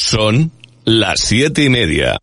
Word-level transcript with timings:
Son 0.00 0.52
las 0.84 1.18
siete 1.20 1.64
y 1.64 1.68
media. 1.68 2.18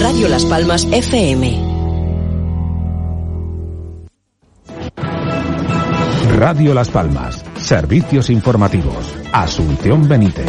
Radio 0.00 0.28
Las 0.28 0.44
Palmas 0.44 0.86
FM. 0.92 1.60
Radio 6.36 6.74
Las 6.74 6.90
Palmas. 6.90 7.44
Servicios 7.56 8.30
informativos. 8.30 9.12
Asunción 9.32 10.08
Benítez. 10.08 10.46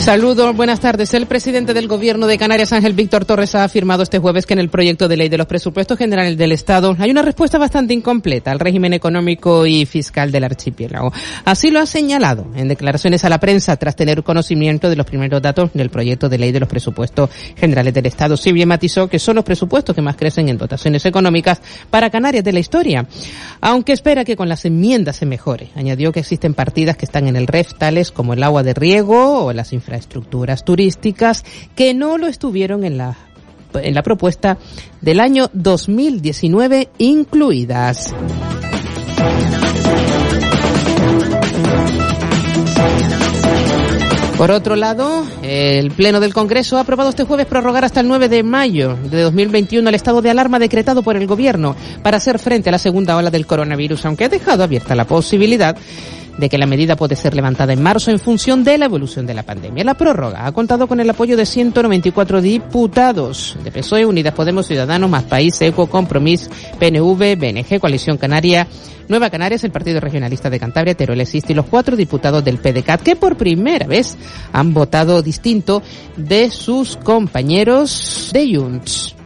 Saludos, 0.00 0.56
buenas 0.56 0.80
tardes. 0.80 1.12
El 1.12 1.26
presidente 1.26 1.74
del 1.74 1.86
Gobierno 1.86 2.26
de 2.26 2.38
Canarias, 2.38 2.72
Ángel 2.72 2.94
Víctor 2.94 3.26
Torres, 3.26 3.54
ha 3.54 3.64
afirmado 3.64 4.02
este 4.02 4.18
jueves 4.18 4.46
que 4.46 4.54
en 4.54 4.58
el 4.58 4.70
proyecto 4.70 5.08
de 5.08 5.16
ley 5.18 5.28
de 5.28 5.36
los 5.36 5.46
presupuestos 5.46 5.98
generales 5.98 6.38
del 6.38 6.52
Estado 6.52 6.96
hay 6.98 7.10
una 7.10 7.20
respuesta 7.20 7.58
bastante 7.58 7.92
incompleta 7.92 8.50
al 8.50 8.60
régimen 8.60 8.94
económico 8.94 9.66
y 9.66 9.84
fiscal 9.84 10.32
del 10.32 10.44
archipiélago. 10.44 11.12
Así 11.44 11.70
lo 11.70 11.80
ha 11.80 11.86
señalado 11.86 12.46
en 12.56 12.68
declaraciones 12.68 13.24
a 13.24 13.28
la 13.28 13.38
prensa 13.38 13.76
tras 13.76 13.94
tener 13.94 14.22
conocimiento 14.22 14.88
de 14.88 14.96
los 14.96 15.04
primeros 15.04 15.42
datos 15.42 15.70
del 15.74 15.90
proyecto 15.90 16.28
de 16.30 16.38
ley 16.38 16.50
de 16.50 16.60
los 16.60 16.68
presupuestos 16.68 17.28
generales 17.56 17.92
del 17.92 18.06
Estado. 18.06 18.38
Si 18.38 18.52
bien 18.52 18.68
matizó 18.68 19.06
que 19.06 19.18
son 19.18 19.36
los 19.36 19.44
presupuestos 19.44 19.94
que 19.94 20.02
más 20.02 20.16
crecen 20.16 20.48
en 20.48 20.56
dotaciones 20.56 21.04
económicas 21.04 21.60
para 21.90 22.10
Canarias 22.10 22.42
de 22.42 22.52
la 22.52 22.60
historia, 22.60 23.06
aunque 23.60 23.92
espera 23.92 24.24
que 24.24 24.34
con 24.34 24.48
las 24.48 24.64
enmiendas 24.64 25.16
se 25.16 25.26
mejore. 25.26 25.68
Añadió 25.74 26.10
que 26.10 26.20
existen 26.20 26.54
partidas 26.54 26.96
que 26.96 27.04
están 27.04 27.28
en 27.28 27.36
el 27.36 27.46
REF, 27.46 27.74
tales 27.74 28.10
como 28.10 28.32
el 28.32 28.42
agua 28.42 28.62
de 28.62 28.72
riego 28.72 29.39
las 29.54 29.72
infraestructuras 29.72 30.64
turísticas 30.64 31.44
que 31.74 31.94
no 31.94 32.18
lo 32.18 32.26
estuvieron 32.26 32.84
en 32.84 32.98
la 32.98 33.16
en 33.74 33.94
la 33.94 34.02
propuesta 34.02 34.58
del 35.00 35.20
año 35.20 35.48
2019 35.52 36.88
incluidas. 36.98 38.12
Por 44.40 44.52
otro 44.52 44.74
lado, 44.74 45.26
el 45.42 45.90
Pleno 45.90 46.18
del 46.18 46.32
Congreso 46.32 46.78
ha 46.78 46.80
aprobado 46.80 47.10
este 47.10 47.24
jueves 47.24 47.44
prorrogar 47.44 47.84
hasta 47.84 48.00
el 48.00 48.08
9 48.08 48.30
de 48.30 48.42
mayo 48.42 48.96
de 49.10 49.20
2021 49.20 49.86
el 49.86 49.94
estado 49.94 50.22
de 50.22 50.30
alarma 50.30 50.58
decretado 50.58 51.02
por 51.02 51.18
el 51.18 51.26
Gobierno 51.26 51.76
para 52.02 52.16
hacer 52.16 52.38
frente 52.38 52.70
a 52.70 52.72
la 52.72 52.78
segunda 52.78 53.18
ola 53.18 53.28
del 53.30 53.46
coronavirus, 53.46 54.06
aunque 54.06 54.24
ha 54.24 54.28
dejado 54.30 54.64
abierta 54.64 54.94
la 54.94 55.06
posibilidad 55.06 55.76
de 56.40 56.48
que 56.48 56.58
la 56.58 56.66
medida 56.66 56.96
puede 56.96 57.14
ser 57.14 57.34
levantada 57.34 57.72
en 57.72 57.82
marzo 57.82 58.10
en 58.10 58.18
función 58.18 58.64
de 58.64 58.78
la 58.78 58.86
evolución 58.86 59.26
de 59.26 59.34
la 59.34 59.42
pandemia. 59.44 59.84
La 59.84 59.94
prórroga 59.94 60.46
ha 60.46 60.52
contado 60.52 60.88
con 60.88 60.98
el 60.98 61.10
apoyo 61.10 61.36
de 61.36 61.46
194 61.46 62.40
diputados 62.40 63.56
de 63.62 63.70
PSOE, 63.70 64.06
Unidas 64.06 64.34
Podemos, 64.34 64.66
Ciudadanos, 64.66 65.10
Más 65.10 65.24
País, 65.24 65.60
ECO, 65.60 65.86
Compromís, 65.86 66.50
PNV, 66.78 67.36
BNG, 67.36 67.78
Coalición 67.78 68.16
Canaria, 68.16 68.66
Nueva 69.08 69.28
Canarias, 69.28 69.64
el 69.64 69.72
Partido 69.72 70.00
Regionalista 70.00 70.48
de 70.48 70.60
Cantabria, 70.60 70.94
Teruel 70.94 71.20
Existe 71.20 71.52
y 71.52 71.56
los 71.56 71.66
cuatro 71.66 71.96
diputados 71.96 72.44
del 72.44 72.58
PDCAT 72.58 73.02
que 73.02 73.16
por 73.16 73.36
primera 73.36 73.86
vez 73.86 74.16
han 74.52 74.72
votado 74.72 75.20
distinto 75.20 75.82
de 76.16 76.50
sus 76.50 76.96
compañeros 76.96 78.30
de 78.32 78.56
Junts. 78.56 79.16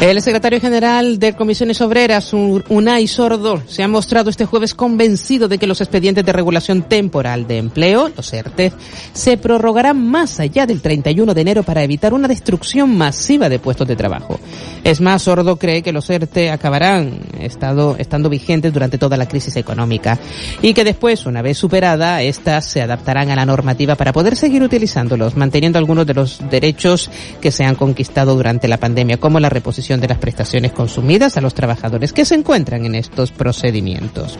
El 0.00 0.20
secretario 0.20 0.60
general 0.60 1.18
de 1.18 1.32
Comisiones 1.32 1.80
Obreras, 1.80 2.32
Unai 2.34 3.06
Sordo, 3.06 3.62
se 3.66 3.82
ha 3.82 3.88
mostrado 3.88 4.28
este 4.28 4.44
jueves 4.44 4.74
convencido 4.74 5.48
de 5.48 5.56
que 5.56 5.66
los 5.66 5.80
expedientes 5.80 6.24
de 6.26 6.32
regulación 6.32 6.82
temporal 6.82 7.46
de 7.46 7.58
empleo, 7.58 8.10
los 8.14 8.32
ERTE, 8.32 8.72
se 9.12 9.38
prorrogarán 9.38 10.04
más 10.06 10.40
allá 10.40 10.66
del 10.66 10.82
31 10.82 11.32
de 11.32 11.40
enero 11.40 11.62
para 11.62 11.82
evitar 11.82 12.12
una 12.12 12.28
destrucción 12.28 12.94
masiva 12.96 13.48
de 13.48 13.58
puestos 13.58 13.88
de 13.88 13.96
trabajo. 13.96 14.38
Es 14.82 15.00
más, 15.00 15.22
Sordo 15.22 15.58
cree 15.58 15.82
que 15.82 15.92
los 15.92 16.10
ERTE 16.10 16.50
acabarán 16.50 17.20
estado, 17.40 17.96
estando 17.98 18.28
vigentes 18.28 18.72
durante 18.72 18.98
toda 18.98 19.16
la 19.16 19.28
crisis 19.28 19.56
económica 19.56 20.18
y 20.60 20.74
que 20.74 20.84
después, 20.84 21.24
una 21.24 21.40
vez 21.40 21.56
superada, 21.56 22.20
estas 22.20 22.66
se 22.66 22.82
adaptarán 22.82 23.30
a 23.30 23.36
la 23.36 23.46
normativa 23.46 23.94
para 23.94 24.12
poder 24.12 24.36
seguir 24.36 24.62
utilizándolos, 24.62 25.36
manteniendo 25.36 25.78
algunos 25.78 26.06
de 26.06 26.14
los 26.14 26.40
derechos 26.50 27.10
que 27.40 27.50
se 27.50 27.64
han 27.64 27.76
conquistado 27.76 28.34
durante 28.34 28.68
la 28.68 28.76
pandemia, 28.76 29.16
como 29.16 29.40
la 29.40 29.48
reposición 29.48 29.83
de 29.84 30.08
las 30.08 30.18
prestaciones 30.18 30.72
consumidas 30.72 31.36
a 31.36 31.42
los 31.42 31.52
trabajadores 31.52 32.14
que 32.14 32.24
se 32.24 32.34
encuentran 32.34 32.86
en 32.86 32.94
estos 32.94 33.32
procedimientos. 33.32 34.38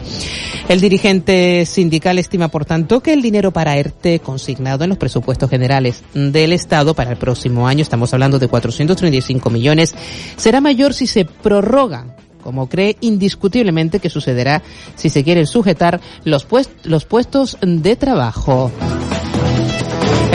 El 0.67 0.81
dirigente 0.81 1.65
sindical 1.67 2.17
estima, 2.17 2.47
por 2.47 2.65
tanto, 2.65 3.01
que 3.01 3.13
el 3.13 3.21
dinero 3.21 3.51
para 3.51 3.77
ERTE 3.77 4.19
consignado 4.19 4.83
en 4.83 4.89
los 4.89 4.97
presupuestos 4.97 5.49
generales 5.49 6.03
del 6.15 6.51
Estado 6.51 6.95
para 6.95 7.11
el 7.11 7.17
próximo 7.17 7.67
año, 7.67 7.83
estamos 7.83 8.11
hablando 8.13 8.39
de 8.39 8.47
435 8.47 9.49
millones, 9.51 9.93
será 10.35 10.61
mayor 10.61 10.95
si 10.95 11.05
se 11.05 11.25
prorrogan 11.25 12.15
como 12.41 12.69
cree 12.69 12.95
indiscutiblemente 13.01 13.99
que 13.99 14.09
sucederá 14.09 14.61
si 14.95 15.09
se 15.09 15.23
quieren 15.23 15.47
sujetar 15.47 15.99
los 16.25 16.45
puestos 16.45 17.57
de 17.61 17.95
trabajo. 17.95 18.71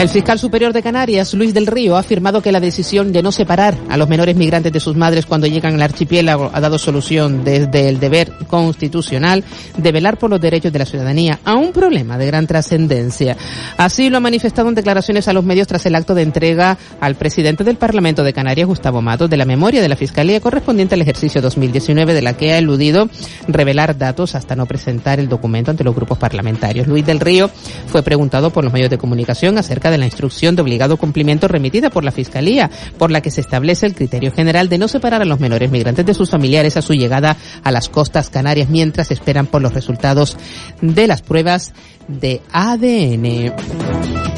El 0.00 0.08
fiscal 0.08 0.38
superior 0.38 0.72
de 0.72 0.82
Canarias, 0.82 1.34
Luis 1.34 1.52
del 1.52 1.66
Río, 1.66 1.94
ha 1.94 1.98
afirmado 1.98 2.40
que 2.40 2.52
la 2.52 2.58
decisión 2.58 3.12
de 3.12 3.22
no 3.22 3.32
separar 3.32 3.76
a 3.90 3.98
los 3.98 4.08
menores 4.08 4.34
migrantes 4.34 4.72
de 4.72 4.80
sus 4.80 4.96
madres 4.96 5.26
cuando 5.26 5.46
llegan 5.46 5.74
al 5.74 5.82
archipiélago 5.82 6.50
ha 6.54 6.58
dado 6.58 6.78
solución 6.78 7.44
desde 7.44 7.86
el 7.86 8.00
deber 8.00 8.32
constitucional 8.46 9.44
de 9.76 9.92
velar 9.92 10.16
por 10.16 10.30
los 10.30 10.40
derechos 10.40 10.72
de 10.72 10.78
la 10.78 10.86
ciudadanía 10.86 11.40
a 11.44 11.56
un 11.56 11.72
problema 11.72 12.16
de 12.16 12.24
gran 12.24 12.46
trascendencia. 12.46 13.36
Así 13.76 14.08
lo 14.08 14.16
ha 14.16 14.20
manifestado 14.20 14.70
en 14.70 14.74
declaraciones 14.74 15.28
a 15.28 15.34
los 15.34 15.44
medios 15.44 15.68
tras 15.68 15.84
el 15.84 15.94
acto 15.94 16.14
de 16.14 16.22
entrega 16.22 16.78
al 16.98 17.16
presidente 17.16 17.62
del 17.62 17.76
Parlamento 17.76 18.24
de 18.24 18.32
Canarias, 18.32 18.68
Gustavo 18.68 19.02
Matos, 19.02 19.28
de 19.28 19.36
la 19.36 19.44
memoria 19.44 19.82
de 19.82 19.88
la 19.90 19.96
Fiscalía 19.96 20.40
correspondiente 20.40 20.94
al 20.94 21.02
ejercicio 21.02 21.42
2019 21.42 22.14
de 22.14 22.22
la 22.22 22.38
que 22.38 22.54
ha 22.54 22.58
eludido 22.58 23.10
revelar 23.48 23.98
datos 23.98 24.34
hasta 24.34 24.56
no 24.56 24.64
presentar 24.64 25.20
el 25.20 25.28
documento 25.28 25.70
ante 25.70 25.84
los 25.84 25.94
grupos 25.94 26.16
parlamentarios. 26.16 26.86
Luis 26.86 27.04
del 27.04 27.20
Río 27.20 27.50
fue 27.86 28.02
preguntado 28.02 28.48
por 28.48 28.64
los 28.64 28.72
medios 28.72 28.88
de 28.88 28.96
comunicación 28.96 29.58
acerca 29.58 29.89
de 29.90 29.98
la 29.98 30.06
instrucción 30.06 30.56
de 30.56 30.62
obligado 30.62 30.96
cumplimiento 30.96 31.48
remitida 31.48 31.90
por 31.90 32.04
la 32.04 32.12
Fiscalía, 32.12 32.70
por 32.98 33.10
la 33.10 33.20
que 33.20 33.30
se 33.30 33.40
establece 33.40 33.86
el 33.86 33.94
criterio 33.94 34.32
general 34.32 34.68
de 34.68 34.78
no 34.78 34.88
separar 34.88 35.22
a 35.22 35.26
los 35.26 35.40
menores 35.40 35.70
migrantes 35.70 36.06
de 36.06 36.14
sus 36.14 36.30
familiares 36.30 36.76
a 36.76 36.82
su 36.82 36.94
llegada 36.94 37.36
a 37.62 37.70
las 37.70 37.88
costas 37.88 38.30
canarias 38.30 38.68
mientras 38.68 39.10
esperan 39.10 39.46
por 39.46 39.62
los 39.62 39.74
resultados 39.74 40.36
de 40.80 41.06
las 41.06 41.22
pruebas 41.22 41.72
de 42.08 42.40
ADN. 42.52 44.29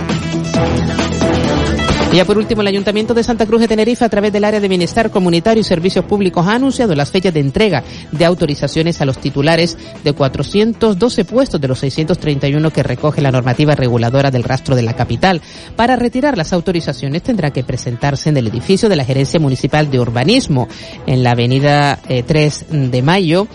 Y 2.13 2.17
ya 2.17 2.27
por 2.27 2.37
último, 2.37 2.61
el 2.61 2.67
Ayuntamiento 2.67 3.15
de 3.15 3.23
Santa 3.23 3.47
Cruz 3.47 3.63
de 3.63 3.69
Tenerife, 3.69 4.05
a 4.05 4.09
través 4.11 4.35
del 4.35 4.45
área 4.45 4.61
de 4.61 4.69
Bienestar 4.69 5.11
Comunitario 5.11 5.63
y 5.63 5.65
Servicios 5.65 6.05
Públicos, 6.05 6.47
ha 6.47 6.57
anunciado 6.57 6.95
las 6.95 7.11
fechas 7.11 7.33
de 7.33 7.41
entrega 7.41 7.83
de 8.11 8.27
autorizaciones 8.27 9.01
a 9.01 9.07
los 9.07 9.17
titulares 9.17 9.79
de 10.05 10.13
412 10.13 11.25
puestos 11.25 11.59
de 11.59 11.69
los 11.69 11.79
631 11.79 12.71
que 12.71 12.83
recoge 12.83 13.23
la 13.23 13.33
normativa 13.33 13.75
reguladora 13.75 14.31
del 14.31 14.45
rastro 14.45 14.77
de 14.77 14.83
la 14.83 14.95
capital. 14.95 15.41
Para 15.75 15.97
retirar 15.97 16.37
las 16.37 16.53
autorizaciones 16.53 17.23
tendrá 17.23 17.51
que 17.51 17.65
presentarse 17.65 18.29
en 18.29 18.37
el 18.37 18.49
edificio 18.49 18.91
de 18.91 18.97
la 18.97 19.07
Gerencia 19.07 19.41
Municipal 19.41 19.91
de 19.91 19.99
Urbanismo, 19.99 20.69
en 21.07 21.23
la 21.23 21.31
avenida 21.31 21.99
3 22.27 22.27
eh, 22.71 22.77
de 22.77 23.01
Mayo 23.01 23.49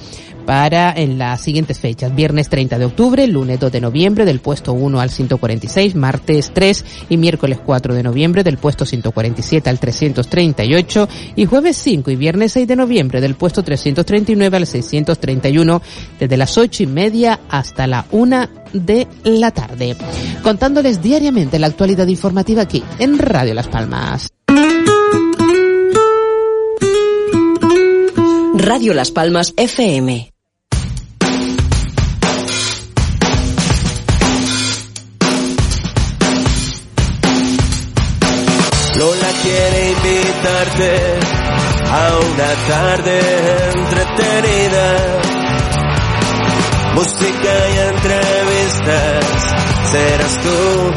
para 0.47 0.94
en 0.94 1.18
las 1.18 1.41
siguientes 1.41 1.78
fechas. 1.78 2.16
Viernes 2.16 2.47
30 2.47 2.80
de 2.80 2.85
octubre, 2.85 3.28
lunes 3.28 3.59
2 3.59 3.69
de 3.69 3.81
noviembre 3.81 4.24
del 4.24 4.40
puesto 4.40 4.72
1 4.72 5.02
al 5.02 5.09
146, 5.09 5.94
martes 5.96 6.52
3 6.53 6.85
y 7.09 7.18
miércoles 7.18 7.59
4 7.63 7.94
de 7.94 8.02
noviembre 8.02 8.46
del 8.46 8.58
puesto 8.58 8.85
147 8.85 9.69
al 9.69 9.78
338 9.78 11.09
y 11.35 11.46
jueves 11.46 11.75
5 11.75 12.12
y 12.12 12.16
viernes 12.16 12.53
6 12.53 12.66
de 12.66 12.75
noviembre 12.78 13.19
del 13.19 13.35
puesto 13.35 13.62
339 13.62 14.56
al 14.56 14.66
631 14.66 15.81
desde 16.18 16.38
las 16.38 16.58
8 16.58 16.84
y 16.84 16.88
media 16.88 17.41
hasta 17.50 17.85
la 17.85 18.06
1 18.12 18.47
de 18.72 19.06
la 19.25 19.52
tarde. 19.52 19.97
Contándoles 20.44 21.02
diariamente 21.02 21.59
la 21.59 21.68
actualidad 21.68 22.08
informativa 22.08 22.62
aquí 22.62 22.81
en 23.00 23.19
Radio 23.19 23.53
Las 23.53 23.68
Palmas. 23.68 24.29
Radio 28.53 28.94
Las 28.94 29.12
Palmas 29.12 29.53
FM. 29.58 30.37
Quiere 39.43 39.91
invitarte 39.91 40.91
a 41.91 42.19
una 42.19 42.51
tarde 42.67 43.19
entretenida. 43.75 44.87
Música 46.95 47.53
y 47.73 47.78
entrevistas, 47.93 49.25
serás 49.91 50.41
tú 50.41 50.91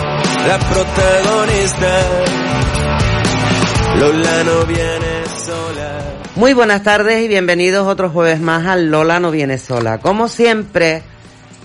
la 0.46 0.58
protagonista. 0.58 2.00
Lola 3.98 4.44
no 4.44 4.66
viene 4.66 5.26
sola. 5.44 5.98
Muy 6.36 6.54
buenas 6.54 6.82
tardes 6.82 7.22
y 7.22 7.28
bienvenidos 7.28 7.86
otro 7.86 8.08
jueves 8.08 8.40
más 8.40 8.66
al 8.66 8.90
Lola 8.90 9.20
no 9.20 9.30
viene 9.30 9.58
sola. 9.58 9.98
Como 9.98 10.28
siempre, 10.28 11.02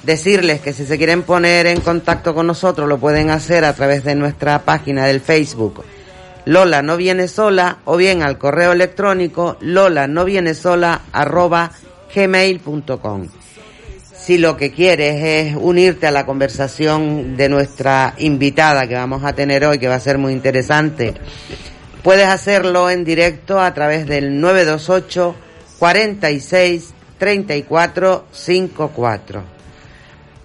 decirles 0.04 0.60
que 0.60 0.74
si 0.74 0.86
se 0.86 0.98
quieren 0.98 1.24
poner 1.24 1.68
en 1.68 1.80
contacto 1.80 2.36
con 2.36 2.48
nosotros 2.48 2.90
lo 2.90 2.98
pueden 2.98 3.30
hacer 3.30 3.64
a 3.64 3.74
través 3.74 4.04
de 4.04 4.16
nuestra 4.16 4.60
página 4.60 5.06
del 5.06 5.22
Facebook 5.22 5.84
Lola 6.46 6.84
no 6.84 6.96
viene 6.96 7.28
sola 7.28 7.80
o 7.86 7.98
bien 7.98 8.22
al 8.22 8.38
correo 8.38 8.72
electrónico 8.72 9.58
lola 9.62 10.08
no 10.08 10.26
viene 10.26 10.54
sola 10.54 11.02
arroba 11.12 11.72
gmail.com. 12.14 13.28
Si 14.14 14.38
lo 14.38 14.56
que 14.56 14.72
quieres 14.72 15.24
es 15.24 15.56
unirte 15.56 16.08
a 16.08 16.12
la 16.12 16.26
conversación 16.26 17.36
de 17.36 17.50
nuestra 17.50 18.14
invitada 18.18 18.88
que 18.88 18.96
vamos 18.96 19.24
a 19.24 19.34
tener 19.34 19.66
hoy, 19.66 19.80
que 19.80 19.88
va 19.88 19.96
a 19.96 20.00
ser 20.00 20.18
muy 20.18 20.34
interesante, 20.34 21.16
puedes 22.04 22.28
hacerlo 22.28 22.90
en 22.90 23.04
directo 23.04 23.60
a 23.60 23.74
través 23.74 24.08
del 24.08 24.40
928 24.40 25.36
46 25.80 26.94
34 27.18 28.26
54. 28.32 29.55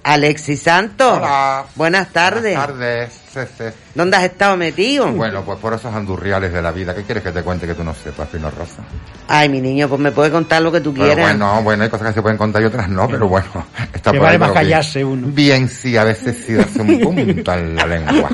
Alexis 0.02 0.62
Santos. 0.62 1.18
Hola. 1.18 1.64
Buenas 1.74 2.12
tardes. 2.12 2.56
Buenas 2.56 2.66
tardes. 2.66 3.74
¿Dónde 3.94 4.16
has 4.16 4.24
estado 4.24 4.56
metido? 4.56 5.10
Bueno, 5.12 5.44
pues 5.44 5.58
por 5.58 5.74
esos 5.74 5.94
andurriales 5.94 6.52
de 6.52 6.62
la 6.62 6.72
vida. 6.72 6.94
¿Qué 6.94 7.04
quieres 7.04 7.22
que 7.22 7.30
te 7.30 7.42
cuente 7.42 7.66
que 7.66 7.74
tú 7.74 7.84
no 7.84 7.94
sepas, 7.94 8.28
Pino 8.28 8.50
Rosa? 8.50 8.82
Ay, 9.28 9.48
mi 9.48 9.60
niño, 9.60 9.88
pues 9.88 10.00
me 10.00 10.10
puedes 10.10 10.32
contar 10.32 10.62
lo 10.62 10.72
que 10.72 10.80
tú 10.80 10.92
Pero 10.92 11.06
quieras. 11.06 11.26
bueno, 11.26 11.62
bueno, 11.62 11.84
hay 11.84 11.90
cosas 11.90 12.08
que 12.08 12.14
se 12.14 12.22
pueden 12.22 12.38
contar 12.38 12.62
y 12.62 12.64
otras 12.64 12.88
no, 12.88 13.06
pero 13.08 13.28
bueno. 13.28 13.66
Está 13.92 14.10
por 14.10 14.20
vale 14.20 14.32
ahí, 14.32 14.38
más 14.38 14.52
callarse 14.52 15.04
uno. 15.04 15.28
Bien, 15.28 15.68
sí, 15.68 15.96
a 15.96 16.04
veces 16.04 16.36
sí 16.44 16.56
hace 16.58 16.80
un 16.80 17.00
punto 17.02 17.52
en 17.52 17.76
la 17.76 17.86
lengua. 17.86 18.30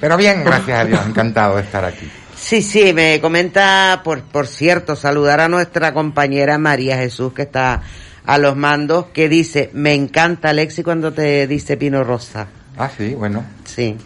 Pero 0.00 0.16
bien, 0.16 0.44
gracias 0.44 0.80
a 0.80 0.84
Dios, 0.84 1.00
encantado 1.06 1.56
de 1.56 1.62
estar 1.62 1.84
aquí. 1.84 2.08
Sí, 2.36 2.62
sí, 2.62 2.92
me 2.92 3.20
comenta, 3.20 4.02
por, 4.04 4.22
por 4.22 4.46
cierto, 4.46 4.94
saludar 4.94 5.40
a 5.40 5.48
nuestra 5.48 5.92
compañera 5.92 6.58
María 6.58 6.96
Jesús, 6.98 7.32
que 7.32 7.42
está 7.42 7.82
a 8.26 8.38
los 8.38 8.56
mandos, 8.56 9.06
que 9.06 9.28
dice, 9.28 9.70
me 9.72 9.94
encanta 9.94 10.50
Alexi 10.50 10.82
cuando 10.82 11.12
te 11.12 11.46
dice 11.46 11.76
Pino 11.76 12.04
Rosa. 12.04 12.46
Ah, 12.76 12.90
sí, 12.94 13.14
bueno. 13.14 13.44
Sí. 13.64 13.96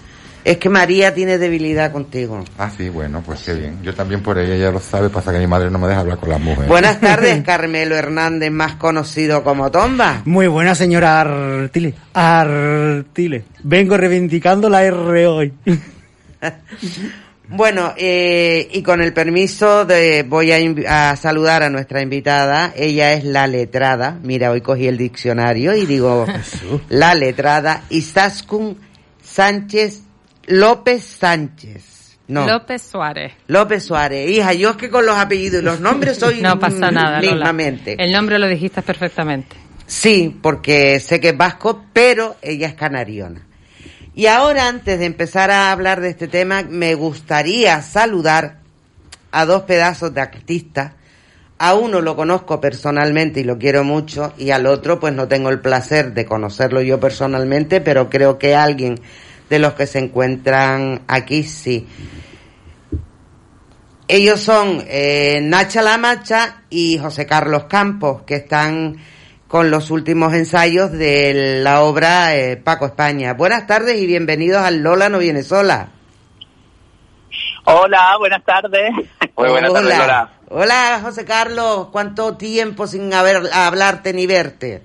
Es 0.42 0.56
que 0.56 0.70
María 0.70 1.12
tiene 1.12 1.36
debilidad 1.36 1.92
contigo. 1.92 2.42
Ah, 2.56 2.70
sí, 2.74 2.88
bueno, 2.88 3.22
pues 3.24 3.42
qué 3.44 3.52
bien. 3.52 3.82
Yo 3.82 3.94
también 3.94 4.22
por 4.22 4.38
ella, 4.38 4.54
ella 4.54 4.70
lo 4.70 4.80
sabe, 4.80 5.10
pasa 5.10 5.32
que 5.32 5.38
mi 5.38 5.46
madre 5.46 5.70
no 5.70 5.78
me 5.78 5.86
deja 5.86 6.00
hablar 6.00 6.18
con 6.18 6.30
las 6.30 6.40
mujeres. 6.40 6.68
Buenas 6.68 6.98
tardes, 7.00 7.42
Carmelo 7.44 7.94
Hernández, 7.94 8.50
más 8.50 8.76
conocido 8.76 9.44
como 9.44 9.70
Tomba. 9.70 10.22
Muy 10.24 10.46
buena 10.46 10.74
señora 10.74 11.20
Artile. 11.20 11.94
Artile. 12.14 13.44
Vengo 13.64 13.96
reivindicando 13.98 14.70
la 14.70 14.82
R 14.84 15.26
hoy. 15.26 15.52
Bueno, 17.50 17.94
eh, 17.96 18.68
y 18.72 18.82
con 18.82 19.02
el 19.02 19.12
permiso 19.12 19.84
de 19.84 20.22
voy 20.22 20.52
a, 20.86 21.16
saludar 21.16 21.64
a 21.64 21.70
nuestra 21.70 22.00
invitada. 22.00 22.72
Ella 22.76 23.12
es 23.12 23.24
la 23.24 23.46
letrada. 23.48 24.18
Mira, 24.22 24.52
hoy 24.52 24.60
cogí 24.60 24.86
el 24.86 24.96
diccionario 24.96 25.74
y 25.74 25.84
digo 25.84 26.26
la 26.88 27.14
letrada 27.14 27.82
Isaskun 27.90 28.78
Sánchez 29.20 30.02
López 30.46 31.02
Sánchez. 31.04 32.18
No, 32.28 32.46
López 32.46 32.82
Suárez. 32.82 33.32
López 33.48 33.84
Suárez. 33.84 34.30
Hija, 34.30 34.52
yo 34.52 34.70
es 34.70 34.76
que 34.76 34.88
con 34.88 35.04
los 35.04 35.16
apellidos 35.16 35.62
y 35.62 35.64
los 35.64 35.80
nombres 35.80 36.18
soy 36.18 36.40
No 36.40 36.60
pasa 36.60 36.90
mm, 36.90 36.94
nada, 36.94 37.20
Lola. 37.20 37.52
El 37.84 38.12
nombre 38.12 38.38
lo 38.38 38.46
dijiste 38.46 38.82
perfectamente. 38.82 39.56
Sí, 39.86 40.38
porque 40.40 41.00
sé 41.00 41.18
que 41.18 41.30
es 41.30 41.36
vasco, 41.36 41.84
pero 41.92 42.36
ella 42.40 42.68
es 42.68 42.74
canariona. 42.74 43.49
Y 44.14 44.26
ahora, 44.26 44.68
antes 44.68 44.98
de 44.98 45.04
empezar 45.04 45.50
a 45.50 45.70
hablar 45.70 46.00
de 46.00 46.10
este 46.10 46.28
tema, 46.28 46.62
me 46.62 46.94
gustaría 46.94 47.80
saludar 47.82 48.58
a 49.30 49.44
dos 49.46 49.62
pedazos 49.62 50.12
de 50.12 50.20
artistas. 50.20 50.92
A 51.58 51.74
uno 51.74 52.00
lo 52.00 52.16
conozco 52.16 52.60
personalmente 52.60 53.40
y 53.40 53.44
lo 53.44 53.58
quiero 53.58 53.84
mucho, 53.84 54.32
y 54.38 54.50
al 54.50 54.66
otro 54.66 54.98
pues 54.98 55.12
no 55.12 55.28
tengo 55.28 55.50
el 55.50 55.60
placer 55.60 56.14
de 56.14 56.24
conocerlo 56.24 56.80
yo 56.80 56.98
personalmente, 56.98 57.80
pero 57.80 58.08
creo 58.08 58.38
que 58.38 58.56
alguien 58.56 58.98
de 59.50 59.58
los 59.58 59.74
que 59.74 59.86
se 59.86 59.98
encuentran 59.98 61.02
aquí 61.06 61.44
sí. 61.44 61.86
Ellos 64.08 64.40
son 64.40 64.82
eh, 64.88 65.40
Nacha 65.42 65.82
La 65.82 65.98
Macha 65.98 66.62
y 66.70 66.98
José 66.98 67.26
Carlos 67.26 67.64
Campos, 67.64 68.22
que 68.22 68.36
están 68.36 68.96
con 69.50 69.68
los 69.68 69.90
últimos 69.90 70.32
ensayos 70.32 70.92
de 70.92 71.60
la 71.64 71.82
obra 71.82 72.36
eh, 72.36 72.56
Paco 72.56 72.86
España. 72.86 73.34
Buenas 73.34 73.66
tardes 73.66 73.98
y 73.98 74.06
bienvenidos 74.06 74.62
al 74.62 74.78
Lola 74.78 75.08
no 75.08 75.18
viene 75.18 75.42
sola. 75.42 75.88
Hola, 77.64 78.14
buenas 78.16 78.44
tardes. 78.44 78.92
Muy 79.36 79.48
buenas 79.48 79.72
tardes, 79.72 79.92
Hola. 79.92 79.98
Lola. 79.98 80.30
Hola, 80.50 81.00
José 81.02 81.24
Carlos. 81.24 81.88
¿Cuánto 81.90 82.36
tiempo 82.36 82.86
sin 82.86 83.12
haber, 83.12 83.42
hablarte 83.52 84.12
ni 84.12 84.24
verte? 84.28 84.84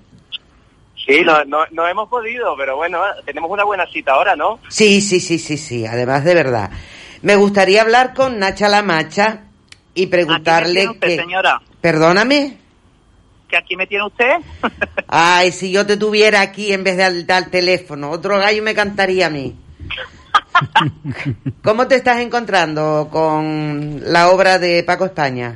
Sí, 1.06 1.22
no, 1.24 1.46
no, 1.46 1.60
no 1.70 1.88
hemos 1.88 2.10
podido, 2.10 2.58
pero 2.58 2.76
bueno, 2.76 3.02
tenemos 3.24 3.52
una 3.52 3.66
buena 3.66 3.86
cita 3.86 4.14
ahora, 4.14 4.36
¿no? 4.36 4.58
Sí, 4.70 5.00
sí, 5.00 5.20
sí, 5.20 5.38
sí, 5.38 5.58
sí. 5.58 5.86
Además 5.86 6.24
de 6.24 6.34
verdad. 6.34 6.72
Me 7.22 7.36
gustaría 7.36 7.84
hablar 7.84 8.16
con 8.16 8.40
Nacha 8.40 8.68
La 8.68 8.82
Macha 8.82 9.44
y 9.94 10.08
preguntarle 10.08 10.80
Aquí 10.82 10.88
me 10.88 10.94
tiene 10.94 10.94
usted, 10.94 11.08
que... 11.08 11.16
señora. 11.18 11.62
Perdóname. 11.82 12.65
¿Que 13.50 13.58
aquí 13.58 13.76
me 13.76 13.88
tiene 13.88 14.06
usted? 14.06 14.38
Ay, 15.08 15.52
si 15.52 15.72
yo 15.72 15.86
te 15.86 15.98
tuviera 15.98 16.42
aquí 16.42 16.74
en 16.74 16.84
vez 16.84 16.98
de 16.98 17.04
al, 17.04 17.26
al 17.30 17.50
teléfono, 17.50 18.10
otro 18.10 18.40
gallo 18.40 18.64
me 18.64 18.74
cantaría 18.74 19.28
a 19.28 19.30
mí. 19.30 19.56
¿Cómo 21.64 21.88
te 21.88 21.96
estás 21.96 22.20
encontrando 22.20 23.10
con 23.12 24.02
la 24.12 24.30
obra 24.30 24.60
de 24.60 24.84
Paco 24.84 25.06
España? 25.06 25.56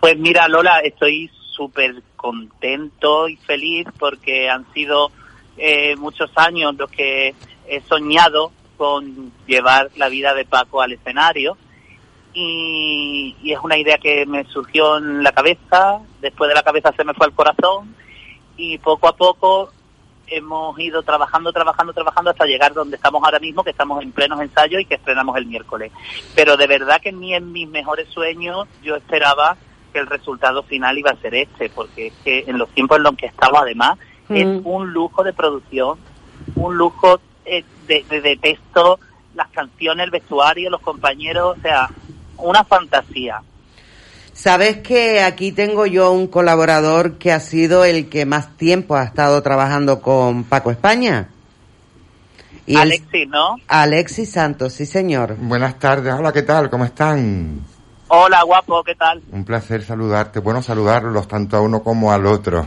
Pues 0.00 0.18
mira, 0.18 0.46
Lola, 0.48 0.80
estoy 0.80 1.30
súper 1.56 2.02
contento 2.16 3.28
y 3.28 3.36
feliz 3.36 3.86
porque 3.98 4.48
han 4.48 4.70
sido 4.72 5.10
eh, 5.56 5.96
muchos 5.96 6.30
años 6.36 6.74
los 6.76 6.90
que 6.90 7.34
he 7.66 7.80
soñado 7.82 8.52
con 8.76 9.32
llevar 9.46 9.90
la 9.96 10.08
vida 10.08 10.34
de 10.34 10.44
Paco 10.44 10.82
al 10.82 10.92
escenario 10.92 11.56
y, 12.38 13.34
y 13.42 13.52
es 13.52 13.58
una 13.62 13.78
idea 13.78 13.96
que 13.96 14.26
me 14.26 14.44
surgió 14.44 14.98
en 14.98 15.22
la 15.22 15.32
cabeza, 15.32 16.00
después 16.20 16.48
de 16.48 16.54
la 16.54 16.62
cabeza 16.62 16.92
se 16.92 17.02
me 17.02 17.14
fue 17.14 17.24
al 17.26 17.32
corazón 17.32 17.94
y 18.58 18.76
poco 18.76 19.08
a 19.08 19.16
poco 19.16 19.70
hemos 20.26 20.78
ido 20.78 21.02
trabajando, 21.02 21.50
trabajando, 21.50 21.94
trabajando 21.94 22.30
hasta 22.30 22.44
llegar 22.44 22.74
donde 22.74 22.96
estamos 22.96 23.22
ahora 23.24 23.38
mismo, 23.38 23.64
que 23.64 23.70
estamos 23.70 24.02
en 24.02 24.12
plenos 24.12 24.40
ensayos 24.42 24.82
y 24.82 24.84
que 24.84 24.96
estrenamos 24.96 25.34
el 25.38 25.46
miércoles. 25.46 25.92
Pero 26.34 26.58
de 26.58 26.66
verdad 26.66 27.00
que 27.00 27.10
ni 27.12 27.32
en 27.34 27.52
mis 27.52 27.68
mejores 27.68 28.08
sueños 28.10 28.68
yo 28.82 28.96
esperaba 28.96 29.56
que 29.94 29.98
el 30.00 30.06
resultado 30.06 30.62
final 30.64 30.98
iba 30.98 31.12
a 31.12 31.16
ser 31.16 31.34
este, 31.34 31.70
porque 31.70 32.08
es 32.08 32.12
que 32.22 32.44
en 32.46 32.58
los 32.58 32.68
tiempos 32.70 32.98
en 32.98 33.04
los 33.04 33.16
que 33.16 33.26
estamos 33.26 33.62
además 33.62 33.98
es 34.28 34.44
Mm. 34.46 34.66
un 34.66 34.92
lujo 34.92 35.22
de 35.22 35.32
producción, 35.32 35.98
un 36.56 36.76
lujo 36.76 37.20
eh, 37.46 37.64
de, 37.86 38.04
de, 38.10 38.20
de 38.20 38.36
texto, 38.36 38.98
las 39.36 39.48
canciones, 39.48 40.04
el 40.04 40.10
vestuario, 40.10 40.68
los 40.68 40.80
compañeros, 40.80 41.56
o 41.56 41.60
sea, 41.62 41.88
una 42.38 42.64
fantasía. 42.64 43.42
Sabes 44.32 44.78
que 44.78 45.22
aquí 45.22 45.52
tengo 45.52 45.86
yo 45.86 46.12
un 46.12 46.26
colaborador 46.26 47.16
que 47.18 47.32
ha 47.32 47.40
sido 47.40 47.84
el 47.84 48.08
que 48.08 48.26
más 48.26 48.56
tiempo 48.56 48.94
ha 48.96 49.04
estado 49.04 49.42
trabajando 49.42 50.00
con 50.02 50.44
Paco 50.44 50.70
España. 50.70 51.28
Y 52.66 52.74
él- 52.74 52.80
Alexis, 52.82 53.28
¿no? 53.28 53.56
Alexis 53.68 54.30
Santos, 54.32 54.72
sí 54.74 54.84
señor. 54.86 55.36
Buenas 55.38 55.78
tardes, 55.78 56.12
hola, 56.12 56.32
¿qué 56.32 56.42
tal? 56.42 56.68
¿Cómo 56.68 56.84
están? 56.84 57.60
Hola, 58.08 58.42
guapo, 58.42 58.84
¿qué 58.84 58.94
tal? 58.94 59.22
Un 59.32 59.44
placer 59.44 59.82
saludarte. 59.82 60.40
Bueno, 60.40 60.62
saludarlos 60.62 61.26
tanto 61.26 61.56
a 61.56 61.60
uno 61.60 61.82
como 61.82 62.12
al 62.12 62.26
otro. 62.26 62.66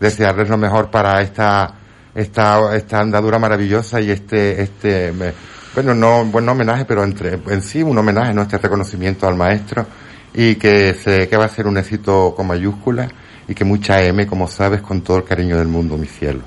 Desearles 0.00 0.48
lo 0.48 0.56
mejor 0.56 0.90
para 0.90 1.20
esta 1.22 1.74
esta 2.14 2.76
esta 2.76 3.00
andadura 3.00 3.38
maravillosa 3.38 4.00
y 4.00 4.10
este 4.10 4.62
este 4.62 5.12
me- 5.12 5.32
bueno 5.74 5.94
no 5.94 6.24
buen 6.24 6.48
homenaje 6.48 6.84
pero 6.84 7.04
entre 7.04 7.34
en 7.34 7.62
sí 7.62 7.82
un 7.82 7.96
homenaje 7.96 8.34
no 8.34 8.42
este 8.42 8.58
reconocimiento 8.58 9.26
al 9.26 9.36
maestro 9.36 9.86
y 10.34 10.56
que 10.56 10.94
se 10.94 11.28
que 11.28 11.36
va 11.36 11.44
a 11.44 11.48
ser 11.48 11.66
un 11.66 11.78
éxito 11.78 12.34
con 12.36 12.46
mayúscula 12.46 13.08
y 13.48 13.54
que 13.54 13.64
mucha 13.64 14.02
M 14.02 14.26
como 14.26 14.48
sabes 14.48 14.82
con 14.82 15.02
todo 15.02 15.18
el 15.18 15.24
cariño 15.24 15.56
del 15.58 15.68
mundo 15.68 15.96
mi 15.96 16.06
cielo. 16.06 16.40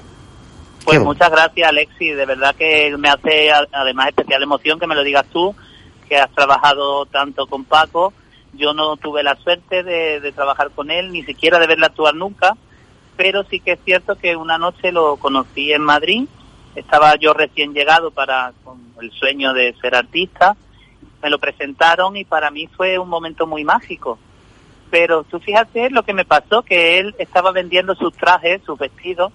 Pues 0.84 0.98
Qué 0.98 1.00
bueno. 1.00 1.14
muchas 1.14 1.32
gracias, 1.32 1.68
Alexis. 1.68 2.16
De 2.16 2.26
verdad 2.26 2.56
que 2.56 2.96
me 2.98 3.10
hace 3.10 3.52
además 3.72 4.08
especial 4.10 4.44
emoción 4.44 4.80
que 4.80 4.88
me 4.88 4.96
lo 4.96 5.04
digas 5.04 5.26
tú, 5.32 5.56
que 6.08 6.18
has 6.18 6.32
trabajado 6.32 7.06
tanto 7.08 7.48
con 7.48 7.66
Paco. 7.66 8.14
Yo 8.54 8.74
no 8.74 8.96
tuve 8.96 9.24
la 9.24 9.36
suerte 9.36 9.84
de, 9.84 10.20
de 10.20 10.32
trabajar 10.32 10.72
con 10.72 10.92
él, 10.92 11.12
ni 11.12 11.24
siquiera 11.24 11.60
de 11.60 11.68
verle 11.68 11.88
actuar 11.88 12.16
nunca, 12.16 12.56
pero 13.18 13.44
sí 13.44 13.60
que 13.60 13.74
es 13.74 13.80
cierto 13.84 14.16
que 14.16 14.36
una 14.36 14.58
noche 14.58 14.92
lo 14.92 15.18
conocí 15.18 15.74
en 15.74 15.82
Madrid. 15.82 16.28
Estaba 16.76 17.16
yo 17.16 17.34
recién 17.34 17.74
llegado 17.74 18.12
para 18.12 18.54
con 18.64 18.80
el 19.02 19.12
sueño 19.12 19.54
de 19.54 19.74
ser 19.82 19.96
artista. 19.96 20.56
Me 21.24 21.30
lo 21.30 21.40
presentaron 21.40 22.18
y 22.18 22.26
para 22.26 22.52
mí 22.52 22.68
fue 22.68 23.00
un 23.00 23.10
momento 23.10 23.48
muy 23.48 23.64
mágico. 23.64 24.20
Pero 24.92 25.24
tú 25.24 25.40
fíjate 25.40 25.90
lo 25.90 26.04
que 26.04 26.14
me 26.14 26.26
pasó, 26.26 26.62
que 26.62 27.00
él 27.00 27.16
estaba 27.18 27.52
vendiendo 27.52 27.96
sus 27.96 28.14
trajes, 28.14 28.62
sus 28.64 28.78
vestidos, 28.78 29.32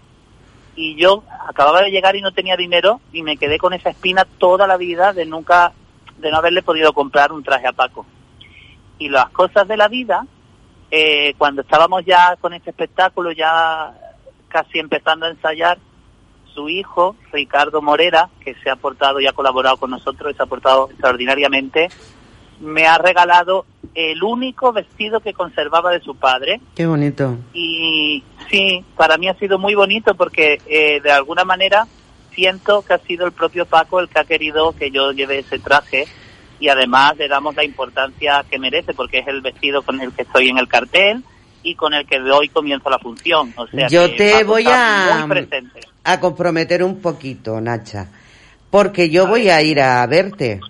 y 0.76 0.94
yo 0.96 1.24
acababa 1.48 1.82
de 1.82 1.90
llegar 1.90 2.16
y 2.16 2.22
no 2.22 2.32
tenía 2.32 2.56
dinero 2.56 3.00
y 3.12 3.22
me 3.22 3.36
quedé 3.36 3.58
con 3.58 3.72
esa 3.72 3.90
espina 3.90 4.24
toda 4.24 4.66
la 4.66 4.76
vida 4.76 5.12
de 5.12 5.26
nunca 5.26 5.72
de 6.18 6.30
no 6.30 6.36
haberle 6.36 6.62
podido 6.62 6.92
comprar 6.92 7.32
un 7.32 7.42
traje 7.42 7.66
a 7.66 7.72
Paco 7.72 8.06
y 8.98 9.08
las 9.08 9.30
cosas 9.30 9.66
de 9.66 9.76
la 9.76 9.88
vida 9.88 10.26
eh, 10.90 11.34
cuando 11.38 11.62
estábamos 11.62 12.04
ya 12.04 12.36
con 12.40 12.52
este 12.54 12.70
espectáculo 12.70 13.32
ya 13.32 13.92
casi 14.48 14.78
empezando 14.78 15.26
a 15.26 15.30
ensayar 15.30 15.78
su 16.54 16.68
hijo 16.68 17.16
Ricardo 17.32 17.82
Morera 17.82 18.28
que 18.44 18.54
se 18.62 18.70
ha 18.70 18.74
aportado 18.74 19.20
y 19.20 19.26
ha 19.26 19.32
colaborado 19.32 19.76
con 19.76 19.90
nosotros 19.90 20.34
se 20.34 20.42
ha 20.42 20.46
aportado 20.46 20.88
extraordinariamente 20.90 21.88
me 22.60 22.86
ha 22.86 22.98
regalado 22.98 23.64
el 23.94 24.22
único 24.22 24.72
vestido 24.72 25.20
que 25.20 25.32
conservaba 25.32 25.90
de 25.90 26.00
su 26.00 26.14
padre. 26.14 26.60
Qué 26.74 26.86
bonito. 26.86 27.36
Y 27.52 28.22
sí, 28.50 28.84
para 28.96 29.16
mí 29.16 29.28
ha 29.28 29.34
sido 29.34 29.58
muy 29.58 29.74
bonito 29.74 30.14
porque 30.14 30.60
eh, 30.66 31.00
de 31.00 31.10
alguna 31.10 31.44
manera 31.44 31.86
siento 32.32 32.82
que 32.82 32.94
ha 32.94 32.98
sido 32.98 33.26
el 33.26 33.32
propio 33.32 33.66
Paco 33.66 34.00
el 34.00 34.08
que 34.08 34.20
ha 34.20 34.24
querido 34.24 34.72
que 34.72 34.90
yo 34.90 35.12
lleve 35.12 35.40
ese 35.40 35.58
traje 35.58 36.06
y 36.60 36.68
además 36.68 37.16
le 37.16 37.26
damos 37.26 37.56
la 37.56 37.64
importancia 37.64 38.44
que 38.48 38.58
merece 38.58 38.94
porque 38.94 39.18
es 39.18 39.26
el 39.26 39.40
vestido 39.40 39.82
con 39.82 40.00
el 40.00 40.12
que 40.12 40.22
estoy 40.22 40.50
en 40.50 40.58
el 40.58 40.68
cartel 40.68 41.24
y 41.62 41.74
con 41.74 41.94
el 41.94 42.06
que 42.06 42.20
de 42.20 42.30
hoy 42.30 42.48
comienzo 42.48 42.88
la 42.90 42.98
función. 42.98 43.52
O 43.56 43.66
sea 43.66 43.88
Yo 43.88 44.06
que 44.10 44.16
te 44.16 44.44
voy 44.44 44.64
a, 44.68 45.24
muy 45.26 45.28
presente. 45.28 45.80
A 46.12 46.20
comprometer 46.20 46.82
un 46.82 47.00
poquito, 47.00 47.60
Nacha, 47.60 48.08
porque 48.70 49.10
yo 49.10 49.26
voy 49.26 49.48
a 49.48 49.62
ir 49.62 49.80
a 49.80 50.06
verte. 50.06 50.60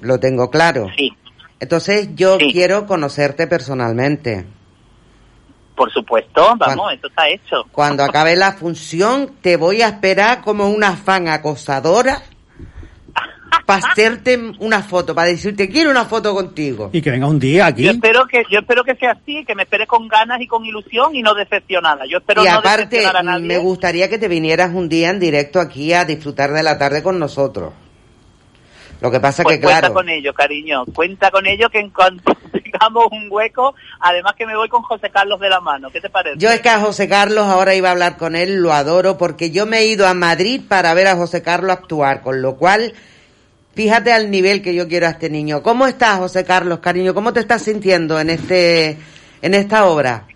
Lo 0.00 0.18
tengo 0.18 0.50
claro. 0.50 0.88
Sí. 0.96 1.10
Entonces 1.58 2.08
yo 2.14 2.38
quiero 2.38 2.86
conocerte 2.86 3.46
personalmente. 3.46 4.46
Por 5.76 5.92
supuesto, 5.92 6.54
vamos, 6.56 6.92
eso 6.92 7.06
está 7.06 7.28
hecho. 7.28 7.64
Cuando 7.72 8.02
acabe 8.02 8.36
la 8.36 8.52
función 8.52 9.36
te 9.40 9.56
voy 9.56 9.82
a 9.82 9.88
esperar 9.88 10.42
como 10.42 10.68
una 10.68 10.96
fan 10.96 11.28
acosadora 11.28 12.22
para 13.70 13.92
hacerte 13.92 14.38
una 14.58 14.82
foto, 14.82 15.14
para 15.14 15.28
decirte 15.28 15.68
quiero 15.68 15.90
una 15.90 16.04
foto 16.04 16.34
contigo. 16.34 16.90
Y 16.92 17.00
que 17.00 17.10
venga 17.10 17.26
un 17.26 17.38
día 17.38 17.66
aquí. 17.66 17.84
Yo 17.84 17.90
espero 17.92 18.26
que 18.26 18.42
yo 18.50 18.60
espero 18.60 18.84
que 18.84 18.94
sea 18.96 19.12
así, 19.12 19.44
que 19.44 19.54
me 19.54 19.62
espere 19.62 19.86
con 19.86 20.08
ganas 20.08 20.40
y 20.40 20.46
con 20.46 20.64
ilusión 20.64 21.14
y 21.14 21.22
no 21.22 21.34
decepcionada. 21.34 22.04
Yo 22.06 22.18
espero 22.18 22.42
y 22.42 22.48
no 22.48 22.58
aparte, 22.58 22.96
decepcionar 22.96 23.16
a 23.16 23.22
nadie. 23.22 23.46
me 23.46 23.58
gustaría 23.58 24.08
que 24.08 24.18
te 24.18 24.28
vinieras 24.28 24.72
un 24.74 24.88
día 24.88 25.10
en 25.10 25.20
directo 25.20 25.60
aquí 25.60 25.92
a 25.92 26.04
disfrutar 26.04 26.52
de 26.52 26.62
la 26.62 26.78
tarde 26.78 27.02
con 27.02 27.18
nosotros. 27.18 27.72
Lo 29.00 29.10
que 29.10 29.18
pasa 29.18 29.42
Pues 29.42 29.56
que, 29.56 29.62
claro, 29.62 29.92
cuenta 29.92 29.94
con 29.94 30.08
ello, 30.10 30.34
cariño. 30.34 30.84
Cuenta 30.94 31.30
con 31.30 31.46
ello 31.46 31.70
que 31.70 31.78
en 31.78 31.90
cuanto 31.90 32.34
tengamos 32.52 33.06
un 33.12 33.28
hueco, 33.30 33.74
además 33.98 34.34
que 34.36 34.46
me 34.46 34.54
voy 34.54 34.68
con 34.68 34.82
José 34.82 35.10
Carlos 35.10 35.40
de 35.40 35.48
la 35.48 35.60
mano. 35.60 35.90
¿Qué 35.90 36.00
te 36.00 36.10
parece? 36.10 36.36
yo 36.38 36.50
es 36.50 36.60
que 36.60 36.68
a 36.68 36.80
José 36.80 37.08
Carlos 37.08 37.44
ahora 37.46 37.74
iba 37.74 37.88
a 37.88 37.92
hablar 37.92 38.18
con 38.18 38.36
él, 38.36 38.56
lo 38.56 38.72
adoro, 38.72 39.16
porque 39.16 39.50
yo 39.50 39.64
me 39.64 39.78
he 39.78 39.86
ido 39.86 40.06
a 40.06 40.12
Madrid 40.12 40.60
para 40.68 40.92
ver 40.92 41.06
a 41.06 41.16
José 41.16 41.42
Carlos 41.42 41.72
actuar, 41.72 42.20
con 42.20 42.42
lo 42.42 42.56
cual, 42.56 42.92
fíjate 43.80 44.12
al 44.12 44.30
nivel 44.30 44.60
que 44.60 44.74
yo 44.74 44.86
quiero 44.86 45.06
a 45.06 45.10
este 45.12 45.30
niño. 45.30 45.62
¿Cómo 45.62 45.86
estás, 45.86 46.18
José 46.18 46.44
Carlos, 46.44 46.80
cariño? 46.80 47.14
¿Cómo 47.14 47.32
te 47.32 47.40
estás 47.40 47.62
sintiendo 47.62 48.20
en 48.20 48.28
este, 48.28 48.98
en 49.40 49.54
esta 49.54 49.86
obra? 49.86 50.26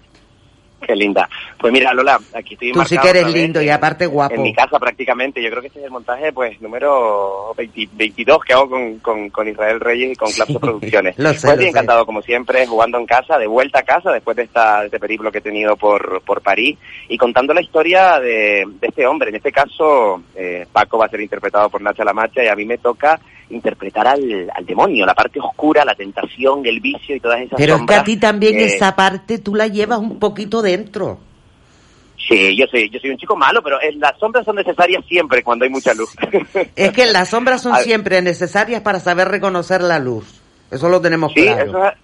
Qué 0.80 0.96
linda. 0.96 1.28
Pues 1.58 1.70
mira, 1.70 1.92
Lola, 1.92 2.18
aquí 2.34 2.54
estoy 2.54 2.72
Tú 2.72 2.82
sí 2.84 2.96
que 2.96 3.10
eres 3.10 3.26
vez 3.26 3.34
lindo 3.34 3.60
y 3.60 3.68
aparte 3.68 4.06
guapo. 4.06 4.34
En 4.34 4.42
mi 4.42 4.54
casa 4.54 4.78
prácticamente. 4.78 5.42
Yo 5.42 5.50
creo 5.50 5.60
que 5.60 5.66
este 5.66 5.80
es 5.80 5.84
el 5.84 5.90
montaje 5.90 6.32
pues 6.32 6.58
número 6.62 7.52
20 7.54 7.88
22 7.92 8.44
que 8.44 8.52
hago 8.54 8.70
con, 8.70 8.98
con, 9.00 9.28
con 9.28 9.46
Israel 9.46 9.78
Reyes 9.78 10.12
y 10.12 10.16
con 10.16 10.32
Clapso 10.32 10.58
Producciones. 10.58 11.14
Lo 11.18 11.28
sé, 11.34 11.34
pues 11.34 11.44
lo 11.44 11.50
estoy 11.50 11.64
sé. 11.64 11.70
encantado 11.70 12.06
como 12.06 12.22
siempre, 12.22 12.66
jugando 12.66 12.98
en 12.98 13.04
casa, 13.04 13.36
de 13.36 13.46
vuelta 13.46 13.80
a 13.80 13.82
casa 13.82 14.10
después 14.10 14.38
de, 14.38 14.44
esta, 14.44 14.80
de 14.80 14.86
este 14.86 14.98
periplo 14.98 15.30
que 15.30 15.38
he 15.38 15.42
tenido 15.42 15.76
por, 15.76 16.22
por 16.22 16.40
París 16.40 16.78
y 17.08 17.18
contando 17.18 17.52
la 17.52 17.60
historia 17.60 18.18
de, 18.20 18.64
de 18.80 18.86
este 18.86 19.06
hombre. 19.06 19.28
En 19.28 19.36
este 19.36 19.52
caso, 19.52 20.22
eh, 20.34 20.66
Paco 20.72 20.96
va 20.96 21.06
a 21.06 21.10
ser 21.10 21.20
interpretado 21.20 21.68
por 21.68 21.82
Nacha 21.82 22.04
Lamacha 22.04 22.42
y 22.42 22.48
a 22.48 22.56
mí 22.56 22.64
me 22.64 22.78
toca 22.78 23.20
interpretar 23.50 24.06
al, 24.06 24.50
al 24.54 24.66
demonio, 24.66 25.06
la 25.06 25.14
parte 25.14 25.40
oscura, 25.40 25.84
la 25.84 25.94
tentación, 25.94 26.64
el 26.66 26.80
vicio 26.80 27.16
y 27.16 27.20
todas 27.20 27.40
esas 27.40 27.56
Pero 27.56 27.74
es 27.74 27.76
que 27.76 27.78
sombras 27.78 28.00
a 28.00 28.04
ti 28.04 28.16
también 28.16 28.58
esa 28.58 28.96
parte 28.96 29.38
tú 29.38 29.54
la 29.54 29.66
llevas 29.66 29.98
un 29.98 30.18
poquito 30.18 30.62
dentro. 30.62 31.18
Sí, 32.28 32.56
yo 32.56 32.66
soy, 32.70 32.88
yo 32.88 32.98
soy 33.00 33.10
un 33.10 33.18
chico 33.18 33.36
malo, 33.36 33.62
pero 33.62 33.80
eh, 33.80 33.92
las 33.96 34.18
sombras 34.18 34.44
son 34.46 34.56
necesarias 34.56 35.04
siempre 35.06 35.42
cuando 35.42 35.64
hay 35.64 35.70
mucha 35.70 35.92
luz. 35.92 36.10
Es 36.76 36.92
que 36.92 37.06
las 37.06 37.28
sombras 37.28 37.62
son 37.62 37.76
siempre 37.76 38.22
necesarias 38.22 38.80
para 38.80 38.98
saber 39.00 39.28
reconocer 39.28 39.82
la 39.82 39.98
luz. 39.98 40.40
Eso 40.70 40.88
lo 40.88 41.00
tenemos 41.00 41.32
Sí, 41.34 41.42
claro. 41.42 41.64
eso 41.64 41.84
es, 41.84 41.94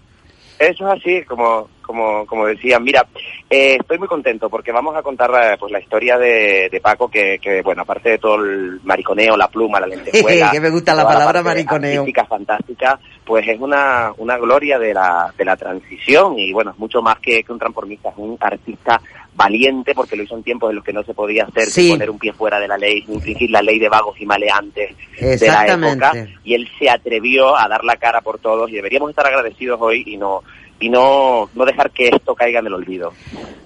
eso 0.60 0.86
es 0.92 1.00
así, 1.00 1.24
como, 1.24 1.70
como, 1.80 2.26
como 2.26 2.44
decía. 2.44 2.78
Mira, 2.78 3.06
eh, 3.48 3.78
estoy 3.80 3.98
muy 3.98 4.08
contento 4.08 4.50
porque 4.50 4.72
vamos 4.72 4.94
a 4.94 5.02
contar 5.02 5.30
eh, 5.30 5.56
pues 5.58 5.72
la 5.72 5.80
historia 5.80 6.18
de, 6.18 6.68
de 6.70 6.80
Paco, 6.80 7.08
que, 7.08 7.38
que, 7.38 7.62
bueno, 7.62 7.80
aparte 7.82 8.10
de 8.10 8.18
todo 8.18 8.36
el 8.36 8.78
mariconeo, 8.84 9.38
la 9.38 9.48
pluma, 9.48 9.80
la 9.80 9.86
lentejuela... 9.86 10.50
Que 10.52 10.60
me 10.60 10.68
gusta 10.68 10.94
la 10.94 11.04
palabra 11.04 11.42
parte 11.42 11.64
mariconeo. 11.64 12.04
fantástica, 12.28 13.00
pues 13.24 13.48
es 13.48 13.58
una, 13.58 14.12
una 14.18 14.36
gloria 14.36 14.78
de 14.78 14.92
la, 14.92 15.32
de 15.36 15.44
la 15.46 15.56
transición 15.56 16.38
y, 16.38 16.52
bueno, 16.52 16.72
es 16.72 16.78
mucho 16.78 17.00
más 17.00 17.18
que, 17.20 17.42
que 17.42 17.52
un 17.52 17.58
transformista, 17.58 18.10
es 18.10 18.18
un 18.18 18.36
artista 18.38 19.00
valiente 19.44 19.94
porque 19.94 20.16
lo 20.16 20.22
hizo 20.22 20.36
en 20.36 20.42
tiempos 20.42 20.70
en 20.70 20.76
los 20.76 20.84
que 20.84 20.92
no 20.92 21.02
se 21.02 21.14
podía 21.14 21.44
hacer, 21.44 21.68
poner 21.90 22.10
un 22.10 22.18
pie 22.18 22.32
fuera 22.32 22.60
de 22.60 22.68
la 22.68 22.76
ley, 22.76 23.04
infringir 23.08 23.50
la 23.50 23.62
ley 23.62 23.78
de 23.78 23.88
vagos 23.88 24.20
y 24.20 24.26
maleantes 24.26 24.94
de 25.18 25.46
la 25.46 25.66
época 25.92 26.12
y 26.44 26.54
él 26.54 26.68
se 26.78 26.90
atrevió 26.90 27.56
a 27.56 27.66
dar 27.68 27.82
la 27.84 27.96
cara 27.96 28.20
por 28.20 28.38
todos 28.38 28.70
y 28.70 28.74
deberíamos 28.74 29.10
estar 29.10 29.26
agradecidos 29.26 29.78
hoy 29.80 30.02
y 30.06 30.16
no 30.16 30.42
y 30.82 30.88
no, 30.88 31.50
no 31.54 31.64
dejar 31.66 31.90
que 31.90 32.08
esto 32.08 32.34
caiga 32.34 32.60
en 32.60 32.66
el 32.66 32.72
olvido. 32.74 33.12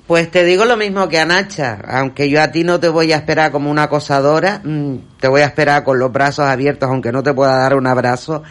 Pues 0.06 0.30
te 0.32 0.42
digo 0.44 0.64
lo 0.64 0.76
mismo 0.76 1.08
que 1.08 1.20
a 1.20 1.24
Nacha, 1.24 1.78
aunque 1.86 2.28
yo 2.28 2.42
a 2.42 2.50
ti 2.50 2.64
no 2.64 2.80
te 2.80 2.88
voy 2.88 3.12
a 3.12 3.16
esperar 3.16 3.52
como 3.52 3.70
una 3.70 3.84
acosadora, 3.84 4.60
mm, 4.64 4.96
te 5.20 5.28
voy 5.28 5.42
a 5.42 5.46
esperar 5.46 5.84
con 5.84 5.98
los 6.00 6.10
brazos 6.12 6.44
abiertos, 6.46 6.88
aunque 6.88 7.12
no 7.12 7.22
te 7.22 7.32
pueda 7.32 7.56
dar 7.56 7.74
un 7.76 7.86
abrazo, 7.86 8.42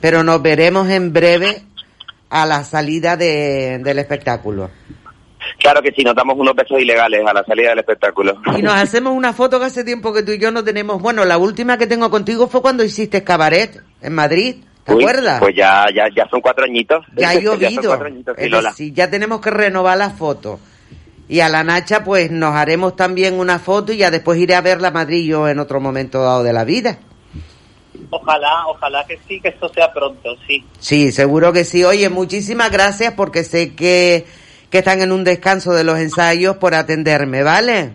pero 0.00 0.22
nos 0.22 0.40
veremos 0.40 0.88
en 0.88 1.12
breve 1.12 1.62
a 2.30 2.46
la 2.46 2.62
salida 2.64 3.16
de- 3.16 3.78
del 3.82 3.98
espectáculo. 3.98 4.70
Claro 5.62 5.80
que 5.80 5.92
sí, 5.92 6.02
nos 6.02 6.16
damos 6.16 6.36
unos 6.36 6.56
besos 6.56 6.80
ilegales 6.80 7.22
a 7.24 7.32
la 7.32 7.44
salida 7.44 7.68
del 7.70 7.78
espectáculo. 7.78 8.36
Y 8.58 8.62
nos 8.62 8.74
hacemos 8.82 9.12
una 9.14 9.32
foto 9.32 9.60
que 9.60 9.66
hace 9.66 9.84
tiempo 9.84 10.12
que 10.12 10.24
tú 10.24 10.32
y 10.32 10.38
yo 10.38 10.50
no 10.50 10.64
tenemos. 10.64 11.00
Bueno, 11.00 11.24
la 11.24 11.38
última 11.38 11.78
que 11.78 11.86
tengo 11.86 12.10
contigo 12.10 12.48
fue 12.48 12.60
cuando 12.62 12.82
hiciste 12.82 13.22
cabaret 13.22 13.80
en 14.00 14.12
Madrid, 14.12 14.56
¿te 14.84 14.92
Uy, 14.94 15.04
acuerdas? 15.04 15.38
Pues 15.38 15.54
ya, 15.56 15.84
ya, 15.94 16.04
ya 16.14 16.28
son 16.28 16.40
cuatro 16.40 16.64
añitos. 16.64 17.06
ya 17.16 17.30
ha 17.30 17.32
son 17.34 17.42
llovido. 17.42 17.82
cuatro 17.86 18.06
añitos, 18.06 18.36
sí, 18.74 18.92
ya 18.92 19.08
tenemos 19.08 19.40
que 19.40 19.50
renovar 19.50 19.96
la 19.98 20.10
foto. 20.10 20.58
Y 21.28 21.38
a 21.40 21.48
la 21.48 21.62
Nacha, 21.62 22.02
pues 22.02 22.30
nos 22.32 22.54
haremos 22.56 22.96
también 22.96 23.38
una 23.38 23.58
foto 23.60 23.92
y 23.92 23.98
ya 23.98 24.10
después 24.10 24.38
iré 24.40 24.56
a 24.56 24.60
verla 24.60 24.88
a 24.88 24.90
Madrid 24.90 25.24
yo 25.26 25.48
en 25.48 25.60
otro 25.60 25.80
momento 25.80 26.20
dado 26.22 26.42
de 26.42 26.52
la 26.52 26.64
vida. 26.64 26.98
Ojalá, 28.10 28.66
ojalá 28.66 29.04
que 29.06 29.18
sí, 29.28 29.40
que 29.40 29.48
esto 29.48 29.68
sea 29.72 29.92
pronto, 29.92 30.30
sí. 30.46 30.62
Sí, 30.80 31.12
seguro 31.12 31.52
que 31.52 31.64
sí. 31.64 31.84
Oye, 31.84 32.08
muchísimas 32.10 32.70
gracias 32.70 33.14
porque 33.14 33.44
sé 33.44 33.74
que, 33.74 34.26
que 34.72 34.78
están 34.78 35.02
en 35.02 35.12
un 35.12 35.22
descanso 35.22 35.74
de 35.74 35.84
los 35.84 35.98
ensayos 35.98 36.56
por 36.56 36.74
atenderme, 36.74 37.42
¿vale? 37.42 37.92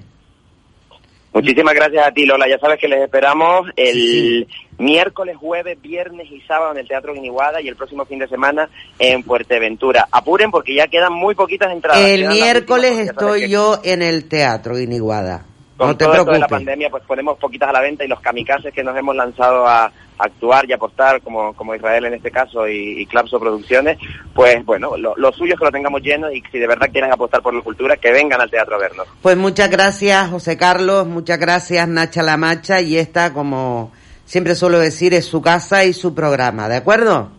Muchísimas 1.34 1.74
gracias 1.74 2.06
a 2.06 2.12
ti, 2.12 2.24
Lola. 2.24 2.48
Ya 2.48 2.60
sabes 2.60 2.80
que 2.80 2.88
les 2.88 3.02
esperamos 3.02 3.68
el 3.76 4.48
miércoles, 4.78 5.38
jueves, 5.38 5.82
viernes 5.82 6.32
y 6.32 6.40
sábado 6.42 6.74
en 6.74 6.78
el 6.78 6.88
Teatro 6.88 7.16
Guiniguada 7.16 7.62
y 7.62 7.68
el 7.68 7.76
próximo 7.76 8.06
fin 8.06 8.20
de 8.20 8.28
semana 8.28 8.70
en 9.00 9.24
Fuerteventura. 9.24 10.08
Apuren 10.12 10.52
porque 10.52 10.76
ya 10.76 10.88
quedan 10.88 11.14
muy 11.14 11.34
poquitas 11.34 11.72
entradas. 11.72 12.00
El 12.00 12.28
miércoles 12.28 12.92
últimas, 12.92 13.10
estoy 13.10 13.42
que 13.42 13.50
yo 13.50 13.80
en 13.84 14.04
el 14.04 14.30
teatro 14.30 14.78
Iniguada. 14.80 15.46
Con 15.78 15.88
No 15.88 15.98
te 15.98 16.06
todo 16.06 16.14
esto 16.14 16.32
de 16.32 16.40
la 16.40 16.48
pandemia, 16.48 16.92
pues 16.92 17.04
ponemos 17.08 17.40
poquitas 17.40 17.70
a 17.70 17.74
la 17.74 17.82
venta 17.82 18.06
y 18.06 18.08
los 18.08 18.20
kamikazes 18.20 18.72
que 18.72 18.84
nos 18.84 18.96
hemos 18.96 19.16
lanzado 19.16 19.66
a 19.68 19.92
actuar 20.18 20.68
y 20.68 20.74
apostar, 20.74 21.22
como, 21.22 21.54
como 21.54 21.76
Israel 21.76 22.06
en 22.06 22.16
este 22.16 22.32
caso 22.32 22.68
y, 22.68 23.02
y 23.02 23.06
Clapso 23.06 23.40
Producciones, 23.40 23.98
pues 24.34 24.66
bueno, 24.66 24.98
lo, 24.98 25.16
lo 25.16 25.32
suyo 25.32 25.54
es 25.54 25.60
que 25.60 25.66
lo 25.66 25.72
tengamos 25.72 26.02
lleno 26.02 26.32
y 26.32 26.42
si 26.52 26.60
de 26.60 26.68
verdad 26.68 26.90
quieren 26.92 27.12
apostar 27.12 27.42
por 27.42 27.54
la 27.54 27.62
cultura, 27.62 27.98
que 27.98 28.12
vengan 28.12 28.42
al 28.42 28.50
teatro 28.50 28.76
a 28.76 28.80
vernos. 28.80 29.08
Pues 29.22 29.38
muchas 29.38 29.70
gracias, 29.70 30.30
José 30.30 30.58
Carlos, 30.58 31.06
muchas 31.08 31.40
gracias, 31.40 31.88
Nacha 31.88 32.24
La 32.24 32.38
Macha, 32.38 32.82
y 32.82 32.98
esta, 32.98 33.34
como 33.34 33.92
siempre 34.26 34.56
suelo 34.56 34.80
decir, 34.80 35.14
es 35.14 35.26
su 35.26 35.42
casa 35.42 35.86
y 35.86 35.94
su 35.94 36.14
programa, 36.14 36.68
¿de 36.68 36.78
acuerdo? 36.78 37.32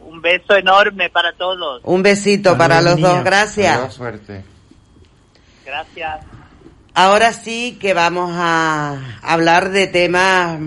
Un 0.00 0.22
beso 0.22 0.54
enorme 0.54 1.08
para 1.10 1.32
todos. 1.32 1.80
Un 1.84 2.02
besito 2.02 2.56
para 2.58 2.82
los 2.82 3.00
dos, 3.00 3.24
gracias. 3.24 3.76
Adiós, 3.76 3.94
suerte. 3.94 4.44
Gracias. 5.64 6.20
Ahora 6.94 7.32
sí 7.32 7.78
que 7.80 7.94
vamos 7.94 8.32
a 8.34 8.98
hablar 9.22 9.70
de 9.70 9.86
temas 9.86 10.58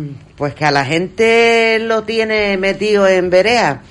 pues 0.43 0.55
que 0.55 0.65
a 0.65 0.71
la 0.71 0.83
gente 0.83 1.79
lo 1.79 2.03
tiene 2.03 2.57
metido 2.57 3.07
en 3.07 3.29
verea. 3.29 3.81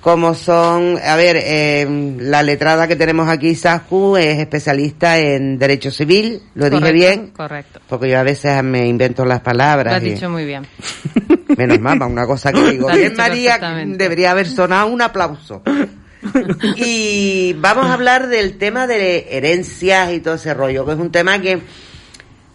Como 0.00 0.34
son, 0.34 0.98
a 0.98 1.14
ver, 1.14 1.36
eh, 1.40 2.16
la 2.18 2.42
letrada 2.42 2.88
que 2.88 2.96
tenemos 2.96 3.28
aquí, 3.28 3.54
Sasku, 3.54 4.16
es 4.16 4.40
especialista 4.40 5.16
en 5.20 5.60
Derecho 5.60 5.92
Civil, 5.92 6.42
lo 6.56 6.68
dije 6.70 6.90
bien, 6.90 7.28
Correcto. 7.28 7.78
porque 7.88 8.08
yo 8.10 8.18
a 8.18 8.24
veces 8.24 8.60
me 8.64 8.84
invento 8.88 9.24
las 9.24 9.38
Lo 9.38 9.44
palabras. 9.44 9.94
has 9.94 10.02
y- 10.02 10.10
dicho 10.14 10.28
muy 10.28 10.44
bien. 10.44 10.66
Menos 11.56 11.78
para 11.78 12.06
una 12.06 12.26
cosa 12.26 12.52
que 12.52 12.64
digo. 12.72 12.88
Lo 12.88 12.94
has 12.94 12.96
Bien, 12.98 13.14
María, 13.16 13.58
debería 13.86 14.32
haber 14.32 14.48
sonado 14.48 14.88
un 14.88 15.02
aplauso. 15.02 15.62
Y 16.76 17.52
vamos 17.60 17.86
a 17.86 17.94
hablar 17.94 18.26
del 18.26 18.58
tema 18.58 18.88
de 18.88 19.28
herencias 19.30 20.12
y 20.14 20.18
todo 20.18 20.34
ese 20.34 20.52
rollo, 20.52 20.84
que 20.84 20.92
es 20.94 20.98
un 20.98 21.12
tema 21.12 21.40
que 21.40 21.60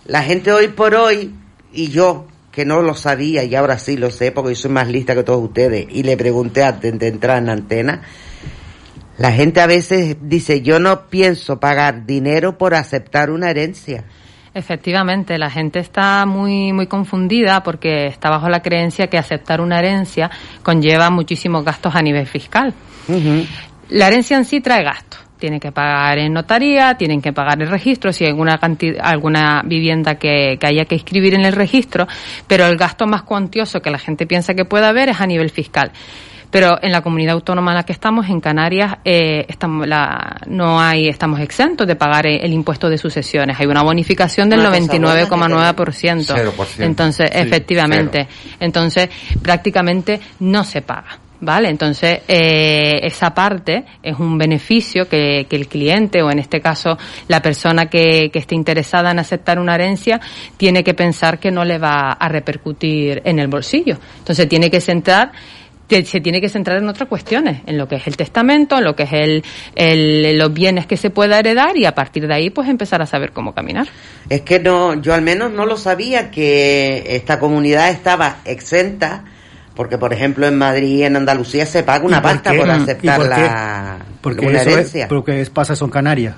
la 0.06 0.22
gente 0.22 0.52
hoy 0.52 0.68
por 0.68 0.94
hoy, 0.96 1.34
y 1.74 1.88
yo, 1.88 2.28
que 2.56 2.66
no 2.66 2.82
lo 2.82 2.96
sabía 2.96 3.44
y 3.44 3.54
ahora 3.54 3.78
sí 3.78 3.98
lo 3.98 4.10
sé 4.10 4.32
porque 4.32 4.56
yo 4.56 4.62
soy 4.62 4.72
más 4.72 4.88
lista 4.88 5.14
que 5.14 5.24
todos 5.24 5.44
ustedes, 5.44 5.86
y 5.90 6.04
le 6.04 6.16
pregunté 6.16 6.64
antes 6.64 6.98
de 6.98 7.08
entrar 7.10 7.44
en 7.44 7.50
antena, 7.50 8.02
la 9.18 9.32
gente 9.32 9.60
a 9.60 9.68
veces 9.68 10.18
dice, 10.22 10.62
yo 10.62 10.80
no 10.80 11.08
pienso 11.08 11.60
pagar 11.60 12.06
dinero 12.06 12.58
por 12.58 12.74
aceptar 12.74 13.30
una 13.30 13.50
herencia. 13.50 14.06
Efectivamente, 14.54 15.38
la 15.38 15.50
gente 15.50 15.80
está 15.80 16.26
muy 16.26 16.72
muy 16.72 16.88
confundida 16.88 17.62
porque 17.62 18.08
está 18.08 18.30
bajo 18.30 18.48
la 18.48 18.62
creencia 18.62 19.08
que 19.08 19.18
aceptar 19.18 19.60
una 19.60 19.80
herencia 19.80 20.32
conlleva 20.64 21.10
muchísimos 21.10 21.66
gastos 21.66 21.94
a 21.94 22.02
nivel 22.02 22.26
fiscal. 22.26 22.74
La 23.90 24.08
herencia 24.08 24.38
en 24.38 24.46
sí 24.46 24.62
trae 24.62 24.82
gastos. 24.82 25.25
Tienen 25.40 25.60
que 25.60 25.72
pagar 25.72 26.18
en 26.18 26.32
notaría, 26.34 26.96
tienen 26.96 27.22
que 27.22 27.34
pagar 27.34 27.62
el 27.62 27.68
registro, 27.70 28.14
si 28.14 28.24
hay 28.24 28.30
alguna, 28.32 28.58
canti- 28.60 28.96
alguna 29.02 29.62
vivienda 29.66 30.16
que, 30.16 30.58
que 30.60 30.68
haya 30.68 30.86
que 30.86 30.96
inscribir 30.96 31.34
en 31.34 31.46
el 31.46 31.54
registro, 31.54 32.08
pero 32.48 32.66
el 32.68 32.78
gasto 32.78 33.06
más 33.06 33.24
cuantioso 33.24 33.82
que 33.82 33.90
la 33.92 33.98
gente 34.00 34.26
piensa 34.26 34.54
que 34.54 34.64
puede 34.66 34.86
haber 34.86 35.10
es 35.10 35.20
a 35.20 35.28
nivel 35.28 35.50
fiscal. 35.50 35.92
Pero 36.52 36.78
en 36.82 36.94
la 36.94 37.02
comunidad 37.02 37.34
autónoma 37.34 37.72
en 37.72 37.76
la 37.78 37.84
que 37.84 37.92
estamos, 37.92 38.30
en 38.30 38.40
Canarias, 38.40 38.96
eh, 39.04 39.46
estamos, 39.50 39.86
la, 39.86 40.38
no 40.48 40.80
hay, 40.80 41.10
estamos 41.10 41.42
exentos 41.42 41.86
de 41.86 41.98
pagar 41.98 42.26
el, 42.28 42.40
el 42.42 42.54
impuesto 42.54 42.88
de 42.88 42.98
sucesiones. 42.98 43.60
Hay 43.60 43.66
una 43.66 43.82
bonificación 43.84 44.50
del 44.50 44.62
Una 44.62 44.70
cosa 44.70 44.88
buena 44.98 45.24
que 45.26 45.28
99,9%. 45.76 46.26
0%. 46.34 46.84
Entonces, 46.84 47.30
Sí, 47.34 47.38
efectivamente, 47.40 48.28
entonces 48.62 49.10
prácticamente 49.42 50.22
no 50.40 50.64
se 50.64 50.82
paga. 50.82 51.20
¿Vale? 51.46 51.70
Entonces, 51.70 52.22
eh, 52.28 53.00
esa 53.04 53.36
parte 53.36 53.86
es 54.02 54.18
un 54.18 54.36
beneficio 54.36 55.08
que, 55.08 55.46
que 55.48 55.56
el 55.56 55.68
cliente, 55.68 56.24
o 56.24 56.32
en 56.32 56.40
este 56.40 56.60
caso 56.60 56.98
la 57.28 57.40
persona 57.40 57.86
que, 57.86 58.32
que 58.34 58.40
esté 58.40 58.56
interesada 58.56 59.12
en 59.12 59.20
aceptar 59.20 59.60
una 59.60 59.76
herencia, 59.76 60.20
tiene 60.58 60.84
que 60.84 60.96
pensar 60.96 61.38
que 61.40 61.52
no 61.52 61.64
le 61.64 61.78
va 61.78 62.14
a 62.14 62.28
repercutir 62.30 63.22
en 63.26 63.38
el 63.38 63.48
bolsillo. 63.48 63.98
Entonces, 64.18 64.50
tiene 64.50 64.72
que 64.72 64.82
centrar 64.82 65.32
se 65.88 66.20
tiene 66.20 66.42
que 66.42 66.50
centrar 66.50 66.80
en 66.80 66.90
otras 66.90 67.08
cuestiones, 67.08 67.62
en 67.68 67.78
lo 67.78 67.88
que 67.88 67.98
es 67.98 68.08
el 68.08 68.18
testamento, 68.18 68.76
en 68.76 68.84
lo 68.86 68.96
que 68.96 69.04
es 69.04 69.14
el, 69.14 69.44
el- 69.76 70.36
los 70.36 70.52
bienes 70.52 70.88
que 70.88 70.98
se 70.98 71.12
pueda 71.12 71.38
heredar 71.38 71.78
y 71.78 71.86
a 71.86 71.94
partir 71.94 72.28
de 72.28 72.34
ahí 72.34 72.50
pues 72.50 72.68
empezar 72.70 73.04
a 73.04 73.06
saber 73.06 73.32
cómo 73.34 73.54
caminar. 73.54 73.86
Es 74.28 74.42
que 74.42 74.60
no, 74.60 75.00
yo 75.00 75.14
al 75.14 75.22
menos 75.22 75.52
no 75.52 75.68
lo 75.68 75.78
sabía 75.78 76.32
que 76.32 77.04
esta 77.10 77.40
comunidad 77.40 77.92
estaba 77.92 78.38
exenta, 78.46 79.26
porque 79.76 79.98
por 79.98 80.14
ejemplo 80.14 80.48
en 80.48 80.58
Madrid 80.58 80.88
y 81.00 81.04
en 81.04 81.16
Andalucía 81.16 81.66
se 81.66 81.84
paga 81.84 82.06
una 82.06 82.18
¿Y 82.18 82.22
por 82.22 82.32
pasta 82.32 82.50
por 82.54 82.68
¿Y 82.68 82.70
aceptar 82.72 83.18
por 83.18 83.28
la 83.30 83.98
Porque 84.22 84.46
una 84.48 84.62
es, 84.62 84.68
herencia. 84.68 85.08
porque 85.08 85.42
es- 85.42 85.50
pasa 85.50 85.74
eso 85.74 85.86
en 85.86 85.92
Canarias. 85.92 86.36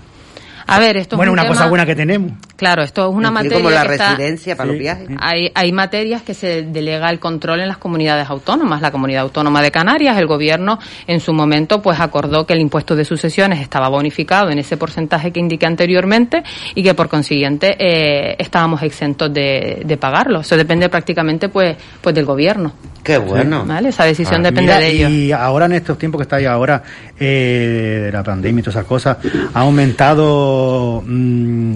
A 0.70 0.79
ver, 0.79 0.98
esto 0.98 1.15
bueno, 1.15 1.29
es 1.29 1.32
un 1.32 1.39
una 1.39 1.44
tema- 1.44 1.56
cosa 1.56 1.70
buena 1.70 1.86
que 1.86 1.96
tenemos. 1.96 2.34
Claro, 2.58 2.84
esto 2.84 3.10
es 3.10 3.15
una 3.15 3.32
materia 3.32 3.56
como 3.60 3.70
la 3.70 3.86
que 3.88 3.94
está- 3.94 4.10
residencia 4.10 4.58
para 4.58 4.67
los 4.67 4.77
viajes. 4.77 5.08
Hay, 5.22 5.50
hay 5.56 5.72
materias 5.72 6.24
que 6.24 6.34
se 6.34 6.63
delega 6.63 7.10
el 7.10 7.20
control 7.22 7.62
en 7.62 7.70
las 7.70 7.77
comunidades 7.77 8.29
autónomas. 8.29 8.82
La 8.82 8.91
comunidad 8.91 9.22
autónoma 9.22 9.62
de 9.62 9.72
Canarias, 9.72 10.17
el 10.17 10.27
gobierno 10.27 10.77
en 11.08 11.22
su 11.22 11.32
momento 11.32 11.82
pues 11.82 12.01
acordó 12.01 12.46
que 12.46 12.51
el 12.51 12.60
impuesto 12.60 12.98
de 12.98 13.06
sucesiones 13.06 13.62
estaba 13.62 13.88
bonificado 13.88 14.50
en 14.50 14.60
ese 14.60 14.75
porcentaje 14.75 15.32
que 15.32 15.39
indiqué 15.39 15.65
anteriormente 15.67 16.44
y 16.75 16.84
que 16.84 16.94
por 16.94 17.08
consiguiente 17.08 17.77
eh, 17.79 18.36
estábamos 18.38 18.84
exentos 18.84 19.34
de, 19.34 19.84
de 19.86 19.96
pagarlo. 19.96 20.41
Eso 20.41 20.58
depende 20.58 20.89
prácticamente 20.89 21.48
pues 21.48 21.77
pues 22.01 22.13
del 22.13 22.25
gobierno. 22.25 22.74
Qué 23.08 23.18
bueno. 23.18 23.64
¿Vale? 23.66 23.88
Esa 23.88 24.04
decisión 24.04 24.42
Ah, 24.42 24.50
depende 24.52 24.64
mira, 24.64 24.80
de 24.80 24.90
ellos. 24.90 25.10
Y 25.10 25.32
ahora 25.32 25.66
en 25.68 25.72
estos 25.72 25.98
tiempos 25.98 26.20
que 26.20 26.24
está 26.24 26.36
ahí 26.36 26.46
ahora, 26.46 26.84
eh, 27.18 28.02
de 28.04 28.12
la 28.12 28.22
pandemia 28.22 28.60
y 28.60 28.64
todas 28.64 28.76
esas 28.76 28.86
cosas, 28.86 29.18
ha 29.54 29.62
aumentado 29.62 31.02
mm, 31.08 31.74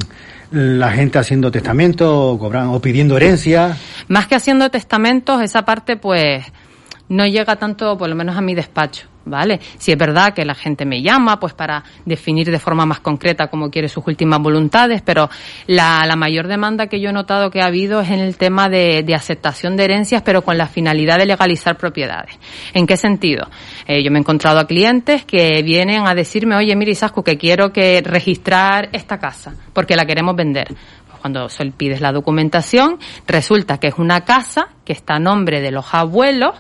la 0.52 0.92
gente 0.92 1.20
haciendo 1.20 1.50
testamento, 1.50 2.36
cobrando, 2.38 2.74
o 2.74 2.82
pidiendo 2.82 3.16
herencia. 3.16 3.78
Más 4.10 4.28
que 4.28 4.36
haciendo 4.36 4.70
testamentos, 4.70 5.42
esa 5.42 5.64
parte 5.64 5.96
pues 5.96 6.44
no 7.12 7.28
llega 7.28 7.58
tanto, 7.58 7.98
por 7.98 8.10
lo 8.10 8.16
menos 8.16 8.38
a 8.38 8.42
mi 8.42 8.56
despacho, 8.56 9.08
¿vale? 9.26 9.60
Si 9.78 9.92
es 9.92 9.98
verdad 9.98 10.34
que 10.34 10.46
la 10.46 10.56
gente 10.56 10.86
me 10.86 11.02
llama 11.02 11.42
pues 11.42 11.54
para 11.54 11.84
definir 12.06 12.50
de 12.50 12.58
forma 12.58 12.86
más 12.86 13.02
concreta 13.02 13.48
cómo 13.48 13.70
quiere 13.70 13.90
sus 13.90 14.08
últimas 14.08 14.40
voluntades, 14.40 15.02
pero 15.02 15.30
la, 15.68 16.16
mayor 16.16 16.48
demanda 16.48 16.88
que 16.88 17.02
yo 17.02 17.10
he 17.10 17.14
notado 17.14 17.52
que 17.52 17.62
ha 17.62 17.66
habido 17.66 18.00
es 18.00 18.10
en 18.12 18.20
el 18.20 18.38
tema 18.38 18.70
de, 18.70 19.06
aceptación 19.14 19.76
de 19.76 19.84
herencias, 19.84 20.22
pero 20.22 20.42
con 20.42 20.58
la 20.58 20.68
finalidad 20.68 21.18
de 21.18 21.26
legalizar 21.26 21.76
propiedades. 21.76 22.40
¿En 22.74 22.88
qué 22.88 22.96
sentido? 22.96 23.50
Eh, 23.88 24.02
yo 24.04 24.10
me 24.10 24.18
he 24.18 24.22
encontrado 24.22 24.60
a 24.60 24.66
clientes 24.66 25.26
que 25.26 25.62
vienen 25.64 26.08
a 26.08 26.16
decirme, 26.16 26.56
oye, 26.56 26.74
mira 26.78 26.92
Isascu, 26.92 27.24
que 27.24 27.38
quiero 27.38 27.74
que 27.74 28.02
registrar 28.02 28.88
esta 28.94 29.20
casa, 29.20 29.54
porque 29.74 29.98
la 29.98 30.06
queremos 30.06 30.34
vender 30.38 30.68
Pues 30.70 31.20
cuando 31.20 31.50
sol- 31.50 31.74
pides 31.76 32.00
la 32.00 32.14
documentación, 32.14 33.00
resulta 33.28 33.80
que 33.80 33.88
es 33.88 33.96
una 33.98 34.22
casa 34.22 34.70
que 34.86 34.94
está 34.94 35.16
a 35.16 35.20
nombre 35.20 35.60
de 35.60 35.72
los 35.72 35.94
abuelos, 35.94 36.56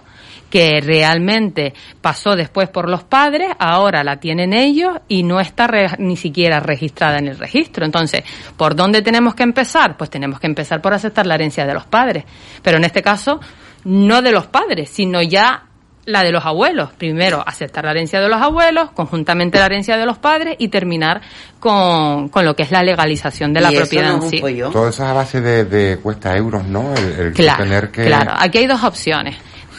que 0.52 0.80
realmente 0.82 1.74
pasó 2.02 2.36
después 2.36 2.70
por 2.70 2.88
los 2.90 3.04
padres, 3.04 3.48
ahora 3.58 4.04
la 4.04 4.18
tienen 4.18 4.54
ellos 4.54 4.98
y 5.08 5.24
no 5.24 5.40
está 5.40 5.66
re- 5.66 5.96
ni 5.98 6.18
siquiera 6.18 6.60
registrada 6.60 7.18
en 7.18 7.30
el 7.30 7.40
registro. 7.40 7.86
Entonces, 7.86 8.22
¿por 8.58 8.76
dónde 8.76 9.02
tenemos 9.02 9.34
que 9.34 9.44
empezar? 9.44 9.98
Pues 9.98 10.12
tenemos 10.12 10.40
que 10.40 10.48
empezar 10.48 10.82
por 10.82 10.94
aceptar 10.94 11.26
la 11.26 11.36
herencia 11.36 11.66
de 11.66 11.74
los 11.74 11.86
padres. 11.86 12.26
Pero 12.62 12.78
en 12.78 12.84
este 12.84 13.02
caso, 13.02 13.40
no 13.86 14.22
de 14.22 14.32
los 14.32 14.46
padres, 14.46 14.90
sino 14.90 15.22
ya 15.24 15.64
la 16.06 16.24
de 16.24 16.32
los 16.32 16.44
abuelos. 16.46 16.90
Primero, 16.98 17.44
aceptar 17.46 17.86
la 17.86 17.92
herencia 17.92 18.20
de 18.20 18.28
los 18.28 18.42
abuelos, 18.42 18.92
conjuntamente 18.92 19.60
la 19.60 19.68
herencia 19.68 19.98
de 19.98 20.06
los 20.06 20.18
padres 20.18 20.56
y 20.58 20.68
terminar 20.68 21.22
con, 21.60 22.28
con 22.30 22.44
lo 22.44 22.56
que 22.56 22.64
es 22.64 22.72
la 22.72 22.82
legalización 22.84 23.54
de 23.54 23.62
la 23.62 23.72
Y 23.72 23.76
propiedad 23.78 24.18
no 24.18 24.24
en 24.24 24.30
sí. 24.30 24.38
Todo 24.72 24.90
eso 24.90 25.04
es 25.04 25.10
a 25.10 25.14
base 25.14 25.42
de, 25.42 25.64
de 25.66 25.98
cuesta 26.00 26.36
euros, 26.36 26.66
¿no? 26.66 26.94
El, 26.96 27.28
el 27.28 27.34
Claro, 27.34 27.64
tener 27.64 27.92
que... 27.92 28.06
claro. 28.06 28.34
Aquí 28.36 28.58
hay 28.58 28.68
dos 28.68 28.84
opciones. 28.84 29.38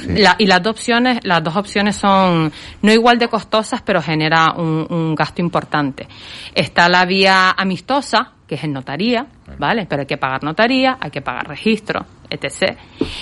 La- 0.08 0.36
y 0.38 0.46
las 0.46 0.62
dos 0.62 0.72
opciones, 0.76 1.20
las 1.22 1.42
dos 1.42 1.56
opciones 1.56 1.96
son 1.96 2.52
no 2.82 2.92
igual 2.92 3.18
de 3.18 3.28
costosas, 3.28 3.82
pero 3.82 4.00
genera 4.02 4.52
un, 4.56 4.86
un 4.90 5.14
gasto 5.14 5.40
importante. 5.40 6.06
Está 6.54 6.88
la 6.88 7.04
vía 7.04 7.50
amistosa, 7.56 8.32
que 8.46 8.54
es 8.56 8.64
en 8.64 8.72
notaría, 8.72 9.26
¿vale? 9.58 9.86
Pero 9.88 10.00
hay 10.00 10.06
que 10.06 10.16
pagar 10.18 10.42
notaría, 10.44 10.96
hay 11.00 11.10
que 11.10 11.20
pagar 11.22 11.48
registro, 11.48 12.04
etc. 12.32 12.76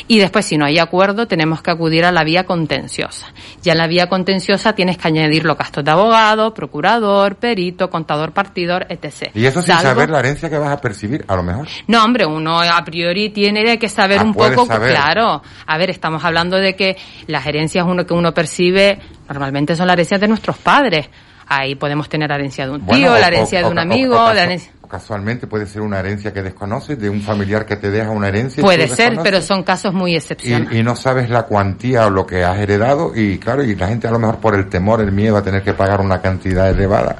Y 0.08 0.18
después, 0.18 0.46
si 0.46 0.56
no 0.56 0.64
hay 0.64 0.78
acuerdo, 0.78 1.26
tenemos 1.26 1.62
que 1.62 1.70
acudir 1.70 2.04
a 2.04 2.12
la 2.12 2.24
vía 2.24 2.44
contenciosa. 2.44 3.26
Ya 3.62 3.72
en 3.72 3.78
la 3.78 3.86
vía 3.86 4.08
contenciosa 4.08 4.74
tienes 4.74 4.96
que 4.98 5.08
añadir 5.08 5.44
los 5.44 5.56
gastos 5.58 5.84
de 5.84 5.90
abogado, 5.90 6.54
procurador, 6.54 7.36
perito, 7.36 7.90
contador 7.90 8.32
partidor, 8.32 8.86
etc. 8.88 9.30
Y 9.34 9.44
eso 9.46 9.62
sin 9.62 9.74
Salvo- 9.74 9.82
saber 9.82 10.10
la 10.10 10.20
herencia 10.20 10.48
que 10.48 10.58
vas 10.58 10.70
a 10.72 10.80
percibir, 10.80 11.24
a 11.28 11.36
lo 11.36 11.42
mejor. 11.42 11.66
no, 11.86 12.04
hombre, 12.04 12.24
uno 12.26 12.60
a 12.60 12.84
priori 12.84 13.30
tiene 13.30 13.78
que 13.78 13.88
saber 13.88 14.20
Ah, 14.20 14.24
un 14.24 14.34
poco, 14.34 14.66
saber. 14.66 14.90
claro. 14.92 15.42
A 15.66 15.78
ver, 15.78 15.90
estamos 15.90 16.24
hablando 16.24 16.56
de 16.56 16.76
que 16.76 16.96
las 17.26 17.46
herencias 17.46 17.84
uno 17.86 18.06
que 18.06 18.14
uno 18.14 18.32
percibe 18.32 18.98
normalmente 19.28 19.76
son 19.76 19.86
las 19.86 19.94
herencias 19.94 20.20
de 20.20 20.28
nuestros 20.28 20.56
padres. 20.58 21.08
Ahí 21.46 21.74
podemos 21.74 22.08
tener 22.08 22.28
la 22.30 22.36
herencia 22.36 22.64
de 22.64 22.70
un 22.72 22.78
tío, 22.80 22.86
Bueno, 22.86 23.18
la 23.18 23.26
herencia 23.26 23.58
o- 23.60 23.62
de 23.64 23.68
un 23.70 23.78
o- 23.78 23.80
amigo, 23.80 24.32
la 24.32 24.44
herencia- 24.44 24.70
Casualmente 24.90 25.46
puede 25.46 25.66
ser 25.66 25.82
una 25.82 26.00
herencia 26.00 26.32
que 26.32 26.42
desconoces, 26.42 26.98
de 26.98 27.08
un 27.08 27.20
familiar 27.20 27.64
que 27.64 27.76
te 27.76 27.90
deja 27.90 28.10
una 28.10 28.28
herencia. 28.28 28.62
puede 28.62 28.88
ser, 28.88 29.18
pero 29.22 29.40
son 29.40 29.62
casos 29.62 29.94
muy 29.94 30.16
excepcionales. 30.16 30.72
y, 30.72 30.78
y 30.78 30.82
no 30.82 30.96
sabes 30.96 31.30
la 31.30 31.44
cuantía 31.44 32.06
o 32.06 32.10
lo 32.10 32.26
que 32.26 32.42
has 32.44 32.58
heredado 32.58 33.12
y 33.14 33.38
claro, 33.38 33.62
y 33.62 33.74
la 33.76 33.86
gente 33.88 34.08
a 34.08 34.10
lo 34.10 34.18
mejor 34.18 34.38
por 34.38 34.54
el 34.56 34.68
temor, 34.68 35.00
el 35.00 35.12
miedo 35.12 35.36
a 35.36 35.42
tener 35.42 35.62
que 35.62 35.74
pagar 35.74 36.00
una 36.00 36.20
cantidad 36.20 36.68
elevada, 36.68 37.16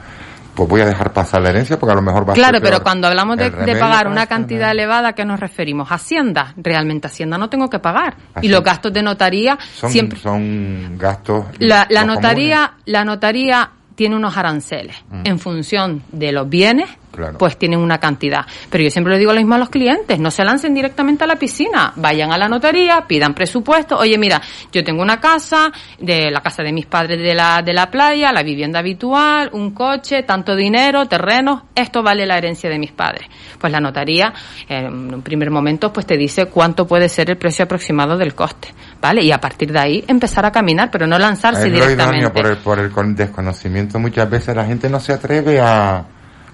pues 0.55 0.69
voy 0.69 0.81
a 0.81 0.87
dejar 0.87 1.13
pasar 1.13 1.41
la 1.43 1.51
herencia 1.51 1.79
porque 1.79 1.93
a 1.93 1.97
lo 1.97 2.03
mejor 2.03 2.29
va 2.29 2.33
a 2.33 2.35
Claro, 2.35 2.59
ser 2.59 2.63
pero 2.65 2.83
cuando 2.83 3.07
hablamos 3.07 3.37
de, 3.37 3.51
pagar 3.51 4.09
una 4.09 4.27
cantidad 4.27 4.67
¿no? 4.67 4.73
elevada, 4.73 5.09
¿a 5.11 5.13
qué 5.13 5.25
nos 5.25 5.39
referimos? 5.39 5.89
Hacienda. 5.93 6.53
Realmente 6.57 7.07
Hacienda 7.07 7.39
no 7.39 7.49
tengo 7.49 7.71
que 7.71 7.79
pagar. 7.79 8.17
Así. 8.35 8.47
Y 8.47 8.51
los 8.51 8.63
gastos 8.65 8.93
de 8.93 9.03
notaría 9.03 9.57
son, 9.77 9.91
siempre... 9.93 10.19
son 10.19 10.99
gastos 10.99 11.47
La, 11.61 11.87
notaría, 12.05 12.73
la 12.87 13.05
notaría 13.05 13.71
tiene 13.95 14.17
unos 14.17 14.37
aranceles 14.37 14.97
Mm. 15.11 15.23
en 15.25 15.39
función 15.39 16.03
de 16.11 16.33
los 16.33 16.49
bienes. 16.49 16.89
Claro. 17.21 17.39
Pues 17.39 17.57
tienen 17.59 17.81
una 17.81 17.99
cantidad. 17.99 18.47
Pero 18.71 18.85
yo 18.85 18.91
siempre 18.91 19.13
le 19.13 19.19
digo 19.19 19.33
lo 19.33 19.39
mismo 19.39 19.55
a 19.55 19.59
los 19.59 19.69
clientes, 19.71 20.19
no 20.19 20.31
se 20.31 20.45
lancen 20.45 20.75
directamente 20.75 21.25
a 21.25 21.27
la 21.27 21.37
piscina, 21.37 21.93
vayan 21.97 22.33
a 22.33 22.39
la 22.39 22.49
notaría, 22.49 23.05
pidan 23.07 23.35
presupuesto. 23.35 23.97
Oye, 23.99 24.17
mira, 24.19 24.41
yo 24.73 24.83
tengo 24.83 25.03
una 25.03 25.21
casa, 25.21 25.71
de 25.99 26.31
la 26.31 26.41
casa 26.41 26.63
de 26.63 26.73
mis 26.73 26.87
padres 26.87 27.21
de 27.21 27.35
la, 27.35 27.63
de 27.63 27.73
la 27.73 27.91
playa, 27.91 28.33
la 28.33 28.43
vivienda 28.43 28.79
habitual, 28.79 29.51
un 29.53 29.73
coche, 29.73 30.23
tanto 30.23 30.57
dinero, 30.57 31.07
terrenos, 31.07 31.63
esto 31.75 32.03
vale 32.03 32.27
la 32.27 32.39
herencia 32.39 32.71
de 32.71 32.79
mis 32.79 32.93
padres. 32.93 33.29
Pues 33.59 33.73
la 33.73 33.81
notaría, 33.81 34.33
eh, 34.69 34.79
en 34.79 35.15
un 35.15 35.23
primer 35.23 35.51
momento, 35.51 35.93
pues 35.93 36.07
te 36.07 36.17
dice 36.17 36.47
cuánto 36.47 36.87
puede 36.87 37.09
ser 37.09 37.31
el 37.31 37.37
precio 37.37 37.65
aproximado 37.67 38.17
del 38.17 38.35
coste, 38.35 38.69
¿vale? 39.01 39.23
Y 39.23 39.33
a 39.33 39.39
partir 39.41 39.73
de 39.73 39.79
ahí 39.79 40.05
empezar 40.09 40.47
a 40.47 40.51
caminar, 40.53 40.91
pero 40.91 41.07
no 41.07 41.19
lanzarse 41.19 41.71
directamente. 41.71 42.31
por 42.31 42.47
el, 42.47 42.57
por 42.59 42.79
el 42.79 42.91
con- 42.91 43.15
desconocimiento 43.15 43.99
muchas 43.99 44.29
veces 44.31 44.57
la 44.57 44.65
gente 44.65 44.89
no 44.89 45.01
se 45.01 45.13
atreve 45.13 45.61
a 45.61 46.05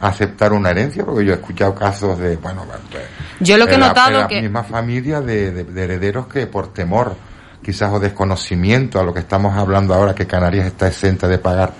aceptar 0.01 0.53
una 0.53 0.71
herencia 0.71 1.05
porque 1.05 1.25
yo 1.25 1.33
he 1.33 1.37
escuchado 1.37 1.75
casos 1.75 2.19
de, 2.19 2.37
bueno, 2.37 2.65
pues, 2.91 3.03
Yo 3.41 3.57
lo 3.57 3.67
que 3.67 3.75
he 3.75 3.79
la- 3.79 3.89
notado 3.89 4.21
la 4.21 4.29
que- 4.29 4.41
misma 4.43 4.65
familia 4.65 5.21
de, 5.21 5.51
de- 5.53 5.65
de 5.65 5.85
herederos 5.85 6.27
que 6.27 6.47
por 6.47 6.73
temor 6.73 7.15
quizás 7.63 7.93
o 7.93 7.99
desconocimiento 7.99 9.01
a 9.01 9.03
lo 9.03 9.13
que 9.13 9.21
estamos 9.21 9.57
hablando 9.57 9.93
ahora 9.95 10.15
que 10.15 10.27
Canarias 10.27 10.67
está 10.67 10.87
exenta 10.89 11.27
de 11.29 11.39
pagar 11.39 11.73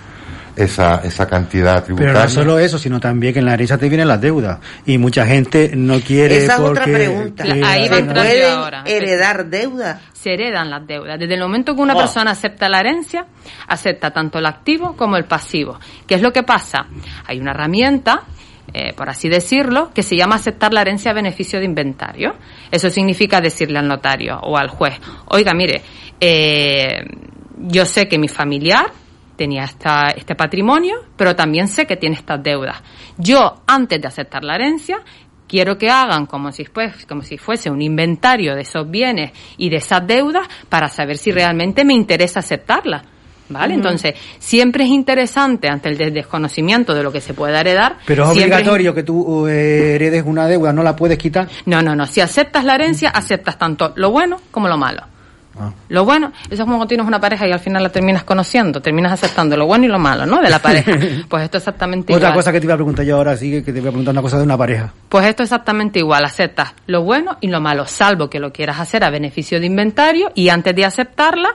esa, 0.57 1.01
esa 1.03 1.27
cantidad 1.27 1.83
Pero 1.83 1.95
tributaria. 1.97 2.23
no 2.23 2.29
solo 2.29 2.59
eso, 2.59 2.77
sino 2.77 2.99
también 2.99 3.33
que 3.33 3.39
en 3.39 3.45
la 3.45 3.53
herencia 3.53 3.77
te 3.77 3.87
vienen 3.87 4.07
las 4.07 4.19
deudas. 4.19 4.59
Y 4.85 4.97
mucha 4.97 5.25
gente 5.25 5.71
no 5.75 5.99
quiere 6.01 6.37
Esa 6.37 6.55
es 6.55 6.59
otra 6.59 6.83
pregunta. 6.83 7.43
que- 7.43 7.51
Ahí 7.63 7.87
va 7.87 7.95
a 7.95 7.97
¿Se 7.97 7.99
entrar 7.99 8.25
yo 8.25 8.31
pueden 8.31 8.51
ahora. 8.51 8.83
heredar 8.85 9.45
deuda? 9.45 10.01
se 10.13 10.33
heredan 10.33 10.69
las 10.69 10.85
deudas. 10.85 11.17
Desde 11.19 11.35
el 11.35 11.39
momento 11.41 11.75
que 11.75 11.81
una 11.81 11.93
Oh. 11.93 11.97
persona 11.97 12.31
acepta 12.31 12.67
la 12.67 12.79
herencia, 12.81 13.25
acepta 13.67 14.11
tanto 14.11 14.39
el 14.39 14.45
activo 14.47 14.97
como 14.97 15.15
el 15.15 15.25
pasivo. 15.25 15.79
¿Qué 16.07 16.15
es 16.15 16.21
lo 16.21 16.33
que 16.33 16.43
pasa? 16.43 16.87
Hay 17.27 17.39
una 17.39 17.51
herramienta 17.51 18.23
eh, 18.73 18.91
por 18.93 19.09
así 19.09 19.29
decirlo, 19.29 19.91
que 19.93 20.03
se 20.03 20.17
llama 20.17 20.35
aceptar 20.35 20.73
la 20.73 20.81
herencia 20.81 21.11
a 21.11 21.13
beneficio 21.13 21.57
de 21.57 21.63
inventario. 21.65 22.35
Eso 22.69 22.89
significa 22.89 23.39
decirle 23.39 23.79
al 23.79 23.87
notario 23.87 24.37
o 24.41 24.57
al 24.57 24.67
juez, 24.67 24.93
oiga, 25.27 25.53
mire, 25.53 25.81
eh, 26.19 27.05
yo 27.59 27.85
sé 27.85 28.09
que 28.09 28.19
mi 28.19 28.27
familiar 28.27 28.87
tenía 29.37 29.63
esta, 29.63 30.07
este 30.09 30.35
patrimonio, 30.35 30.95
pero 31.15 31.35
también 31.35 31.67
sé 31.69 31.85
que 31.85 31.95
tiene 31.95 32.15
estas 32.15 32.43
deudas. 32.43 32.81
Yo, 33.17 33.61
antes 33.67 34.01
de 34.01 34.07
aceptar 34.07 34.43
la 34.43 34.55
herencia, 34.55 34.99
quiero 35.47 35.77
que 35.77 35.89
hagan 35.89 36.25
como 36.25 36.51
si, 36.51 36.65
pues, 36.65 37.05
como 37.05 37.21
si 37.21 37.37
fuese 37.37 37.69
un 37.69 37.81
inventario 37.81 38.55
de 38.55 38.63
esos 38.63 38.89
bienes 38.89 39.31
y 39.57 39.69
de 39.69 39.77
esas 39.77 40.05
deudas 40.05 40.47
para 40.67 40.89
saber 40.89 41.17
si 41.17 41.31
realmente 41.31 41.85
me 41.85 41.93
interesa 41.93 42.39
aceptarla. 42.41 43.03
¿Vale? 43.49 43.75
Entonces, 43.75 44.13
siempre 44.39 44.83
es 44.83 44.89
interesante 44.89 45.69
ante 45.69 45.87
el 45.87 45.97
des- 45.97 46.13
desconocimiento 46.13 46.93
de 46.93 47.01
lo 47.01 47.13
que 47.13 47.21
se 47.21 47.33
puede 47.33 47.57
heredar. 47.57 47.95
Pero 48.05 48.25
es 48.25 48.31
obligatorio 48.31 48.93
que 48.93 49.03
tú 49.03 49.47
eh, 49.47 49.95
heredes 49.95 50.23
una 50.25 50.47
deuda, 50.47 50.73
no 50.73 50.83
la 50.83 50.97
puedes 50.97 51.17
quitar. 51.17 51.47
No, 51.65 51.81
no, 51.81 51.95
no. 51.95 52.05
Si 52.07 52.19
aceptas 52.19 52.65
la 52.65 52.75
herencia, 52.75 53.09
aceptas 53.09 53.57
tanto 53.57 53.93
lo 53.95 54.11
bueno 54.11 54.41
como 54.51 54.67
lo 54.67 54.77
malo. 54.77 55.03
Ah. 55.59 55.71
Lo 55.89 56.05
bueno, 56.05 56.31
eso 56.45 56.53
es 56.53 56.59
como 56.61 56.73
cuando 56.77 56.87
tienes 56.87 57.07
una 57.07 57.19
pareja 57.19 57.47
y 57.47 57.51
al 57.51 57.59
final 57.59 57.81
la 57.83 57.89
terminas 57.89 58.23
conociendo, 58.23 58.81
terminas 58.81 59.11
aceptando 59.13 59.57
lo 59.57 59.65
bueno 59.65 59.85
y 59.85 59.87
lo 59.87 59.99
malo, 59.99 60.25
¿no? 60.25 60.41
De 60.41 60.49
la 60.49 60.59
pareja. 60.59 60.91
Pues 61.27 61.43
esto 61.43 61.57
es 61.57 61.63
exactamente 61.63 62.13
Otra 62.13 62.29
igual. 62.29 62.39
cosa 62.39 62.51
que 62.51 62.59
te 62.59 62.65
iba 62.65 62.73
a 62.73 62.77
preguntar 62.77 63.05
yo 63.05 63.15
ahora, 63.17 63.35
sí, 63.35 63.63
que 63.63 63.71
te 63.73 63.79
iba 63.79 63.89
a 63.89 63.91
preguntar 63.91 64.13
una 64.13 64.21
cosa 64.21 64.37
de 64.37 64.43
una 64.43 64.57
pareja. 64.57 64.93
Pues 65.09 65.25
esto 65.25 65.43
es 65.43 65.47
exactamente 65.51 65.99
igual, 65.99 66.23
aceptas 66.25 66.73
lo 66.85 67.01
bueno 67.03 67.37
y 67.41 67.47
lo 67.47 67.59
malo, 67.59 67.85
salvo 67.85 68.29
que 68.29 68.39
lo 68.39 68.51
quieras 68.53 68.79
hacer 68.79 69.03
a 69.03 69.09
beneficio 69.09 69.59
de 69.59 69.65
inventario 69.65 70.31
y 70.35 70.49
antes 70.49 70.75
de 70.75 70.85
aceptarla 70.85 71.49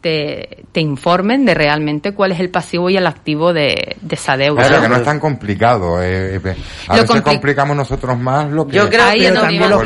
te, 0.00 0.64
te 0.70 0.80
informen 0.80 1.44
de 1.44 1.54
realmente 1.54 2.12
cuál 2.12 2.30
es 2.32 2.38
el 2.38 2.50
pasivo 2.50 2.88
y 2.90 2.96
el 2.96 3.06
activo 3.06 3.52
de, 3.52 3.96
de 4.00 4.14
esa 4.14 4.36
deuda. 4.36 4.66
Claro, 4.68 4.82
que 4.82 4.88
no 4.88 4.96
es 4.96 5.02
tan 5.02 5.18
complicado. 5.18 6.00
eh, 6.02 6.36
eh, 6.36 6.56
a 6.88 6.96
Lo 6.96 7.02
veces 7.02 7.16
compli- 7.16 7.22
complicamos 7.22 7.76
nosotros 7.76 8.16
más 8.18 8.48
lo 8.50 8.68
que... 8.68 8.76
Yo 8.76 8.88
creo 8.88 9.10
que 9.12 9.30
no, 9.32 9.68
lo 9.68 9.80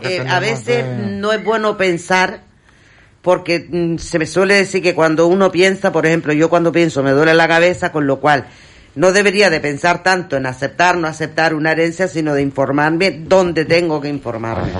que 0.00 0.16
eh, 0.16 0.24
a 0.26 0.40
veces 0.40 0.66
de- 0.86 1.06
no 1.10 1.32
es 1.32 1.44
bueno 1.44 1.76
pensar 1.76 2.40
porque 3.22 3.66
mm, 3.70 3.96
se 3.98 4.18
me 4.18 4.26
suele 4.26 4.54
decir 4.54 4.82
que 4.82 4.94
cuando 4.94 5.26
uno 5.26 5.50
piensa, 5.52 5.92
por 5.92 6.06
ejemplo, 6.06 6.32
yo 6.32 6.48
cuando 6.48 6.72
pienso 6.72 7.02
me 7.02 7.10
duele 7.10 7.34
la 7.34 7.48
cabeza, 7.48 7.92
con 7.92 8.06
lo 8.06 8.18
cual 8.20 8.46
no 8.94 9.12
debería 9.12 9.50
de 9.50 9.60
pensar 9.60 10.02
tanto 10.02 10.36
en 10.36 10.46
aceptar 10.46 10.96
o 10.96 11.00
no 11.00 11.06
aceptar 11.06 11.54
una 11.54 11.72
herencia, 11.72 12.08
sino 12.08 12.34
de 12.34 12.42
informarme 12.42 13.10
dónde 13.10 13.64
tengo 13.64 14.00
que 14.00 14.08
informarme. 14.08 14.70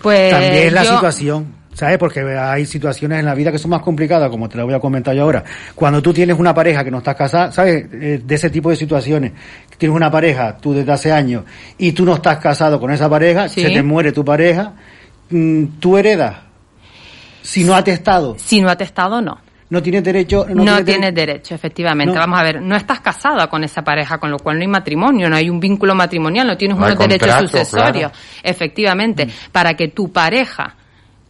Pues 0.00 0.30
También 0.30 0.72
la 0.74 0.84
yo- 0.84 0.94
situación, 0.94 1.46
¿sabes? 1.74 1.98
Porque 1.98 2.20
hay 2.20 2.64
situaciones 2.64 3.18
en 3.18 3.26
la 3.26 3.34
vida 3.34 3.52
que 3.52 3.58
son 3.58 3.70
más 3.72 3.82
complicadas, 3.82 4.30
como 4.30 4.48
te 4.48 4.56
la 4.56 4.64
voy 4.64 4.72
a 4.74 4.80
comentar 4.80 5.14
yo 5.14 5.22
ahora. 5.24 5.44
Cuando 5.74 6.00
tú 6.00 6.14
tienes 6.14 6.38
una 6.38 6.54
pareja 6.54 6.82
que 6.82 6.90
no 6.90 6.98
estás 6.98 7.16
casada, 7.16 7.52
¿sabes? 7.52 7.86
Eh, 7.92 8.22
De 8.24 8.34
ese 8.34 8.48
tipo 8.48 8.70
de 8.70 8.76
situaciones. 8.76 9.32
Tienes 9.76 9.94
una 9.94 10.10
pareja, 10.10 10.56
tú 10.56 10.72
desde 10.72 10.92
hace 10.92 11.12
años, 11.12 11.44
y 11.76 11.92
tú 11.92 12.04
no 12.06 12.14
estás 12.14 12.38
casado 12.38 12.78
con 12.80 12.90
esa 12.90 13.10
pareja, 13.10 13.48
Sí. 13.48 13.60
se 13.62 13.70
te 13.70 13.82
muere 13.82 14.12
tu 14.12 14.24
pareja, 14.24 14.72
mm, 15.30 15.64
tú 15.78 15.98
heredas. 15.98 16.36
Si 17.42 17.64
no 17.64 17.74
ha 17.74 17.84
testado, 17.84 18.36
Si 18.38 18.60
no 18.60 18.70
ha 18.70 18.76
testado, 18.76 19.20
no. 19.20 19.38
no 19.70 19.82
tienes 19.82 20.04
derecho. 20.04 20.46
No, 20.48 20.64
tienes 20.64 20.84
tienes 20.84 21.14
derecho, 21.14 21.54
efectivamente. 21.54 22.14
No. 22.14 22.20
Vamos 22.20 22.38
a 22.38 22.42
ver, 22.42 22.62
no 22.62 22.76
estás 22.76 23.00
casada 23.00 23.48
con 23.48 23.64
esa 23.64 23.82
pareja, 23.82 24.18
con 24.18 24.30
lo 24.30 24.38
cual 24.38 24.56
no 24.58 24.62
hay 24.62 24.68
matrimonio, 24.68 25.28
no 25.28 25.36
hay 25.36 25.50
un 25.50 25.60
vínculo 25.60 25.94
matrimonial, 25.94 26.46
no 26.46 26.56
tienes 26.56 26.76
No 26.76 26.84
unos 26.86 26.98
derechos 26.98 27.40
sucesorios. 27.40 28.12
claro. 28.12 28.26
Efectivamente, 28.42 29.28
para 29.50 29.74
que 29.74 29.88
tu 29.88 30.12
pareja 30.12 30.76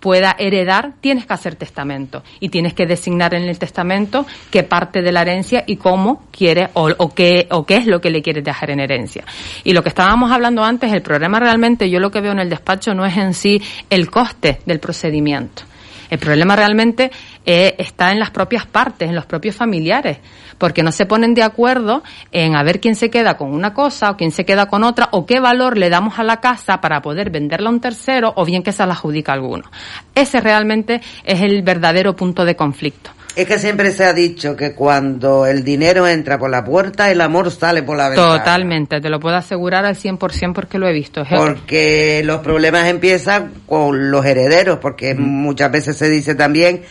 pueda 0.01 0.35
heredar, 0.37 0.95
tienes 1.01 1.27
que 1.27 1.33
hacer 1.33 1.55
testamento 1.55 2.25
y 2.41 2.49
tienes 2.49 2.75
que 2.75 2.87
designar 2.87 3.35
en 3.35 3.45
el 3.45 3.57
testamento 3.61 4.27
qué 4.51 4.65
parte 4.65 5.01
de 5.01 5.13
la 5.13 5.23
herencia 5.23 5.63
y 5.65 5.77
cómo 5.77 6.25
quiere 6.33 6.71
o, 6.75 6.91
o 6.99 7.15
qué 7.15 7.47
o 7.53 7.65
qué 7.65 7.77
es 7.77 7.87
lo 7.87 8.01
que 8.01 8.11
le 8.11 8.21
quieres 8.21 8.43
dejar 8.43 8.71
en 8.71 8.81
herencia. 8.81 9.25
Y 9.63 9.73
lo 9.73 9.85
que 9.85 9.91
estábamos 9.91 10.33
hablando 10.33 10.65
antes, 10.65 10.93
el 10.93 11.03
problema 11.03 11.39
realmente 11.39 11.89
yo 11.89 12.01
lo 12.01 12.11
que 12.11 12.21
veo 12.21 12.33
en 12.33 12.41
el 12.41 12.51
despacho 12.51 12.95
no 12.95 13.07
es 13.07 13.17
en 13.17 13.33
sí 13.33 13.63
el 13.91 14.11
coste 14.11 14.59
del 14.67 14.81
procedimiento. 14.81 15.63
El 16.13 16.19
problema 16.19 16.55
realmente 16.55 17.11
eh, 17.47 17.75
está 17.79 18.13
en 18.13 18.19
las 18.19 18.31
propias 18.31 18.67
partes, 18.67 19.09
en 19.09 19.15
los 19.15 19.25
propios 19.25 19.57
familiares, 19.57 20.19
porque 20.59 20.83
no 20.83 20.93
se 20.93 21.07
ponen 21.07 21.33
de 21.33 21.43
acuerdo 21.43 22.03
en 22.33 22.55
a 22.55 22.63
ver 22.63 22.81
quién 22.81 22.97
se 22.97 23.09
queda 23.09 23.39
con 23.39 23.51
una 23.51 23.73
cosa 23.73 24.11
o 24.11 24.17
quién 24.19 24.31
se 24.31 24.45
queda 24.45 24.67
con 24.67 24.85
otra 24.85 25.09
o 25.13 25.25
qué 25.25 25.41
valor 25.41 25.79
le 25.79 25.89
damos 25.89 26.19
a 26.19 26.23
la 26.23 26.39
casa 26.39 26.83
para 26.83 27.01
poder 27.01 27.31
venderla 27.31 27.71
a 27.71 27.73
un 27.73 27.81
tercero 27.81 28.31
o 28.37 28.45
bien 28.45 28.63
que 28.63 28.73
se 28.73 28.85
la 28.85 28.93
adjudica 28.93 29.33
a 29.33 29.37
alguno. 29.37 29.71
Ese 30.15 30.43
realmente 30.43 31.01
es 31.25 31.41
el 31.41 31.63
verdadero 31.63 32.15
punto 32.15 32.45
de 32.45 32.57
conflicto. 32.57 33.11
Es 33.35 33.47
que 33.47 33.59
siempre 33.59 33.93
se 33.93 34.05
ha 34.05 34.13
dicho 34.13 34.55
que 34.57 34.75
cuando 34.75 35.47
el 35.47 35.65
dinero 35.65 36.07
entra 36.07 36.39
por 36.39 36.51
la 36.51 36.63
puerta, 36.65 37.11
el 37.11 37.21
amor 37.23 37.51
sale 37.51 37.83
por 37.83 37.97
la 37.97 38.11
ventana. 38.11 38.39
Totalmente, 38.39 39.01
te 39.01 39.09
lo 39.09 39.19
puedo 39.21 39.37
asegurar 39.37 39.87
al 39.87 39.97
100% 39.97 40.53
porque 40.53 40.79
lo 40.79 40.87
he 40.87 40.93
visto. 40.93 41.23
Es- 41.23 41.29
Porque 41.31 42.23
los 42.25 42.41
problemas 42.41 42.87
empiezan 42.89 43.53
con 43.67 44.11
los 44.11 44.27
herederos, 44.27 44.79
porque 44.81 45.15
muchas 45.15 45.73
veces 45.73 45.97
se 45.97 46.11
dice 46.11 46.35
también, 46.35 46.83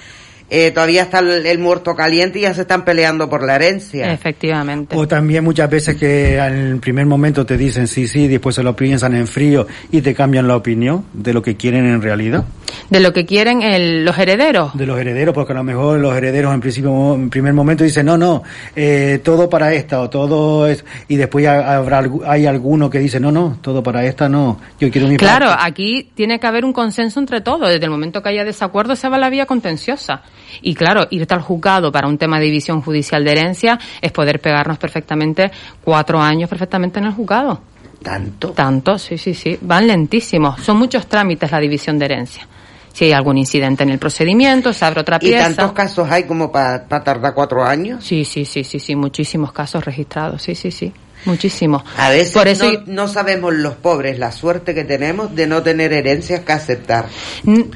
eh, 0.50 0.72
todavía 0.72 1.04
está 1.04 1.20
el, 1.20 1.46
el 1.46 1.60
muerto 1.60 1.96
caliente 1.96 2.40
y 2.40 2.42
ya 2.42 2.54
se 2.54 2.62
están 2.62 2.84
peleando 2.86 3.30
por 3.30 3.46
la 3.46 3.56
herencia. 3.56 4.12
Efectivamente. 4.12 4.96
O 4.98 5.08
también 5.08 5.44
muchas 5.46 5.70
veces 5.70 5.96
que 5.96 6.36
en 6.38 6.54
el 6.54 6.78
primer 6.80 7.06
momento 7.06 7.46
te 7.46 7.56
dicen 7.56 7.88
sí, 7.88 8.08
sí, 8.08 8.28
después 8.28 8.56
se 8.56 8.64
lo 8.64 8.76
piensan 8.76 9.14
en 9.16 9.28
frío 9.28 9.66
y 9.92 10.02
te 10.02 10.14
cambian 10.14 10.48
la 10.48 10.56
opinión 10.58 11.06
de 11.14 11.34
lo 11.34 11.42
que 11.42 11.56
quieren 11.56 11.86
en 11.86 12.02
realidad. 12.02 12.44
De 12.90 13.00
lo 13.00 13.14
que 13.14 13.26
quieren 13.26 13.62
el- 13.62 14.04
los 14.06 14.18
herederos. 14.18 14.76
De 14.76 14.86
los 14.86 15.00
herederos, 15.00 15.34
porque 15.34 15.54
a 15.54 15.56
lo 15.56 15.64
mejor 15.64 16.00
los 16.00 16.16
herederos 16.16 16.54
en 16.54 16.60
principio, 16.62 17.16
en 17.16 17.30
primer 17.30 17.54
momento 17.54 17.84
dicen 17.84 18.06
no, 18.06 18.18
no, 18.18 18.44
eh, 18.76 19.20
todo 19.24 19.50
para 19.50 19.74
esta 19.74 20.02
o 20.02 20.10
todo 20.10 20.68
es, 20.68 20.84
y 21.08 21.16
después 21.16 21.46
ha- 21.48 21.76
habrá, 21.76 22.04
hay 22.28 22.46
alguno 22.46 22.90
que 22.90 23.00
dice 23.00 23.20
no, 23.20 23.32
no, 23.32 23.58
todo 23.62 23.82
para 23.84 24.06
esta 24.06 24.28
no, 24.30 24.60
yo 24.80 24.90
quiero 24.92 25.08
mi 25.08 25.18
Claro, 25.18 25.48
parte". 25.48 25.64
aquí 25.68 26.10
tiene 26.16 26.40
que 26.40 26.48
haber 26.48 26.66
un 26.66 26.74
consenso 26.74 27.20
entre 27.20 27.42
todos. 27.42 27.70
Desde 27.70 27.86
el 27.86 27.92
momento 27.92 28.22
que 28.22 28.30
haya 28.30 28.44
desacuerdo 28.44 28.96
se 28.96 29.08
va 29.10 29.18
a 29.18 29.20
la 29.20 29.30
vía 29.30 29.46
contenciosa. 29.46 30.22
Y 30.62 30.74
claro, 30.76 31.08
irte 31.12 31.34
al 31.34 31.42
juzgado 31.42 31.92
para 31.92 32.08
un 32.08 32.18
tema 32.18 32.40
de 32.40 32.46
división 32.46 32.82
judicial 32.82 33.24
de 33.24 33.32
herencia 33.32 33.80
es 34.02 34.12
poder 34.12 34.40
pegarnos 34.42 34.78
perfectamente 34.78 35.52
cuatro 35.84 36.20
años 36.22 36.50
perfectamente 36.50 37.00
en 37.00 37.06
el 37.06 37.12
juzgado. 37.14 37.62
¿Tanto? 38.04 38.50
Tanto, 38.52 38.98
sí, 38.98 39.18
sí, 39.18 39.34
sí. 39.36 39.58
Van 39.62 39.86
lentísimos. 39.86 40.60
Son 40.62 40.78
muchos 40.78 41.06
trámites 41.08 41.52
la 41.52 41.60
división 41.60 42.00
de 42.00 42.06
herencia. 42.06 42.48
Si 42.94 43.06
hay 43.06 43.14
algún 43.14 43.38
incidente 43.38 43.84
en 43.84 43.90
el 43.90 44.00
procedimiento, 44.00 44.74
se 44.74 44.84
abre 44.86 45.02
otra 45.02 45.18
¿Y 45.22 45.28
pieza. 45.30 45.46
tantos 45.46 45.72
casos 45.72 46.12
hay 46.12 46.24
como 46.24 46.52
para 46.52 46.86
tardar 46.88 47.34
cuatro 47.34 47.64
años? 47.64 48.04
Sí, 48.04 48.26
sí, 48.26 48.46
sí, 48.46 48.64
sí, 48.64 48.80
sí. 48.80 48.96
Muchísimos 48.96 49.52
casos 49.52 49.84
registrados. 49.84 50.42
Sí, 50.42 50.56
sí, 50.56 50.72
sí. 50.72 50.92
Muchísimos. 51.26 51.84
A 51.98 52.10
veces 52.10 52.34
Por 52.34 52.48
eso 52.48 52.72
no, 52.72 52.80
no 52.88 53.08
sabemos 53.08 53.54
los 53.54 53.76
pobres 53.76 54.18
la 54.18 54.32
suerte 54.32 54.74
que 54.74 54.84
tenemos 54.84 55.36
de 55.36 55.46
no 55.48 55.62
tener 55.62 55.94
herencias 55.94 56.42
que 56.42 56.52
aceptar. 56.52 57.06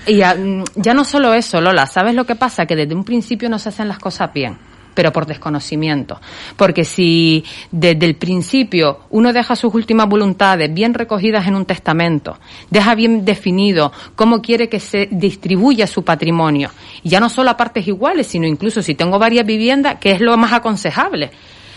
Y 0.07 0.17
ya, 0.17 0.35
ya 0.75 0.93
no 0.93 1.05
solo 1.05 1.33
eso, 1.33 1.61
Lola, 1.61 1.85
¿sabes 1.85 2.15
lo 2.15 2.25
que 2.25 2.35
pasa? 2.35 2.65
Que 2.65 2.75
desde 2.75 2.95
un 2.95 3.03
principio 3.03 3.47
no 3.49 3.59
se 3.59 3.69
hacen 3.69 3.87
las 3.87 3.99
cosas 3.99 4.33
bien, 4.33 4.57
pero 4.95 5.11
por 5.11 5.27
desconocimiento. 5.27 6.19
Porque 6.57 6.83
si 6.83 7.43
desde 7.71 8.07
el 8.07 8.15
principio 8.15 9.01
uno 9.11 9.31
deja 9.31 9.55
sus 9.55 9.75
últimas 9.75 10.09
voluntades 10.09 10.73
bien 10.73 10.95
recogidas 10.95 11.45
en 11.47 11.55
un 11.55 11.65
testamento, 11.65 12.39
deja 12.71 12.95
bien 12.95 13.23
definido 13.25 13.91
cómo 14.15 14.41
quiere 14.41 14.69
que 14.69 14.79
se 14.79 15.07
distribuya 15.11 15.85
su 15.85 16.03
patrimonio, 16.03 16.71
ya 17.03 17.19
no 17.19 17.29
solo 17.29 17.51
a 17.51 17.57
partes 17.57 17.87
iguales, 17.87 18.25
sino 18.25 18.47
incluso 18.47 18.81
si 18.81 18.95
tengo 18.95 19.19
varias 19.19 19.45
viviendas, 19.45 19.99
que 19.99 20.11
es 20.11 20.21
lo 20.21 20.35
más 20.37 20.53
aconsejable 20.53 21.29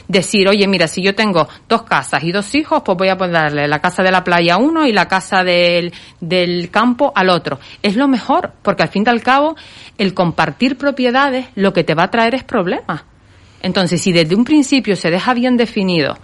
decir, 0.09 0.49
oye, 0.49 0.66
mira, 0.66 0.88
si 0.88 1.03
yo 1.03 1.14
tengo 1.14 1.47
dos 1.68 1.83
casas 1.83 2.25
y 2.25 2.33
dos 2.33 2.55
hijos, 2.55 2.83
pues 2.85 2.97
voy 2.99 3.09
a 3.09 3.14
darle 3.14 3.68
la 3.68 3.79
casa 3.81 4.03
de 4.03 4.11
la 4.11 4.25
playa 4.25 4.55
a 4.55 4.57
uno 4.57 4.87
y 4.87 4.92
la 4.92 5.07
casa 5.07 5.44
del, 5.44 5.92
del 6.21 6.71
campo 6.71 7.12
al 7.14 7.29
otro. 7.29 7.61
Es 7.83 7.94
lo 7.94 8.09
mejor, 8.09 8.53
porque 8.62 8.83
al 8.83 8.88
fin 8.88 9.05
y 9.07 9.11
al 9.11 9.23
cabo, 9.23 9.55
el 9.99 10.14
compartir 10.14 10.77
propiedades 10.79 11.47
lo 11.55 11.73
que 11.73 11.85
te 11.85 11.94
va 11.94 12.05
a 12.05 12.11
traer 12.11 12.35
es 12.35 12.42
problemas. 12.44 13.03
Entonces, 13.62 14.01
si 14.01 14.12
desde 14.12 14.35
un 14.35 14.44
principio 14.44 14.97
se 14.97 15.11
deja 15.11 15.35
bien 15.35 15.57
definido 15.57 16.16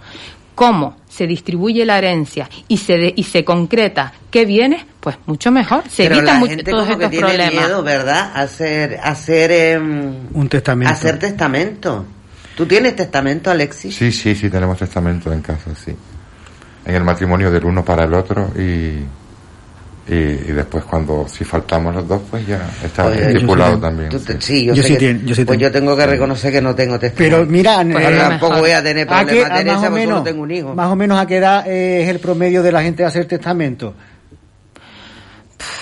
cómo 0.55 0.95
se 1.09 1.27
distribuye 1.27 1.85
la 1.85 1.97
herencia 1.97 2.49
y 2.69 2.77
se 2.77 2.97
de- 2.97 3.13
y 3.15 3.23
se 3.23 3.43
concreta 3.43 4.13
qué 4.31 4.45
viene, 4.45 4.85
pues 5.01 5.17
mucho 5.25 5.51
mejor. 5.51 5.83
Se 5.89 6.03
Pero 6.03 6.15
evitan 6.15 6.35
la 6.35 6.39
mu- 6.39 6.47
gente 6.47 6.71
todos 6.71 6.85
como 6.85 6.97
que 6.97 7.09
tiene 7.09 7.27
problemas. 7.27 7.53
miedo, 7.53 7.83
¿verdad? 7.83 8.31
Hacer, 8.35 8.99
hacer, 9.03 9.51
em, 9.51 10.13
Un 10.33 10.47
testamento. 10.49 10.93
hacer 10.93 11.19
testamento. 11.19 12.05
¿Tú 12.55 12.65
tienes 12.65 12.95
testamento, 12.95 13.51
Alexis? 13.51 13.95
Sí, 13.95 14.11
sí, 14.11 14.33
sí, 14.35 14.49
tenemos 14.49 14.77
testamento 14.77 15.31
en 15.33 15.41
casa, 15.41 15.71
sí. 15.75 15.95
En 16.85 16.95
el 16.95 17.03
matrimonio 17.03 17.51
del 17.51 17.65
uno 17.65 17.83
para 17.83 18.03
el 18.05 18.13
otro 18.13 18.51
y, 18.57 18.61
y, 20.07 20.13
y 20.13 20.51
después 20.53 20.83
cuando, 20.85 21.27
si 21.27 21.43
faltamos 21.43 21.93
los 21.95 22.07
dos, 22.07 22.21
pues 22.29 22.45
ya 22.47 22.69
está 22.83 23.07
Oye, 23.07 23.17
yo 23.23 23.27
estipulado 23.29 23.75
sí- 23.75 23.81
también. 23.81 24.09
Tú 24.09 24.19
sí. 24.19 24.33
sí, 24.39 24.65
yo, 24.65 24.73
Yo 24.75 24.83
sé 24.83 24.87
sí 24.89 24.97
que- 24.97 24.99
tien- 25.15 25.25
yo 25.25 25.35
sí 25.35 25.43
pues 25.45 25.59
yo 25.59 25.71
tengo 25.71 25.97
que 25.97 26.05
reconocer 26.05 26.51
que 26.53 26.61
no 26.61 26.73
tengo 26.75 26.97
testamento. 26.99 27.37
Pero 27.37 27.45
mira, 27.51 27.77
Pues 27.91 28.11
lo 28.11 28.17
tampoco 28.19 28.59
voy 28.59 28.71
a 28.71 28.83
tener 28.83 29.11
¿a 29.11 29.19
qué- 29.19 29.25
problemas 29.25 29.49
de 29.49 29.55
a 29.55 29.59
herencia 29.61 29.89
más 29.89 29.89
o 29.89 29.93
menos, 29.93 30.13
solo 30.19 30.23
tengo 30.23 30.43
un 30.43 30.51
hijo. 30.51 30.75
más 30.75 30.87
o 30.91 30.95
menos 30.95 31.19
a 31.19 31.25
qué 31.25 31.37
edad 31.37 31.67
eh, 31.67 32.03
es 32.03 32.09
el 32.09 32.19
promedio 32.19 32.61
de 32.63 32.71
la 32.71 32.83
gente 32.83 33.03
hacer 33.03 33.25
testamento. 33.25 33.95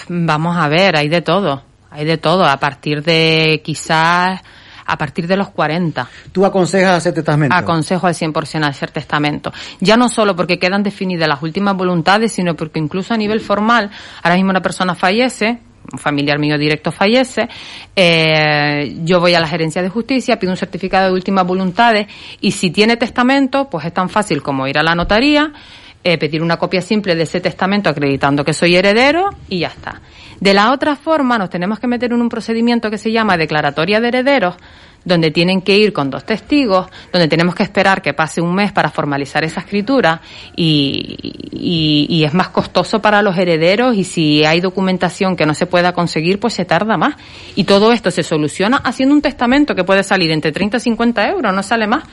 Vamos 0.08 0.58
a 0.58 0.68
ver, 0.68 0.96
hay 0.98 1.08
de 1.10 1.22
todo, 1.22 1.64
hay 1.92 2.06
de 2.06 2.18
todo. 2.18 2.46
A 2.46 2.58
partir 2.58 3.04
de 3.04 3.62
quizás 3.64 4.42
a 4.86 4.98
partir 4.98 5.28
de 5.28 5.38
los 5.38 5.50
40. 5.50 6.10
¿Tú 6.32 6.46
aconsejas 6.46 6.98
hacer 6.98 7.13
testamento? 7.13 7.56
Aconsejo 7.56 8.08
al 8.08 8.13
100% 8.13 8.65
hacer 8.65 8.91
testamento. 8.91 9.52
Ya 9.80 9.98
no 9.98 10.10
solo 10.10 10.36
porque 10.36 10.60
quedan 10.60 10.84
definidas 10.84 11.28
las 11.28 11.41
últimas 11.41 11.76
voluntades, 11.76 12.32
sino 12.32 12.56
porque 12.56 12.80
incluso 12.80 13.13
a 13.13 13.17
nivel 13.17 13.39
formal, 13.39 13.89
ahora 14.22 14.36
mismo 14.36 14.50
una 14.52 14.62
persona 14.62 14.96
fallece, 14.96 15.60
un 15.91 16.00
familiar 16.00 16.39
mío 16.39 16.58
directo 16.58 16.91
fallece, 16.91 17.50
eh, 17.96 18.96
yo 19.04 19.19
voy 19.19 19.34
a 19.36 19.39
la 19.39 19.48
gerencia 19.48 19.82
de 19.82 19.89
justicia, 19.89 20.39
pido 20.39 20.52
un 20.52 20.58
certificado 20.58 21.08
de 21.08 21.13
últimas 21.13 21.46
voluntades 21.46 22.08
y 22.39 22.52
si 22.52 22.72
tiene 22.72 22.98
testamento, 22.98 23.69
pues 23.69 23.86
es 23.86 23.93
tan 23.93 24.10
fácil 24.10 24.41
como 24.41 24.67
ir 24.67 24.78
a 24.78 24.84
la 24.84 24.96
notaría, 24.96 25.52
eh, 26.04 26.17
pedir 26.17 26.41
una 26.41 26.58
copia 26.58 26.82
simple 26.82 27.15
de 27.15 27.24
ese 27.24 27.39
testamento 27.39 27.89
acreditando 27.89 28.43
que 28.43 28.54
soy 28.54 28.76
heredero 28.76 29.30
y 29.50 29.60
ya 29.60 29.67
está. 29.67 30.02
De 30.43 30.53
la 30.53 30.73
otra 30.73 30.97
forma, 30.97 31.38
nos 31.38 31.49
tenemos 31.49 31.79
que 31.79 31.88
meter 31.88 32.12
en 32.12 32.21
un 32.21 32.27
procedimiento 32.27 32.91
que 32.91 32.97
se 32.97 33.13
llama 33.13 33.38
declaratoria 33.38 34.01
de 34.01 34.10
herederos, 34.10 34.56
donde 35.06 35.32
tienen 35.32 35.62
que 35.62 35.77
ir 35.77 35.93
con 35.93 36.10
dos 36.10 36.25
testigos, 36.25 36.88
donde 37.13 37.29
tenemos 37.29 37.56
que 37.56 37.63
esperar 37.63 38.01
que 38.01 38.13
pase 38.13 38.41
un 38.41 38.53
mes 38.53 38.73
para 38.73 38.91
formalizar 38.91 39.45
esa 39.45 39.62
escritura 39.62 40.19
y, 40.53 41.17
y, 41.49 42.08
y, 42.10 42.25
es 42.25 42.34
más 42.34 42.49
costoso 42.49 43.01
para 43.01 43.21
los 43.21 43.38
herederos 43.38 43.95
y 43.95 44.03
si 44.03 44.43
hay 44.43 44.60
documentación 44.60 45.38
que 45.38 45.45
no 45.45 45.53
se 45.53 45.65
pueda 45.65 45.93
conseguir, 45.93 46.41
pues 46.41 46.56
se 46.56 46.65
tarda 46.65 46.97
más. 46.97 47.15
Y 47.56 47.63
todo 47.63 47.93
esto 47.93 48.12
se 48.12 48.23
soluciona 48.23 48.75
haciendo 48.84 49.15
un 49.15 49.21
testamento 49.21 49.75
que 49.75 49.86
puede 49.86 50.03
salir 50.03 50.29
entre 50.29 50.51
30 50.51 50.75
y 50.75 50.79
50 50.82 51.29
euros, 51.29 51.53
no 51.53 51.63
sale 51.63 51.88
más. 51.88 52.03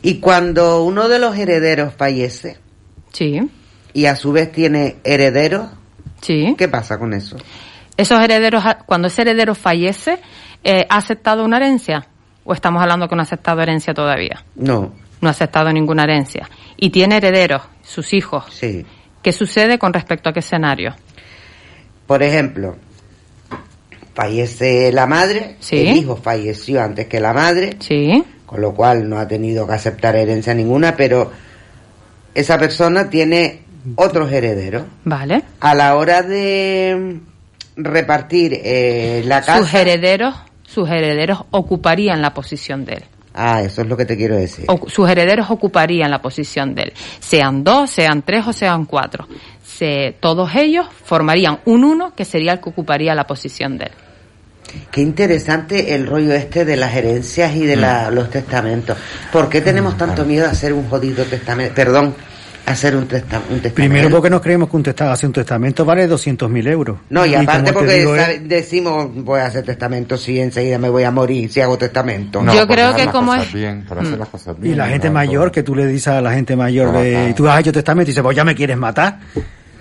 Y 0.00 0.14
cuando 0.14 0.82
uno 0.82 1.10
de 1.10 1.18
los 1.18 1.36
herederos 1.36 1.92
fallece, 1.92 2.56
sí. 3.12 3.38
y 3.92 4.06
a 4.06 4.16
su 4.16 4.32
vez 4.32 4.50
tiene 4.50 4.96
herederos, 5.04 5.68
sí. 6.20 6.54
¿qué 6.56 6.68
pasa 6.68 6.98
con 6.98 7.12
eso? 7.12 7.36
Esos 7.96 8.20
herederos, 8.20 8.62
cuando 8.86 9.08
ese 9.08 9.22
heredero 9.22 9.54
fallece, 9.54 10.18
eh, 10.64 10.86
¿ha 10.88 10.96
aceptado 10.96 11.44
una 11.44 11.56
herencia? 11.56 12.06
¿O 12.44 12.52
estamos 12.52 12.82
hablando 12.82 13.08
que 13.08 13.16
no 13.16 13.22
ha 13.22 13.24
aceptado 13.24 13.60
herencia 13.62 13.94
todavía? 13.94 14.44
No. 14.54 14.92
No 15.20 15.28
ha 15.28 15.30
aceptado 15.30 15.72
ninguna 15.72 16.04
herencia. 16.04 16.48
Y 16.76 16.90
tiene 16.90 17.16
herederos, 17.16 17.62
sus 17.82 18.12
hijos. 18.12 18.44
Sí. 18.52 18.84
¿Qué 19.22 19.32
sucede 19.32 19.78
con 19.78 19.92
respecto 19.92 20.28
a 20.28 20.32
qué 20.32 20.40
escenario? 20.40 20.94
Por 22.06 22.22
ejemplo, 22.22 22.76
fallece 24.14 24.92
la 24.92 25.06
madre, 25.06 25.56
Sí. 25.60 25.76
el 25.86 25.96
hijo 25.96 26.16
falleció 26.16 26.82
antes 26.82 27.06
que 27.06 27.20
la 27.20 27.32
madre, 27.32 27.76
Sí. 27.80 28.22
con 28.46 28.60
lo 28.60 28.74
cual 28.74 29.08
no 29.08 29.18
ha 29.18 29.26
tenido 29.26 29.66
que 29.66 29.74
aceptar 29.74 30.16
herencia 30.16 30.54
ninguna, 30.54 30.96
pero 30.96 31.32
esa 32.34 32.58
persona 32.58 33.10
tiene 33.10 33.62
otros 33.94 34.30
herederos. 34.32 34.84
Vale. 35.04 35.42
A 35.60 35.74
la 35.74 35.94
hora 35.96 36.22
de 36.22 37.20
repartir 37.76 38.60
eh, 38.64 39.22
la 39.26 39.40
casa... 39.42 39.58
Sus 39.58 39.74
herederos, 39.74 40.34
sus 40.66 40.88
herederos 40.90 41.44
ocuparían 41.50 42.20
la 42.22 42.34
posición 42.34 42.84
de 42.84 42.94
él. 42.94 43.04
Ah, 43.34 43.60
eso 43.62 43.82
es 43.82 43.88
lo 43.88 43.96
que 43.98 44.06
te 44.06 44.16
quiero 44.16 44.34
decir. 44.36 44.64
O- 44.68 44.88
sus 44.88 45.08
herederos 45.10 45.50
ocuparían 45.50 46.10
la 46.10 46.22
posición 46.22 46.74
de 46.74 46.84
él. 46.84 46.92
Sean 47.20 47.62
dos, 47.62 47.90
sean 47.90 48.22
tres 48.22 48.46
o 48.46 48.52
sean 48.52 48.86
cuatro. 48.86 49.28
Se, 49.62 50.16
todos 50.20 50.54
ellos 50.54 50.86
formarían 51.04 51.58
un 51.66 51.84
uno 51.84 52.14
que 52.14 52.24
sería 52.24 52.52
el 52.52 52.60
que 52.60 52.70
ocuparía 52.70 53.14
la 53.14 53.26
posición 53.26 53.76
de 53.76 53.84
él. 53.86 53.92
Qué 54.90 55.00
interesante 55.02 55.94
el 55.94 56.06
rollo 56.06 56.32
este 56.34 56.64
de 56.64 56.76
las 56.76 56.94
herencias 56.96 57.54
y 57.54 57.66
de 57.66 57.76
Mm. 57.76 57.80
la- 57.80 58.10
los 58.10 58.30
testamentos. 58.30 58.96
¿Por 59.30 59.50
qué 59.50 59.60
tenemos 59.60 59.96
tanto 59.98 60.24
miedo 60.24 60.46
a 60.46 60.50
hacer 60.50 60.72
un 60.72 60.88
jodido 60.88 61.24
testamento? 61.24 61.74
Perdón, 61.74 62.14
hacer 62.66 62.96
un, 62.96 63.06
testa- 63.06 63.38
un 63.38 63.60
testamento. 63.60 63.74
Primero 63.74 64.10
porque 64.10 64.28
nos 64.28 64.40
creemos 64.42 64.68
que 64.68 64.76
un 64.76 64.82
testa- 64.82 65.12
hacer 65.12 65.28
un 65.28 65.32
testamento 65.32 65.84
vale 65.84 66.08
200.000 66.08 66.66
euros. 66.68 66.98
No, 67.10 67.24
y 67.24 67.34
aparte 67.34 67.72
porque 67.72 68.02
sabe- 68.04 68.34
eh, 68.34 68.40
decimos, 68.44 69.08
voy 69.14 69.40
a 69.40 69.46
hacer 69.46 69.64
testamento 69.64 70.16
si 70.16 70.40
enseguida 70.40 70.78
me 70.78 70.88
voy 70.88 71.04
a 71.04 71.10
morir, 71.10 71.50
si 71.50 71.60
hago 71.60 71.78
testamento. 71.78 72.42
No, 72.42 72.54
Yo 72.54 72.66
creo 72.66 72.94
que 72.94 73.04
las 73.04 73.12
como 73.14 73.32
cosas 73.32 73.46
es- 73.48 73.52
bien, 73.54 73.84
para 73.88 74.02
hacer 74.02 74.18
las 74.18 74.28
cosas 74.28 74.58
bien. 74.60 74.74
Y 74.74 74.76
la 74.76 74.88
gente 74.88 75.06
no, 75.08 75.14
mayor, 75.14 75.50
que 75.52 75.62
tú 75.62 75.74
le 75.74 75.86
dices 75.86 76.08
a 76.08 76.20
la 76.20 76.32
gente 76.32 76.56
mayor, 76.56 76.92
de, 76.92 77.32
tú 77.36 77.48
has 77.48 77.60
hecho 77.60 77.72
testamento 77.72 78.10
y 78.10 78.12
dices, 78.12 78.22
pues 78.22 78.36
ya 78.36 78.44
me 78.44 78.54
quieres 78.54 78.76
matar. 78.76 79.20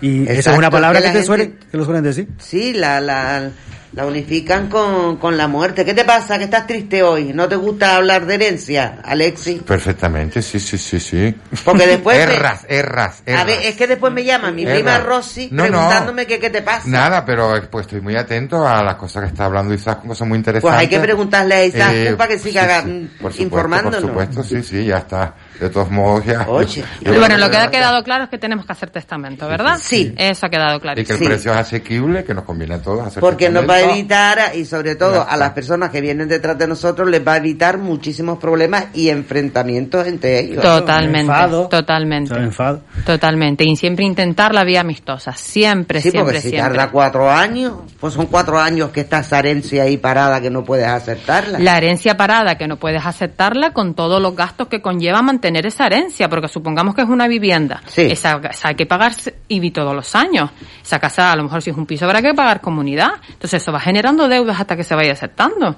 Y 0.02 0.28
esa 0.30 0.52
es 0.52 0.58
una 0.58 0.69
palabra 0.69 1.00
que 1.00 1.06
que, 1.06 1.10
te 1.10 1.13
gente- 1.13 1.26
suelen, 1.26 1.58
que 1.71 1.78
lo 1.78 1.86
suelen 1.86 2.04
decir. 2.04 2.28
Sí, 2.38 2.74
la, 2.74 3.00
la, 3.02 3.50
la 3.96 4.06
unifican 4.06 4.68
con, 4.68 5.16
con 5.18 5.38
la 5.38 5.48
muerte. 5.48 5.86
¿Qué 5.86 5.94
te 5.94 6.04
pasa? 6.04 6.38
Que 6.38 6.44
estás 6.44 6.68
triste 6.68 7.02
hoy. 7.02 7.32
¿No 7.34 7.48
te 7.48 7.56
gusta 7.56 7.96
hablar 7.96 8.26
de 8.26 8.36
herencia, 8.36 9.00
Alexi? 9.06 9.62
Perfectamente, 9.66 10.42
sí, 10.42 10.60
sí, 10.60 10.78
sí, 10.78 11.00
sí. 11.00 11.34
Porque 11.64 11.88
después... 11.88 12.18
me- 12.28 12.34
Erras, 12.36 12.66
erras, 12.68 13.24
erras. 13.26 13.42
a 13.42 13.46
ver, 13.46 13.60
es 13.64 13.76
que 13.76 13.88
después 13.88 14.12
me 14.12 14.26
llama 14.26 14.52
mi 14.52 14.64
Erras. 14.64 14.76
prima 14.76 14.98
Rosy 15.00 15.48
No, 15.50 15.64
no. 15.64 15.70
preguntándome 15.72 16.28
que 16.28 16.40
qué 16.40 16.50
te 16.50 16.62
pasa. 16.62 16.90
Nada, 16.90 17.24
pero 17.24 17.56
eh, 17.56 17.62
pues 17.72 17.86
estoy 17.86 18.02
muy 18.02 18.18
atento 18.18 18.68
a 18.68 18.84
las 18.84 18.96
cosas 18.96 19.24
que 19.24 19.30
está 19.30 19.46
hablando 19.46 19.74
Isaac, 19.74 20.06
cosas 20.06 20.28
muy 20.28 20.40
interesantes. 20.40 20.70
Pues 20.78 20.82
hay 20.82 20.90
que 20.90 21.00
preguntarle 21.00 21.56
a 21.56 21.66
Isaac 21.66 21.92
Eh, 21.94 22.16
para 22.18 22.28
que 22.28 22.40
siga 22.40 22.82
sí, 22.84 22.90
sí, 22.90 23.08
por 23.22 23.32
supuesto, 23.32 23.44
informándonos. 23.44 24.02
Por 24.02 24.10
supuesto, 24.10 24.44
sí, 24.44 24.62
sí, 24.62 24.86
ya 24.86 24.98
está. 24.98 25.34
De 25.60 25.70
todos 25.70 25.89
modos, 25.89 26.26
ya. 26.26 26.46
Oye, 26.48 26.84
yo- 27.02 27.13
Y 27.13 27.18
bueno, 27.18 27.38
lo 27.38 27.50
que 27.50 27.58
ha 27.58 27.70
quedado 27.72 28.04
claro 28.04 28.26
es 28.26 28.30
que 28.30 28.38
tenemos 28.38 28.65
que 28.65 28.72
hacer 28.74 28.89
testamento, 28.89 29.48
¿verdad? 29.48 29.78
Sí. 29.82 30.13
Eso 30.18 30.46
ha 30.46 30.50
quedado 30.50 30.78
Y 30.78 31.04
que 31.04 31.13
el. 31.13 31.20
Sí. 31.20 31.26
precio 31.26 31.52
es 31.54 31.58
asequible, 31.58 32.24
que 32.24 32.34
nos 32.34 32.44
conviene 32.44 32.76
a 32.76 32.82
todos 32.82 33.08
hacer 33.08 33.22
Porque 33.22 33.50
nos 33.50 33.68
va 33.68 33.76
a 33.76 33.82
evitar, 33.82 34.56
y 34.56 34.65
sobre 34.65 34.96
todo 34.96 35.26
a 35.28 35.38
las 35.38 35.52
personas 35.52 35.89
que 35.91 36.02
vienen 36.02 36.28
detrás 36.28 36.58
de 36.58 36.68
nosotros, 36.68 37.10
les 37.10 37.26
va 37.26 37.34
a 37.34 37.38
evitar 37.38 37.78
muchísimos 37.78 38.38
problemas 38.38 38.88
y 38.94 39.10
enfrentamientos 39.10 40.08
entre 40.08 40.39
ellos. 40.39 40.62
Totalmente, 40.62 41.22
enfado. 41.22 41.68
totalmente. 41.70 42.34
Enfado. 42.36 42.82
Totalmente. 43.06 43.63
Y 43.63 43.76
siempre 43.76 44.04
intentar 44.06 44.54
la 44.54 44.63
vía 44.63 44.82
amistosa. 44.82 45.34
Siempre, 45.34 46.02
Sí, 46.02 46.12
siempre, 46.12 46.24
porque 46.24 46.41
si 46.41 46.50
siempre. 46.50 46.74
tarda 46.78 46.91
cuatro 46.91 47.30
años, 47.32 47.74
pues 48.00 48.13
son 48.13 48.26
cuatro 48.26 48.60
años 48.60 48.89
que 48.89 49.02
está 49.02 49.20
esa 49.20 49.39
herencia 49.39 49.84
ahí 49.84 49.98
parada 49.98 50.41
que 50.41 50.50
no 50.50 50.63
puedes 50.65 50.88
aceptarla. 50.88 51.60
La 51.60 51.78
herencia 51.78 52.18
parada, 52.18 52.58
que 52.58 52.68
no 52.68 52.78
puedes 52.78 53.06
aceptarla 53.06 53.72
con 53.72 53.94
todos 53.96 54.22
los 54.22 54.36
gastos 54.36 54.68
que 54.68 54.82
conlleva 54.82 55.22
mantener 55.22 55.45
esa 55.66 55.86
herencia, 55.88 56.30
porque 56.30 56.48
supongamos 56.48 56.96
que 56.96 57.02
es 57.02 57.10
una 57.10 57.28
vivienda. 57.28 57.82
Sí. 57.88 58.04
Esa, 58.04 58.40
esa 58.50 58.70
hay 58.70 58.76
que 58.76 58.86
pagar 58.86 59.14
IBI 59.48 59.72
todos 59.72 59.96
los 59.96 60.16
años. 60.16 60.50
Esa 60.84 61.00
casa, 61.00 61.32
a 61.32 61.36
lo 61.36 61.44
mejor 61.44 61.62
si 61.62 61.70
es 61.70 61.78
un 61.78 61.86
piso, 61.86 62.06
habrá 62.06 62.22
que 62.22 62.34
pagar 62.34 62.62
comunidad. 62.62 63.14
Entonces 63.28 63.62
eso 63.62 63.72
va 63.72 63.80
generando 63.80 64.28
deudas 64.28 64.60
hasta 64.60 64.76
que 64.76 64.84
se 64.84 64.96
vaya 64.96 65.14
aceptando. 65.14 65.76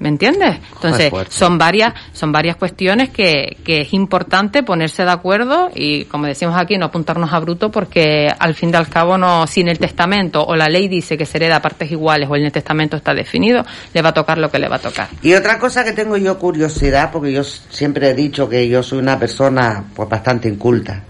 ¿Me 0.00 0.08
entiendes? 0.08 0.58
Entonces, 0.72 1.12
son 1.28 1.58
varias, 1.58 1.92
son 2.14 2.32
varias 2.32 2.56
cuestiones 2.56 3.10
que, 3.10 3.58
que 3.62 3.82
es 3.82 3.92
importante 3.92 4.62
ponerse 4.62 5.04
de 5.04 5.10
acuerdo 5.10 5.70
y, 5.74 6.06
como 6.06 6.24
decimos 6.26 6.56
aquí, 6.58 6.78
no 6.78 6.86
apuntarnos 6.86 7.30
a 7.34 7.38
bruto 7.38 7.70
porque 7.70 8.28
al 8.38 8.54
fin 8.54 8.70
y 8.72 8.76
al 8.76 8.88
cabo 8.88 9.18
no, 9.18 9.46
si 9.46 9.60
en 9.60 9.68
el 9.68 9.78
testamento 9.78 10.42
o 10.42 10.56
la 10.56 10.70
ley 10.70 10.88
dice 10.88 11.18
que 11.18 11.26
se 11.26 11.36
hereda 11.36 11.56
a 11.56 11.62
partes 11.62 11.92
iguales 11.92 12.30
o 12.30 12.36
en 12.36 12.44
el 12.44 12.50
testamento 12.50 12.96
está 12.96 13.12
definido, 13.12 13.62
le 13.92 14.00
va 14.00 14.08
a 14.08 14.14
tocar 14.14 14.38
lo 14.38 14.50
que 14.50 14.58
le 14.58 14.68
va 14.68 14.76
a 14.76 14.80
tocar. 14.80 15.08
Y 15.20 15.34
otra 15.34 15.58
cosa 15.58 15.84
que 15.84 15.92
tengo 15.92 16.16
yo 16.16 16.38
curiosidad, 16.38 17.10
porque 17.12 17.30
yo 17.30 17.44
siempre 17.44 18.08
he 18.08 18.14
dicho 18.14 18.48
que 18.48 18.66
yo 18.68 18.82
soy 18.82 19.00
una 19.00 19.18
persona 19.18 19.84
pues 19.94 20.08
bastante 20.08 20.48
inculta. 20.48 21.04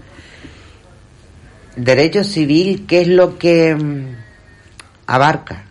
Derecho 1.77 2.25
civil, 2.25 2.85
¿qué 2.85 3.03
es 3.03 3.07
lo 3.07 3.37
que 3.37 3.73
mm, 3.73 4.15
abarca? 5.07 5.70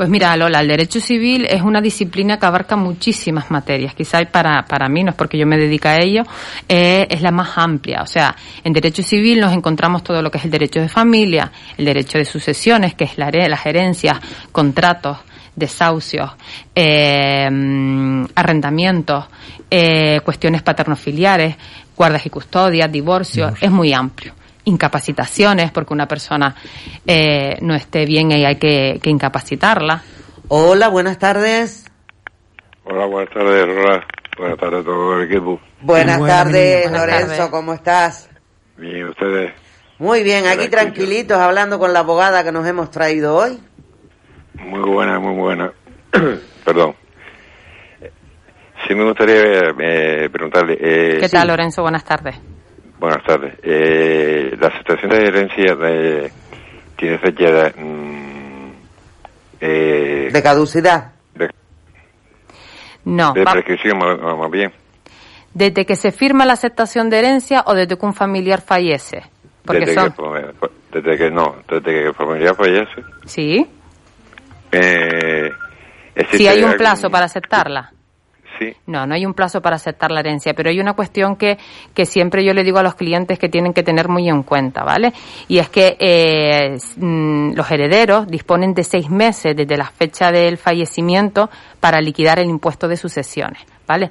Pues 0.00 0.08
mira, 0.08 0.34
Lola, 0.34 0.60
el 0.60 0.68
derecho 0.68 0.98
civil 0.98 1.46
es 1.46 1.60
una 1.60 1.82
disciplina 1.82 2.38
que 2.38 2.46
abarca 2.46 2.74
muchísimas 2.74 3.50
materias. 3.50 3.92
Quizá 3.94 4.24
para, 4.24 4.64
para 4.64 4.88
mí, 4.88 5.04
no 5.04 5.10
es 5.10 5.14
porque 5.14 5.36
yo 5.36 5.46
me 5.46 5.58
dedique 5.58 5.88
a 5.88 5.98
ello, 5.98 6.22
eh, 6.66 7.06
es 7.10 7.20
la 7.20 7.30
más 7.30 7.58
amplia. 7.58 8.00
O 8.00 8.06
sea, 8.06 8.34
en 8.64 8.72
derecho 8.72 9.02
civil 9.02 9.40
nos 9.40 9.52
encontramos 9.52 10.02
todo 10.02 10.22
lo 10.22 10.30
que 10.30 10.38
es 10.38 10.46
el 10.46 10.50
derecho 10.50 10.80
de 10.80 10.88
familia, 10.88 11.52
el 11.76 11.84
derecho 11.84 12.16
de 12.16 12.24
sucesiones, 12.24 12.94
que 12.94 13.04
es 13.04 13.18
la, 13.18 13.30
las 13.30 13.66
herencias, 13.66 14.18
contratos, 14.50 15.18
desahucios, 15.54 16.30
eh, 16.74 17.46
arrendamientos, 18.34 19.26
eh, 19.70 20.22
cuestiones 20.24 20.62
paternofiliares, 20.62 21.56
guardas 21.94 22.24
y 22.24 22.30
custodias, 22.30 22.90
divorcios, 22.90 23.52
es 23.60 23.70
muy 23.70 23.92
amplio. 23.92 24.32
Incapacitaciones, 24.64 25.70
porque 25.70 25.92
una 25.94 26.06
persona 26.06 26.54
eh, 27.06 27.56
no 27.62 27.74
esté 27.74 28.04
bien 28.06 28.30
y 28.30 28.44
hay 28.44 28.56
que, 28.56 28.98
que 29.02 29.10
incapacitarla. 29.10 30.02
Hola, 30.48 30.88
buenas 30.88 31.18
tardes. 31.18 31.86
Hola, 32.84 33.06
buenas 33.06 33.32
tardes, 33.32 33.66
Lola. 33.66 34.04
Buenas 34.38 34.58
tardes 34.58 34.80
a 34.80 34.84
todo 34.84 35.20
el 35.20 35.30
equipo. 35.30 35.60
Buenas 35.80 36.18
Buenas, 36.18 36.44
tardes, 36.44 36.82
Buenas 36.82 37.00
Lorenzo, 37.00 37.28
tardes. 37.28 37.50
¿cómo 37.50 37.74
estás? 37.74 38.30
Bien, 38.76 39.04
ustedes. 39.08 39.52
Muy 39.98 40.22
bien, 40.22 40.46
aquí 40.46 40.68
tranquilitos 40.68 41.36
hablando 41.36 41.78
con 41.78 41.92
la 41.92 41.98
abogada 42.00 42.42
que 42.42 42.52
nos 42.52 42.66
hemos 42.66 42.90
traído 42.90 43.36
hoy. 43.36 43.60
Muy 44.54 44.80
buena, 44.80 45.18
muy 45.18 45.36
buena. 45.36 45.72
Perdón. 46.64 46.94
Sí 48.88 48.94
me 48.94 49.04
gustaría 49.04 49.36
eh, 49.78 50.30
preguntarle... 50.30 50.78
Eh, 50.80 51.18
¿Qué 51.20 51.28
tal, 51.28 51.48
Lorenzo? 51.48 51.82
Buenas 51.82 52.04
tardes. 52.04 52.36
Buenas 53.00 53.24
tardes. 53.24 53.54
Eh, 53.62 54.54
la 54.60 54.66
aceptación 54.68 55.10
de 55.10 55.24
herencia 55.26 55.74
de, 55.74 56.30
tiene 56.96 57.18
fecha 57.18 57.44
de, 57.50 57.82
mm, 57.82 58.72
eh, 59.60 60.28
De 60.30 60.42
caducidad. 60.42 61.12
de, 61.34 61.48
No, 63.06 63.32
de 63.32 63.42
va- 63.42 63.52
prescripción, 63.52 63.96
más, 63.98 64.18
más 64.20 64.50
bien. 64.50 64.70
desde 65.54 65.86
que 65.86 65.96
se 65.96 66.12
firma 66.12 66.44
la 66.44 66.52
aceptación 66.52 67.08
de 67.08 67.18
herencia 67.20 67.64
o 67.66 67.74
desde 67.74 67.96
que 67.96 68.04
un 68.04 68.12
familiar 68.12 68.60
fallece. 68.60 69.22
Porque 69.64 69.80
desde, 69.86 69.94
son, 69.94 70.12
que, 70.12 71.00
desde 71.00 71.16
que 71.18 71.30
no, 71.30 71.56
desde 71.68 71.82
que 71.84 72.06
el 72.08 72.14
familiar 72.14 72.54
fallece. 72.54 73.02
sí, 73.24 73.66
Eh, 74.72 75.50
¿Existe 76.14 76.36
Si 76.38 76.46
hay 76.48 76.58
un 76.58 76.64
algún- 76.66 76.78
plazo 76.78 77.10
para 77.10 77.24
aceptarla. 77.24 77.92
No, 78.86 79.06
no 79.06 79.14
hay 79.14 79.24
un 79.26 79.34
plazo 79.34 79.60
para 79.60 79.76
aceptar 79.76 80.10
la 80.10 80.20
herencia, 80.20 80.54
pero 80.54 80.70
hay 80.70 80.80
una 80.80 80.94
cuestión 80.94 81.36
que, 81.36 81.58
que 81.94 82.06
siempre 82.06 82.44
yo 82.44 82.52
le 82.52 82.62
digo 82.62 82.78
a 82.78 82.82
los 82.82 82.94
clientes 82.94 83.38
que 83.38 83.48
tienen 83.48 83.72
que 83.72 83.82
tener 83.82 84.08
muy 84.08 84.28
en 84.28 84.42
cuenta, 84.42 84.84
¿vale? 84.84 85.12
Y 85.48 85.58
es 85.58 85.68
que 85.68 85.96
eh, 85.98 86.76
mm, 86.96 87.52
los 87.54 87.70
herederos 87.70 88.26
disponen 88.26 88.74
de 88.74 88.84
seis 88.84 89.10
meses 89.10 89.56
desde 89.56 89.76
la 89.76 89.86
fecha 89.86 90.30
del 90.30 90.58
fallecimiento 90.58 91.50
para 91.80 92.00
liquidar 92.00 92.38
el 92.38 92.48
impuesto 92.48 92.88
de 92.88 92.96
sucesiones, 92.96 93.62
¿vale? 93.86 94.10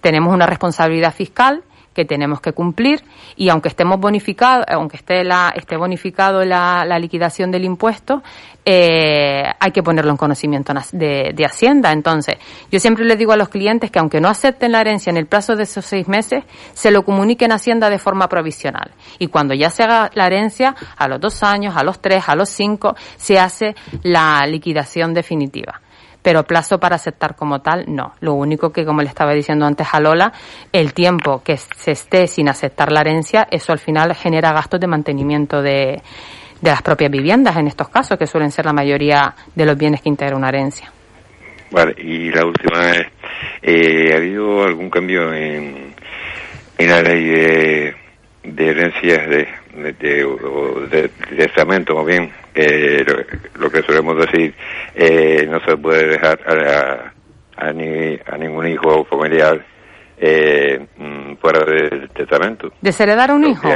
Tenemos 0.00 0.32
una 0.32 0.46
responsabilidad 0.46 1.12
fiscal 1.12 1.62
que 1.94 2.04
tenemos 2.04 2.40
que 2.40 2.52
cumplir 2.52 3.02
y 3.36 3.48
aunque 3.48 3.68
estemos 3.68 4.00
bonificados, 4.00 4.64
aunque 4.68 4.96
esté 4.96 5.24
la, 5.24 5.52
esté 5.54 5.76
bonificado 5.76 6.44
la, 6.44 6.84
la 6.86 6.98
liquidación 6.98 7.50
del 7.50 7.64
impuesto, 7.64 8.22
eh, 8.64 9.42
hay 9.58 9.72
que 9.72 9.82
ponerlo 9.82 10.12
en 10.12 10.16
conocimiento 10.16 10.72
de, 10.92 11.32
de 11.34 11.44
Hacienda. 11.44 11.92
Entonces, 11.92 12.36
yo 12.70 12.78
siempre 12.78 13.04
les 13.04 13.18
digo 13.18 13.32
a 13.32 13.36
los 13.36 13.48
clientes 13.48 13.90
que 13.90 13.98
aunque 13.98 14.20
no 14.20 14.28
acepten 14.28 14.72
la 14.72 14.80
herencia 14.80 15.10
en 15.10 15.16
el 15.16 15.26
plazo 15.26 15.56
de 15.56 15.64
esos 15.64 15.84
seis 15.84 16.08
meses, 16.08 16.44
se 16.72 16.90
lo 16.90 17.04
comuniquen 17.04 17.52
a 17.52 17.56
Hacienda 17.56 17.90
de 17.90 17.98
forma 17.98 18.28
provisional. 18.28 18.92
Y 19.18 19.28
cuando 19.28 19.54
ya 19.54 19.70
se 19.70 19.82
haga 19.82 20.10
la 20.14 20.26
herencia, 20.26 20.74
a 20.96 21.08
los 21.08 21.20
dos 21.20 21.42
años, 21.42 21.76
a 21.76 21.82
los 21.82 22.00
tres, 22.00 22.24
a 22.28 22.36
los 22.36 22.48
cinco, 22.48 22.94
se 23.16 23.38
hace 23.38 23.74
la 24.02 24.46
liquidación 24.46 25.14
definitiva 25.14 25.80
pero 26.22 26.44
plazo 26.44 26.78
para 26.78 26.96
aceptar 26.96 27.34
como 27.34 27.60
tal, 27.60 27.84
no. 27.88 28.14
Lo 28.20 28.34
único 28.34 28.70
que, 28.72 28.84
como 28.84 29.02
le 29.02 29.08
estaba 29.08 29.32
diciendo 29.34 29.66
antes 29.66 29.88
a 29.92 30.00
Lola, 30.00 30.32
el 30.72 30.94
tiempo 30.94 31.42
que 31.42 31.56
se 31.56 31.90
esté 31.90 32.26
sin 32.28 32.48
aceptar 32.48 32.92
la 32.92 33.00
herencia, 33.00 33.46
eso 33.50 33.72
al 33.72 33.78
final 33.80 34.14
genera 34.14 34.52
gastos 34.52 34.78
de 34.80 34.86
mantenimiento 34.86 35.60
de, 35.62 36.00
de 36.60 36.70
las 36.70 36.82
propias 36.82 37.10
viviendas 37.10 37.56
en 37.56 37.66
estos 37.66 37.88
casos, 37.88 38.16
que 38.18 38.26
suelen 38.26 38.50
ser 38.52 38.66
la 38.66 38.72
mayoría 38.72 39.34
de 39.54 39.66
los 39.66 39.76
bienes 39.76 40.00
que 40.00 40.08
integra 40.08 40.36
una 40.36 40.48
herencia. 40.48 40.92
Vale, 41.72 41.94
y 41.98 42.30
la 42.30 42.44
última 42.44 42.90
es, 42.92 43.06
eh, 43.62 44.12
¿ha 44.12 44.18
habido 44.18 44.62
algún 44.62 44.90
cambio 44.90 45.32
en, 45.32 45.94
en 46.78 46.88
la 46.90 47.00
ley 47.02 47.24
de, 47.24 47.94
de 48.44 48.68
herencias 48.68 49.26
de, 49.28 49.48
de, 49.74 49.92
de- 50.90 51.08
testamento, 51.36 51.96
o 51.96 52.04
bien, 52.04 52.30
que 52.54 53.04
lo, 53.06 53.60
lo 53.64 53.70
que 53.70 53.82
solemos 53.82 54.16
decir, 54.18 54.54
eh, 54.94 55.46
no 55.50 55.60
se 55.60 55.76
puede 55.76 56.06
dejar 56.08 56.38
a, 56.48 57.12
a, 57.56 57.72
ni- 57.72 58.18
a 58.26 58.36
ningún 58.38 58.66
hijo 58.68 58.88
o 59.00 59.04
familiar 59.04 59.64
eh, 60.18 60.86
mm, 60.96 61.34
fuera 61.36 61.64
del 61.64 62.08
testamento? 62.10 62.72
¿Desheredar 62.80 63.30
a 63.30 63.34
un 63.34 63.44
hijo? 63.46 63.68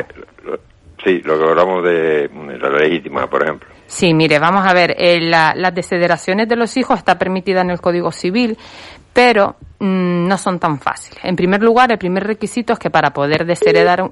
Lo- 0.44 0.58
sí, 1.04 1.20
lo 1.24 1.38
que 1.38 1.44
hablamos 1.44 1.84
de 1.84 2.28
mm, 2.32 2.48
la 2.60 2.68
legítima, 2.70 3.28
por 3.28 3.42
ejemplo. 3.42 3.68
Sí, 3.86 4.12
mire, 4.14 4.38
vamos 4.38 4.66
a 4.66 4.74
ver, 4.74 4.94
eh, 4.98 5.20
la- 5.20 5.54
las 5.56 5.74
desheredaciones 5.74 6.48
de 6.48 6.56
los 6.56 6.76
hijos 6.76 6.98
está 6.98 7.18
permitida 7.18 7.60
en 7.62 7.70
el 7.70 7.80
Código 7.80 8.10
Civil, 8.12 8.56
pero 9.12 9.56
mm, 9.78 10.26
no 10.28 10.36
son 10.38 10.58
tan 10.58 10.78
fáciles. 10.80 11.24
En 11.24 11.36
primer 11.36 11.62
lugar, 11.62 11.90
el 11.92 11.98
primer 11.98 12.24
requisito 12.26 12.72
es 12.74 12.78
que 12.78 12.90
para 12.90 13.10
poder 13.10 13.46
desheredar 13.46 14.02
un... 14.02 14.10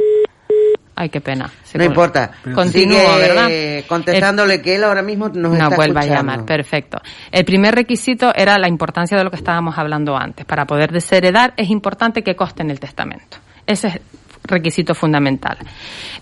Ay, 0.96 1.08
qué 1.08 1.20
pena. 1.20 1.50
se 1.64 1.76
No 1.76 1.84
importa. 1.84 2.30
Continúo, 2.54 3.16
¿verdad? 3.18 3.50
contestándole 3.88 4.62
que 4.62 4.76
él 4.76 4.84
ahora 4.84 5.02
mismo 5.02 5.28
nos 5.28 5.52
no 5.52 5.64
está 5.64 5.76
vuelva 5.76 6.00
escuchando. 6.00 6.30
a 6.30 6.34
llamar, 6.34 6.46
perfecto. 6.46 6.98
El 7.32 7.44
primer 7.44 7.74
requisito 7.74 8.32
era 8.34 8.58
la 8.58 8.68
importancia 8.68 9.18
de 9.18 9.24
lo 9.24 9.30
que 9.30 9.36
estábamos 9.36 9.76
hablando 9.76 10.16
antes. 10.16 10.44
Para 10.46 10.66
poder 10.66 10.92
desheredar 10.92 11.52
es 11.56 11.70
importante 11.70 12.22
que 12.22 12.36
conste 12.36 12.62
en 12.62 12.70
el 12.70 12.78
testamento. 12.78 13.38
Ese 13.66 13.88
es 13.88 14.00
requisito 14.44 14.94
fundamental. 14.94 15.58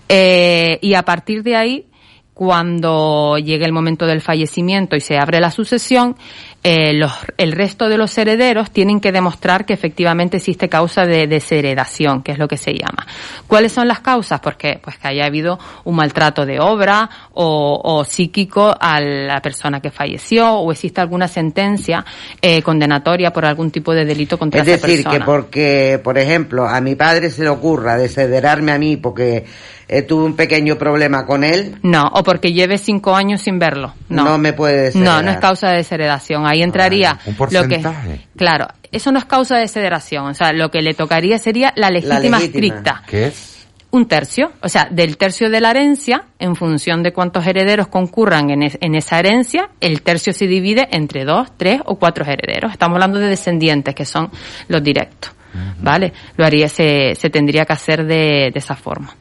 Eh, 0.09 0.79
y 0.81 0.95
a 0.95 1.03
partir 1.03 1.43
de 1.43 1.55
ahí, 1.55 1.85
cuando 2.33 3.37
llegue 3.37 3.65
el 3.65 3.73
momento 3.73 4.07
del 4.07 4.21
fallecimiento 4.21 4.95
y 4.95 5.01
se 5.01 5.17
abre 5.17 5.39
la 5.39 5.51
sucesión, 5.51 6.15
eh, 6.63 6.93
los, 6.93 7.11
el 7.37 7.51
resto 7.51 7.89
de 7.89 7.97
los 7.97 8.17
herederos 8.17 8.71
tienen 8.71 9.01
que 9.01 9.11
demostrar 9.11 9.65
que 9.65 9.73
efectivamente 9.73 10.37
existe 10.37 10.69
causa 10.69 11.05
de 11.05 11.27
desheredación, 11.27 12.23
que 12.23 12.31
es 12.31 12.37
lo 12.37 12.47
que 12.47 12.57
se 12.57 12.71
llama. 12.73 13.05
¿Cuáles 13.47 13.73
son 13.73 13.87
las 13.87 13.99
causas? 13.99 14.39
Porque 14.39 14.79
pues 14.81 14.97
que 14.97 15.07
haya 15.09 15.25
habido 15.25 15.59
un 15.83 15.95
maltrato 15.97 16.45
de 16.45 16.59
obra 16.59 17.09
o, 17.33 17.81
o 17.83 18.03
psíquico 18.05 18.73
a 18.79 18.99
la 19.01 19.41
persona 19.41 19.81
que 19.81 19.91
falleció 19.91 20.53
o 20.53 20.71
existe 20.71 21.01
alguna 21.01 21.27
sentencia 21.27 22.05
eh, 22.41 22.61
condenatoria 22.61 23.31
por 23.33 23.45
algún 23.45 23.69
tipo 23.71 23.93
de 23.93 24.05
delito 24.05 24.37
contra 24.39 24.61
Es 24.61 24.67
esa 24.67 24.87
decir, 24.87 25.03
persona. 25.03 25.19
que 25.19 25.25
porque, 25.25 26.01
por 26.03 26.17
ejemplo, 26.17 26.67
a 26.67 26.79
mi 26.81 26.95
padre 26.95 27.29
se 27.29 27.43
le 27.43 27.49
ocurra 27.49 27.97
desederarme 27.97 28.71
a 28.71 28.79
mí 28.79 28.95
porque 28.97 29.45
eh, 29.89 30.01
tuve 30.03 30.23
un 30.23 30.35
pequeño 30.35 30.77
problema 30.77 31.25
con 31.25 31.43
él, 31.43 31.75
No, 31.83 32.07
o 32.13 32.23
porque 32.23 32.53
lleve 32.53 32.77
cinco 32.77 33.15
años 33.15 33.41
sin 33.41 33.59
verlo. 33.59 33.93
No, 34.09 34.23
no, 34.23 34.37
me 34.37 34.53
puede 34.53 34.77
No, 34.77 34.85
desheredar. 34.85 35.25
no 35.25 35.31
es 35.31 35.37
causa 35.37 35.69
de 35.69 35.77
desheredación. 35.77 36.45
Ahí 36.53 36.63
entraría 36.63 37.17
un 37.25 37.33
lo 37.33 37.67
que 37.67 37.79
porcentaje. 37.79 38.27
claro, 38.37 38.67
eso 38.91 39.11
no 39.11 39.19
es 39.19 39.25
causa 39.25 39.55
de 39.55 39.61
desheredación. 39.61 40.25
O 40.27 40.33
sea, 40.33 40.53
lo 40.53 40.69
que 40.71 40.81
le 40.81 40.93
tocaría 40.93 41.37
sería 41.39 41.73
la 41.75 41.89
legítima, 41.89 42.19
legítima. 42.19 42.37
estricta. 42.39 43.03
¿Qué 43.07 43.27
es? 43.27 43.49
Un 43.91 44.07
tercio, 44.07 44.51
o 44.61 44.69
sea, 44.69 44.87
del 44.89 45.17
tercio 45.17 45.51
de 45.51 45.61
la 45.61 45.69
herencia, 45.69 46.23
en 46.39 46.55
función 46.55 47.03
de 47.03 47.13
cuántos 47.13 47.45
herederos 47.45 47.87
concurran 47.89 48.49
en, 48.49 48.63
es- 48.63 48.77
en 48.81 48.95
esa 48.95 49.19
herencia, 49.19 49.69
el 49.81 50.01
tercio 50.01 50.33
se 50.33 50.47
divide 50.47 50.87
entre 50.91 51.25
dos, 51.25 51.49
tres 51.57 51.79
o 51.85 51.99
cuatro 51.99 52.25
herederos. 52.25 52.71
Estamos 52.71 52.95
hablando 52.95 53.19
de 53.19 53.27
descendientes, 53.27 53.93
que 53.93 54.05
son 54.05 54.31
los 54.67 54.81
directos. 54.83 55.31
¿Vale? 55.79 56.11
Lo 56.35 56.43
haría, 56.45 56.67
se, 56.67 57.13
se 57.13 57.29
tendría 57.29 57.65
que 57.65 57.73
hacer 57.73 58.03
de, 58.07 58.49
de 58.51 58.57
esa 58.59 58.75
forma. 58.75 59.15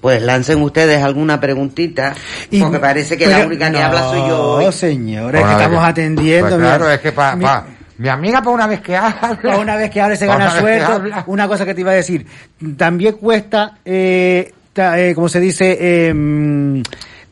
Pues 0.00 0.22
lancen 0.22 0.62
ustedes 0.62 1.02
alguna 1.02 1.40
preguntita, 1.40 2.14
Y- 2.50 2.60
porque 2.62 2.78
parece 2.78 3.16
que 3.16 3.24
pero- 3.26 3.38
la 3.38 3.46
única 3.46 3.70
que 3.70 3.78
habla 3.82 4.00
soy 4.02 4.18
yo 4.20 4.28
No, 4.28 4.42
hoy. 4.66 4.72
señora, 4.72 5.38
es 5.38 5.44
Pues 5.44 5.56
que 5.56 5.62
estamos 5.62 5.84
que- 5.84 5.90
atendiendo. 5.90 6.48
Pues 6.48 6.58
mira. 6.60 6.68
claro, 6.76 6.90
es 6.92 7.00
que 7.00 7.12
pa, 7.12 7.34
Mi- 7.36 7.44
pa- 7.44 7.66
mi 7.98 8.08
amiga 8.08 8.38
para 8.40 8.50
una 8.54 8.66
vez 8.68 8.80
que 8.80 8.96
habla. 8.96 9.56
Una 9.58 9.74
vez 9.76 9.90
que 9.90 10.00
abre 10.00 10.16
se 10.16 10.26
gana 10.26 10.50
sueldo. 10.52 10.86
habla. 10.86 11.24
Una 11.26 11.48
cosa 11.48 11.64
que 11.66 11.74
te 11.74 11.80
iba 11.80 11.90
a 11.90 11.94
decir, 11.94 12.24
también 12.76 13.14
cuesta, 13.14 13.78
eh, 13.84 14.52
ta- 14.72 15.00
eh, 15.00 15.14
como 15.16 15.28
se 15.28 15.40
dice, 15.40 15.76
eh, 15.80 16.82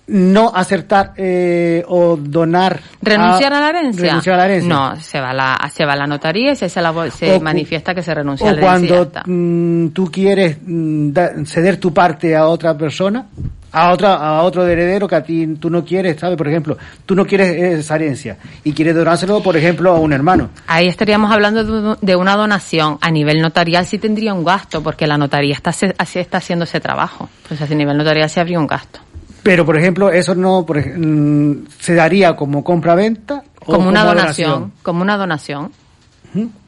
no 0.08 0.52
acertar 0.54 1.12
eh, 1.16 1.84
o 1.88 2.16
donar. 2.16 2.80
¿Renunciar 3.02 3.52
a, 3.52 3.60
la 3.60 3.68
herencia? 3.70 4.02
Renunciar 4.06 4.34
a 4.34 4.38
la 4.38 4.44
herencia. 4.44 4.68
No, 4.72 4.96
se 5.00 5.20
va 5.20 5.30
a 5.30 5.34
la, 5.34 5.70
se 5.74 5.84
va 5.84 5.94
a 5.94 5.96
la 5.96 6.06
notaría 6.06 6.52
y 6.52 6.56
se, 6.56 6.68
se, 6.68 6.80
la 6.80 6.92
vo- 6.92 7.10
se 7.10 7.32
O 7.34 7.38
cu- 7.38 7.44
manifiesta 7.44 7.94
que 7.94 8.02
se 8.02 8.14
renuncia 8.14 8.48
a 8.48 8.52
la 8.52 8.60
herencia. 8.76 8.96
cuando 8.96 9.22
mm, 9.26 9.88
tú 9.88 10.10
quieres 10.10 10.58
mm, 10.64 11.10
da- 11.12 11.32
ceder 11.44 11.78
tu 11.78 11.92
parte 11.92 12.36
a 12.36 12.46
otra 12.46 12.76
persona, 12.78 13.26
a 13.72 13.90
otra 13.92 14.14
a 14.14 14.42
otro 14.42 14.66
heredero 14.66 15.06
que 15.08 15.16
a 15.16 15.22
ti 15.22 15.46
tú 15.60 15.68
no 15.68 15.84
quieres, 15.84 16.18
¿sabes? 16.20 16.38
Por 16.38 16.48
ejemplo, 16.48 16.78
tú 17.04 17.14
no 17.14 17.26
quieres 17.26 17.80
esa 17.80 17.96
herencia 17.96 18.36
y 18.64 18.72
quieres 18.72 18.94
donárselo, 18.94 19.42
por 19.42 19.56
ejemplo, 19.56 19.90
a 19.90 19.98
un 19.98 20.12
hermano. 20.12 20.50
Ahí 20.68 20.86
estaríamos 20.88 21.30
hablando 21.32 21.62
de, 21.64 21.72
un- 21.72 21.98
de 22.00 22.16
una 22.16 22.36
donación. 22.36 22.96
A 23.00 23.10
nivel 23.10 23.42
notarial 23.42 23.84
sí 23.84 23.98
tendría 23.98 24.32
un 24.34 24.44
gasto, 24.44 24.82
porque 24.82 25.06
la 25.08 25.18
notaría 25.18 25.52
está, 25.54 25.70
está 25.70 26.38
haciendo 26.38 26.64
ese 26.64 26.80
trabajo. 26.80 27.28
Pues 27.48 27.60
a 27.60 27.66
nivel 27.74 27.96
notarial 27.98 28.30
sí 28.30 28.38
habría 28.40 28.58
un 28.60 28.66
gasto. 28.68 29.00
Pero, 29.46 29.64
por 29.64 29.76
ejemplo, 29.76 30.10
eso 30.10 30.34
no 30.34 30.66
por 30.66 30.78
mm, 30.78 31.66
se 31.78 31.94
daría 31.94 32.34
como 32.34 32.64
compra-venta 32.64 33.44
o 33.60 33.74
Como 33.74 33.88
una 33.88 34.00
como 34.02 34.14
donación, 34.14 34.72
como 34.82 35.02
una 35.02 35.16
donación. 35.16 35.70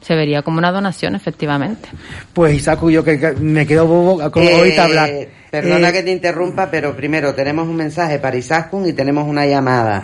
Se 0.01 0.15
vería 0.15 0.41
como 0.43 0.59
una 0.59 0.71
donación, 0.71 1.13
efectivamente. 1.13 1.89
Pues 2.31 2.55
Isacu, 2.55 2.89
yo 2.89 3.03
que, 3.03 3.19
que 3.19 3.33
me 3.33 3.67
quedo 3.67 3.85
bobo 3.85 4.31
con 4.31 4.41
Eh, 4.41 4.55
ahorita 4.55 4.85
hablar. 4.85 5.09
Perdona 5.51 5.89
Eh, 5.89 5.91
que 5.91 6.03
te 6.03 6.11
interrumpa, 6.11 6.71
pero 6.71 6.95
primero 6.95 7.35
tenemos 7.35 7.67
un 7.67 7.75
mensaje 7.75 8.17
para 8.17 8.37
Isaskun 8.37 8.87
y 8.87 8.93
tenemos 8.93 9.27
una 9.27 9.45
llamada. 9.45 10.03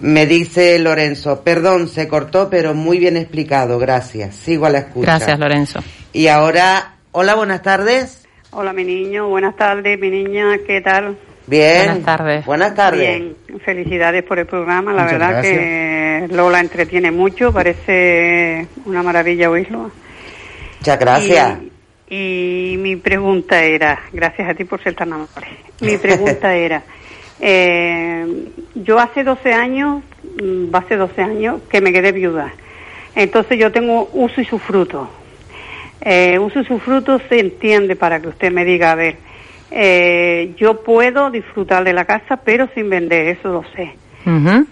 Me 0.00 0.26
dice 0.26 0.78
Lorenzo, 0.78 1.40
perdón, 1.42 1.88
se 1.88 2.06
cortó, 2.08 2.50
pero 2.50 2.74
muy 2.74 2.98
bien 2.98 3.16
explicado, 3.16 3.78
gracias. 3.78 4.34
Sigo 4.36 4.66
a 4.66 4.70
la 4.70 4.80
escucha. 4.80 5.16
Gracias, 5.16 5.38
Lorenzo. 5.38 5.80
Y 6.12 6.26
ahora, 6.26 6.96
hola, 7.12 7.34
buenas 7.34 7.62
tardes. 7.62 8.26
Hola, 8.50 8.72
mi 8.74 8.84
niño. 8.84 9.28
Buenas 9.30 9.56
tardes, 9.56 9.98
mi 9.98 10.10
niña. 10.10 10.58
¿Qué 10.66 10.80
tal? 10.80 11.16
Bien. 11.46 11.86
Buenas 11.86 12.04
tardes. 12.04 12.46
Buenas 12.46 12.74
tardes. 12.74 13.00
Bien. 13.00 13.36
Felicidades 13.64 14.22
por 14.22 14.38
el 14.38 14.46
programa. 14.46 14.92
La 14.92 15.04
Muchas 15.04 15.18
verdad 15.18 15.42
que 15.42 16.28
Lola 16.30 16.60
entretiene 16.60 17.10
mucho. 17.10 17.52
Parece 17.52 18.66
una 18.86 19.02
maravilla 19.02 19.50
oírlo. 19.50 19.90
Muchas 20.80 20.98
gracias. 20.98 21.58
Y, 22.08 22.72
y 22.72 22.76
mi 22.78 22.96
pregunta 22.96 23.62
era, 23.62 24.00
gracias 24.12 24.48
a 24.48 24.54
ti 24.54 24.64
por 24.64 24.82
ser 24.82 24.94
tan 24.94 25.12
amable. 25.12 25.46
Mi 25.80 25.96
pregunta 25.96 26.54
era, 26.54 26.82
eh, 27.40 28.26
yo 28.74 28.98
hace 28.98 29.24
12 29.24 29.52
años, 29.52 30.02
mm, 30.42 30.74
hace 30.74 30.96
12 30.96 31.22
años 31.22 31.62
que 31.68 31.80
me 31.80 31.92
quedé 31.92 32.12
viuda. 32.12 32.52
Entonces 33.14 33.58
yo 33.58 33.70
tengo 33.72 34.10
uso 34.12 34.40
y 34.40 34.44
su 34.44 34.58
fruto. 34.58 35.08
Eh, 36.00 36.38
uso 36.38 36.60
y 36.60 36.64
su 36.64 36.78
fruto 36.78 37.20
se 37.28 37.38
entiende 37.38 37.96
para 37.96 38.20
que 38.20 38.28
usted 38.28 38.52
me 38.52 38.64
diga, 38.64 38.92
a 38.92 38.94
ver, 38.94 39.16
eh, 39.76 40.54
yo 40.56 40.82
puedo 40.82 41.30
disfrutar 41.30 41.82
de 41.84 41.92
la 41.92 42.04
casa, 42.04 42.36
pero 42.44 42.68
sin 42.74 42.88
vender, 42.88 43.26
eso 43.36 43.48
lo 43.48 43.62
sé. 43.74 43.96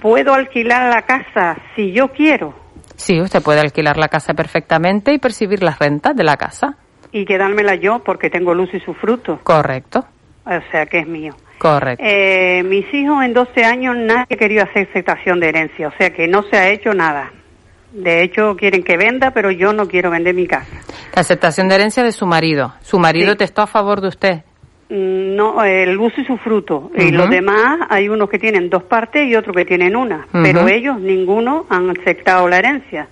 Puedo 0.00 0.32
alquilar 0.32 0.88
la 0.94 1.02
casa 1.02 1.58
si 1.76 1.92
yo 1.92 2.08
quiero 2.08 2.54
Sí, 2.96 3.20
usted 3.20 3.42
puede 3.42 3.60
alquilar 3.60 3.98
la 3.98 4.08
casa 4.08 4.32
perfectamente 4.32 5.12
y 5.12 5.18
percibir 5.18 5.62
las 5.62 5.78
rentas 5.78 6.14
de 6.16 6.24
la 6.24 6.36
casa. 6.36 6.76
y 7.10 7.24
quedármela 7.26 7.74
yo 7.74 7.98
porque 7.98 8.30
tengo 8.30 8.54
luz 8.54 8.70
y 8.72 8.80
su 8.80 8.94
fruto. 8.94 9.40
Correcto. 9.42 10.06
O 10.46 10.70
sea 10.70 10.86
que 10.86 11.00
es 11.00 11.06
mío. 11.06 11.34
Correcto. 11.58 12.02
Eh, 12.06 12.62
mis 12.62 12.86
hijos 12.94 13.22
en 13.24 13.34
12 13.34 13.64
años 13.64 13.96
nadie 13.96 14.26
ha 14.30 14.36
querido 14.36 14.62
hacer 14.62 14.88
aceptación 14.88 15.38
de 15.40 15.48
herencia, 15.48 15.88
o 15.88 15.92
sea 15.98 16.10
que 16.10 16.26
no 16.28 16.42
se 16.44 16.56
ha 16.56 16.70
hecho 16.70 16.94
nada. 16.94 17.30
De 17.92 18.22
hecho, 18.22 18.56
quieren 18.56 18.82
que 18.82 18.96
venda, 18.96 19.32
pero 19.32 19.50
yo 19.50 19.72
no 19.74 19.86
quiero 19.86 20.10
vender 20.10 20.34
mi 20.34 20.46
casa. 20.46 20.66
La 21.14 21.20
aceptación 21.20 21.68
de 21.68 21.74
herencia 21.74 22.02
de 22.02 22.12
su 22.12 22.24
marido. 22.24 22.72
Su 22.80 22.98
marido 22.98 23.36
te 23.36 23.44
está 23.44 23.64
a 23.64 23.66
favor 23.66 24.00
de 24.00 24.08
usted. 24.08 24.42
Mm, 24.92 25.36
No, 25.36 25.64
el 25.64 25.98
uso 25.98 26.20
y 26.20 26.24
su 26.26 26.36
fruto. 26.36 26.90
Y 26.94 27.10
los 27.12 27.30
demás, 27.30 27.80
hay 27.88 28.08
unos 28.10 28.28
que 28.28 28.38
tienen 28.38 28.68
dos 28.68 28.82
partes 28.82 29.26
y 29.26 29.34
otros 29.34 29.56
que 29.56 29.64
tienen 29.64 29.96
una. 29.96 30.26
Pero 30.30 30.68
ellos, 30.68 31.00
ninguno, 31.00 31.64
han 31.70 31.88
aceptado 31.90 32.46
la 32.48 32.58
herencia. 32.58 33.08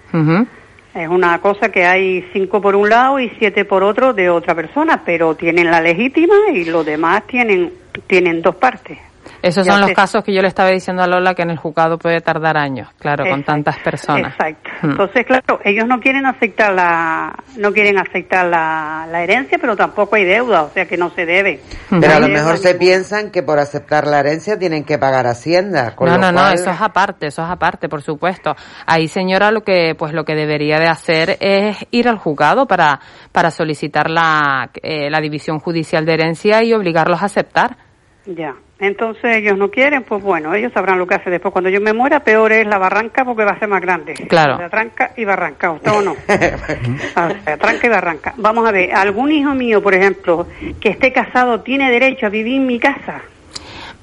Es 0.94 1.08
una 1.08 1.38
cosa 1.40 1.70
que 1.70 1.84
hay 1.86 2.26
cinco 2.32 2.60
por 2.60 2.76
un 2.76 2.88
lado 2.90 3.18
y 3.18 3.30
siete 3.38 3.64
por 3.64 3.82
otro 3.82 4.12
de 4.12 4.28
otra 4.28 4.54
persona, 4.54 5.00
pero 5.06 5.34
tienen 5.36 5.70
la 5.70 5.80
legítima 5.80 6.34
y 6.52 6.64
los 6.66 6.84
demás 6.84 7.26
tienen, 7.26 7.72
tienen 8.06 8.42
dos 8.42 8.56
partes. 8.56 8.98
Esos 9.42 9.66
Ya 9.66 9.72
son 9.72 9.80
los 9.80 9.92
casos 9.92 10.22
que 10.22 10.32
yo 10.34 10.42
le 10.42 10.48
estaba 10.48 10.70
diciendo 10.70 11.02
a 11.02 11.06
Lola 11.06 11.34
que 11.34 11.42
en 11.42 11.50
el 11.50 11.56
juzgado 11.56 11.98
puede 11.98 12.20
tardar 12.20 12.56
años, 12.56 12.88
claro, 12.98 13.24
con 13.28 13.42
tantas 13.42 13.78
personas. 13.78 14.32
Exacto. 14.32 14.70
Mm. 14.82 14.90
Entonces, 14.90 15.26
claro, 15.26 15.60
ellos 15.64 15.86
no 15.86 16.00
quieren 16.00 16.26
aceptar 16.26 16.74
la, 16.74 17.34
no 17.56 17.72
quieren 17.72 17.98
aceptar 17.98 18.46
la, 18.46 19.06
la 19.10 19.22
herencia, 19.22 19.58
pero 19.58 19.76
tampoco 19.76 20.16
hay 20.16 20.24
deuda, 20.24 20.62
o 20.62 20.70
sea 20.70 20.86
que 20.86 20.96
no 20.96 21.10
se 21.10 21.24
debe. 21.24 21.60
Pero 21.88 22.14
a 22.14 22.20
lo 22.20 22.28
mejor 22.28 22.58
se 22.58 22.74
piensan 22.74 23.30
que 23.30 23.42
por 23.42 23.58
aceptar 23.58 24.06
la 24.06 24.20
herencia 24.20 24.58
tienen 24.58 24.84
que 24.84 24.98
pagar 24.98 25.26
Hacienda. 25.26 25.94
Con 25.94 26.08
No, 26.08 26.14
lo 26.14 26.20
no, 26.20 26.32
no, 26.32 26.48
eso 26.50 26.70
es 26.70 26.80
aparte, 26.80 27.28
eso 27.28 27.42
es 27.42 27.50
aparte, 27.50 27.88
por 27.88 28.02
supuesto. 28.02 28.54
Ahí, 28.86 29.08
señora, 29.08 29.50
lo 29.50 29.62
que, 29.62 29.94
pues, 29.96 30.12
lo 30.12 30.24
que 30.24 30.34
debería 30.34 30.78
de 30.78 30.86
hacer 30.86 31.36
es 31.40 31.76
ir 31.90 32.08
al 32.08 32.18
juzgado 32.18 32.66
para, 32.66 33.00
para 33.32 33.50
solicitar 33.50 34.10
la, 34.10 34.70
eh, 34.82 35.10
la 35.10 35.20
división 35.20 35.60
judicial 35.60 36.04
de 36.04 36.14
herencia 36.14 36.62
y 36.62 36.72
obligarlos 36.72 37.22
a 37.22 37.26
aceptar. 37.26 37.76
Ya. 38.26 38.54
Entonces 38.80 39.36
ellos 39.36 39.58
no 39.58 39.70
quieren, 39.70 40.02
pues 40.04 40.22
bueno, 40.22 40.54
ellos 40.54 40.72
sabrán 40.72 40.98
lo 40.98 41.06
que 41.06 41.14
hace 41.14 41.28
después. 41.30 41.52
Cuando 41.52 41.68
yo 41.70 41.80
me 41.80 41.92
muera, 41.92 42.20
peor 42.20 42.50
es 42.52 42.66
la 42.66 42.78
barranca 42.78 43.24
porque 43.24 43.44
va 43.44 43.52
a 43.52 43.58
ser 43.58 43.68
más 43.68 43.80
grande. 43.82 44.14
Claro. 44.14 44.54
O 44.54 44.58
sea, 44.58 44.68
tranca 44.70 45.12
y 45.16 45.24
barranca, 45.24 45.70
¿usted 45.72 45.90
o 45.92 46.00
no? 46.02 46.12
O 47.16 47.44
sea, 47.44 47.56
tranca 47.58 47.86
y 47.86 47.90
barranca. 47.90 48.34
Vamos 48.36 48.66
a 48.66 48.72
ver, 48.72 48.92
algún 48.94 49.30
hijo 49.32 49.54
mío, 49.54 49.82
por 49.82 49.94
ejemplo, 49.94 50.46
que 50.80 50.88
esté 50.90 51.12
casado, 51.12 51.60
tiene 51.60 51.90
derecho 51.90 52.26
a 52.26 52.28
vivir 52.30 52.56
en 52.56 52.66
mi 52.66 52.78
casa. 52.80 53.20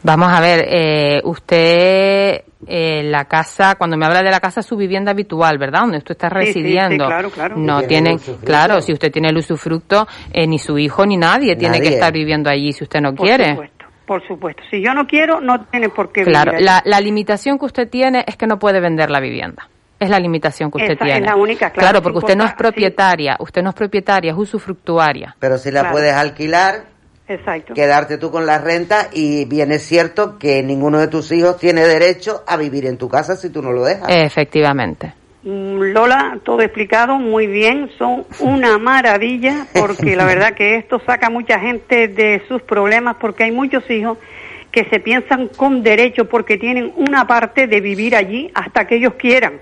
Vamos 0.03 0.31
a 0.31 0.39
ver, 0.39 0.63
eh, 0.69 1.21
usted, 1.23 2.41
eh, 2.67 3.01
la 3.03 3.25
casa, 3.25 3.75
cuando 3.75 3.97
me 3.97 4.05
habla 4.05 4.21
de 4.21 4.29
la 4.29 4.39
casa, 4.39 4.61
su 4.61 4.77
vivienda 4.77 5.11
habitual, 5.11 5.57
¿verdad? 5.57 5.81
Donde 5.81 5.97
usted 5.97 6.11
está 6.11 6.29
Sí, 6.29 6.35
sí, 6.47 6.53
sí, 6.53 6.59
residiendo. 6.61 7.07
claro, 7.07 7.29
claro. 7.31 7.57
No 7.57 7.79
Tiene 7.81 8.17
tienen, 8.17 8.37
claro, 8.45 8.79
si 8.81 8.93
usted 8.93 9.11
tiene 9.11 9.29
el 9.29 9.37
usufructo, 9.37 10.07
eh, 10.31 10.45
ni 10.47 10.59
su 10.59 10.77
hijo 10.77 11.05
ni 11.05 11.17
nadie, 11.17 11.55
tiene 11.55 11.81
que 11.81 11.89
estar 11.89 12.13
viviendo 12.13 12.49
allí 12.49 12.71
si 12.73 12.83
usted 12.83 13.01
no 13.01 13.13
Por 13.15 13.25
quiere. 13.27 13.49
supuesto, 13.51 13.76
por 14.07 14.25
supuesto. 14.25 14.63
Si 14.71 14.81
yo 14.81 14.93
no 14.93 15.05
quiero, 15.05 15.39
no 15.41 15.65
tiene 15.65 15.89
por 15.89 16.11
qué 16.11 16.23
Claro, 16.23 16.51
vivir. 16.53 16.65
la, 16.65 16.81
la 16.85 16.99
limitación 17.01 17.59
que 17.59 17.65
usted 17.65 17.89
tiene 17.89 18.23
es 18.25 18.37
que 18.37 18.47
no 18.47 18.57
puede 18.57 18.79
vender 18.79 19.11
la 19.11 19.19
vivienda. 19.19 19.69
Es 19.99 20.09
la 20.09 20.19
limitación 20.19 20.71
que 20.71 20.77
usted 20.77 20.93
Esa 20.93 21.05
es 21.05 21.11
tiene. 21.13 21.27
la 21.27 21.35
única, 21.35 21.71
claro, 21.71 22.01
porque 22.01 22.19
usted 22.19 22.35
no 22.37 22.45
es 22.45 22.51
sí. 22.51 22.55
propietaria, 22.57 23.35
usted 23.39 23.61
no 23.61 23.69
es 23.69 23.75
propietaria, 23.75 24.31
es 24.31 24.37
usufructuaria. 24.37 25.35
Pero 25.39 25.57
si 25.57 25.71
la 25.71 25.81
Claro. 25.81 25.93
puedes 25.95 26.13
alquilar, 26.13 26.85
Exacto. 27.27 27.73
quedarte 27.73 28.17
tú 28.17 28.31
con 28.31 28.45
la 28.45 28.59
renta 28.59 29.07
y 29.11 29.43
bien 29.45 29.71
es 29.71 29.81
cierto 29.83 30.37
que 30.39 30.63
ninguno 30.63 30.99
de 30.99 31.07
tus 31.07 31.31
hijos 31.31 31.57
tiene 31.57 31.81
derecho 31.81 32.43
a 32.47 32.55
vivir 32.57 32.85
en 32.85 32.97
tu 32.97 33.09
casa 33.09 33.35
si 33.35 33.49
tú 33.49 33.61
no 33.61 33.71
lo 33.71 33.83
dejas. 33.83 34.07
Efectivamente. 34.07 35.13
Mm, 35.43 35.93
Lola, 35.93 36.39
todo 36.43 36.61
explicado 36.61 37.19
muy 37.19 37.45
bien, 37.45 37.91
son 37.97 38.25
una 38.39 38.79
maravilla 38.79 39.67
porque 39.73 40.15
la 40.15 40.25
verdad 40.25 40.53
que 40.53 40.77
esto 40.77 40.99
saca 41.05 41.27
a 41.27 41.29
mucha 41.29 41.59
gente 41.59 42.07
de 42.07 42.41
sus 42.47 42.61
problemas 42.63 43.17
porque 43.19 43.43
hay 43.43 43.51
muchos 43.51 43.87
hijos 43.89 44.17
que 44.71 44.85
se 44.85 44.99
piensan 44.99 45.47
con 45.49 45.83
derecho 45.83 46.27
porque 46.27 46.57
tienen 46.57 46.91
una 46.95 47.27
parte 47.27 47.67
de 47.67 47.81
vivir 47.81 48.15
allí 48.15 48.49
hasta 48.55 48.87
que 48.87 48.95
ellos 48.95 49.13
quieran. 49.13 49.53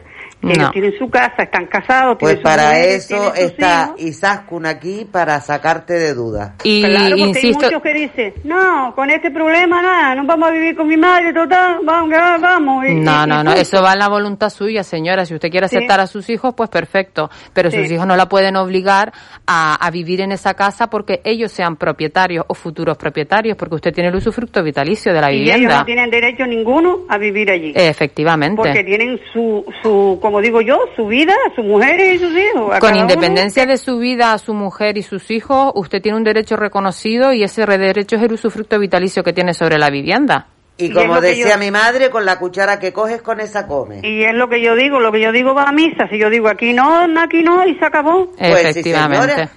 Que 0.41 0.47
No. 0.47 0.53
ellos 0.53 0.71
tienen 0.73 0.93
su 0.99 1.09
casa, 1.09 1.43
están 1.43 1.65
casados, 1.65 2.17
Pues 2.19 2.37
para 2.37 2.65
mujeres, 2.67 3.09
eso 3.09 3.33
está. 3.33 3.93
Izaskun 3.97 4.65
aquí 4.67 5.07
para 5.11 5.39
sacarte 5.41 5.93
de 5.93 6.13
dudas. 6.13 6.51
Y 6.63 6.83
claro, 6.83 7.09
porque 7.09 7.21
insisto, 7.21 7.65
hay 7.65 7.71
muchos 7.71 7.81
que 7.81 7.93
dicen, 7.93 8.33
no, 8.43 8.93
con 8.95 9.09
este 9.09 9.31
problema 9.31 9.81
nada, 9.81 10.13
no 10.13 10.23
vamos 10.25 10.49
a 10.49 10.51
vivir 10.51 10.75
con 10.75 10.87
mi 10.87 10.97
madre, 10.97 11.33
total, 11.33 11.79
vamos, 11.83 12.09
que 12.11 12.17
vamos. 12.17 12.85
y- 12.85 12.93
No, 12.95 13.23
y- 13.23 13.27
no, 13.27 13.41
y 13.41 13.43
no, 13.43 13.53
eso 13.53 13.81
va 13.81 13.93
en 13.93 13.99
la 13.99 14.07
voluntad 14.07 14.49
suya, 14.51 14.83
señora. 14.83 15.25
Si 15.25 15.33
usted 15.33 15.49
quiere 15.49 15.67
Sí. 15.67 15.77
aceptar 15.77 15.99
a 15.99 16.05
sus 16.07 16.29
hijos, 16.29 16.53
pues 16.55 16.69
perfecto. 16.69 17.29
Pero 17.53 17.71
sus 17.71 17.89
hijos 17.89 18.05
no 18.05 18.15
la 18.15 18.29
pueden 18.29 18.55
obligar 18.55 19.13
a, 19.47 19.75
a 19.75 19.89
vivir 19.89 20.21
en 20.21 20.31
esa 20.31 20.53
casa 20.53 20.91
porque 20.91 21.21
ellos 21.23 21.51
sean 21.51 21.75
propietarios 21.75 22.45
o 22.47 22.53
futuros 22.53 22.97
propietarios, 22.97 23.57
porque 23.57 23.75
usted 23.75 23.93
tiene 23.93 24.09
el 24.09 24.15
usufructo 24.15 24.61
vitalicio 24.61 25.11
de 25.13 25.21
la 25.21 25.31
Y 25.31 25.37
ellos 25.41 25.53
vivienda. 25.55 25.79
no 25.79 25.85
tienen 25.85 26.09
derecho 26.11 26.45
ninguno 26.45 26.99
a 27.09 27.17
vivir 27.17 27.49
allí. 27.49 27.73
Efectivamente. 27.75 28.57
Porque 28.57 28.83
tienen 28.83 29.19
su, 29.33 29.65
su, 29.81 30.19
como 30.25 30.41
digo 30.41 30.59
yo, 30.61 30.79
su 30.95 31.05
vida, 31.05 31.35
su 31.55 31.61
mujer 31.63 31.99
y 31.99 32.17
sus 32.17 32.31
hijos. 32.35 32.73
A 32.75 32.79
Con 32.79 32.95
independencia 32.95 33.65
de 33.67 33.77
su 33.77 33.99
vida, 33.99 34.33
a 34.33 34.37
su 34.39 34.53
mujer 34.55 34.97
y 34.97 35.03
sus 35.03 35.29
hijos, 35.29 35.71
usted 35.75 36.01
tiene 36.01 36.17
un 36.17 36.23
derecho 36.23 36.55
reconocido 36.55 37.31
y 37.31 37.43
ese 37.43 37.63
re- 37.65 37.77
derecho 37.77 38.15
es 38.15 38.23
el 38.23 38.33
usufructo 38.33 38.79
vitalicio 38.79 39.23
que 39.23 39.33
tiene 39.33 39.53
sobre 39.53 39.77
la 39.77 39.91
vivienda. 39.91 40.47
Y 40.77 40.91
como 40.91 41.21
decía 41.21 41.51
yo- 41.51 41.57
mi 41.59 41.69
madre, 41.69 42.09
con 42.09 42.25
la 42.25 42.39
cuchara 42.39 42.79
que 42.79 42.91
coges, 42.91 43.21
con 43.21 43.39
esa 43.39 43.67
comes. 43.67 44.03
Y 44.03 44.23
es 44.23 44.33
lo 44.33 44.49
que 44.49 44.61
yo 44.61 44.75
digo, 44.75 44.99
lo 44.99 45.11
que 45.11 45.21
yo 45.21 45.31
digo 45.31 45.53
va 45.53 45.69
a 45.69 45.71
misa. 45.71 46.07
Si 46.09 46.17
yo 46.17 46.29
digo 46.31 46.47
aquí 46.49 46.73
no, 46.73 47.05
aquí 47.21 47.43
no, 47.43 47.65
y 47.67 47.75
se 47.75 47.85
acabó. 47.85 48.31
Pues 48.37 48.61
sí, 48.61 48.67
Efectivamente. 48.67 49.49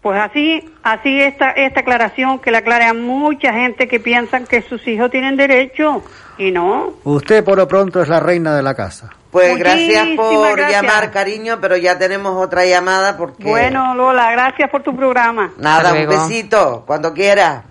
Pues 0.00 0.20
así, 0.20 0.62
así 0.82 1.20
esta, 1.20 1.50
esta 1.52 1.80
aclaración 1.80 2.38
que 2.38 2.50
la 2.50 2.58
aclara 2.58 2.90
a 2.90 2.94
mucha 2.94 3.52
gente 3.54 3.88
que 3.88 4.00
piensan 4.00 4.44
que 4.46 4.60
sus 4.60 4.86
hijos 4.86 5.10
tienen 5.10 5.34
derecho 5.36 6.02
y 6.36 6.50
no. 6.50 6.92
Usted 7.04 7.42
por 7.42 7.56
lo 7.56 7.66
pronto 7.66 8.02
es 8.02 8.08
la 8.08 8.20
reina 8.20 8.54
de 8.54 8.62
la 8.62 8.74
casa. 8.74 9.08
Pues 9.34 9.58
gracias 9.58 10.06
por 10.16 10.56
gracias. 10.56 10.82
llamar, 10.82 11.10
cariño, 11.10 11.58
pero 11.60 11.76
ya 11.76 11.98
tenemos 11.98 12.40
otra 12.40 12.64
llamada 12.64 13.16
porque... 13.16 13.42
Bueno, 13.42 13.92
Lola, 13.94 14.30
gracias 14.30 14.70
por 14.70 14.84
tu 14.84 14.94
programa. 14.96 15.52
Nada, 15.58 15.92
un 15.92 16.06
besito, 16.06 16.84
cuando 16.86 17.12
quiera. 17.12 17.64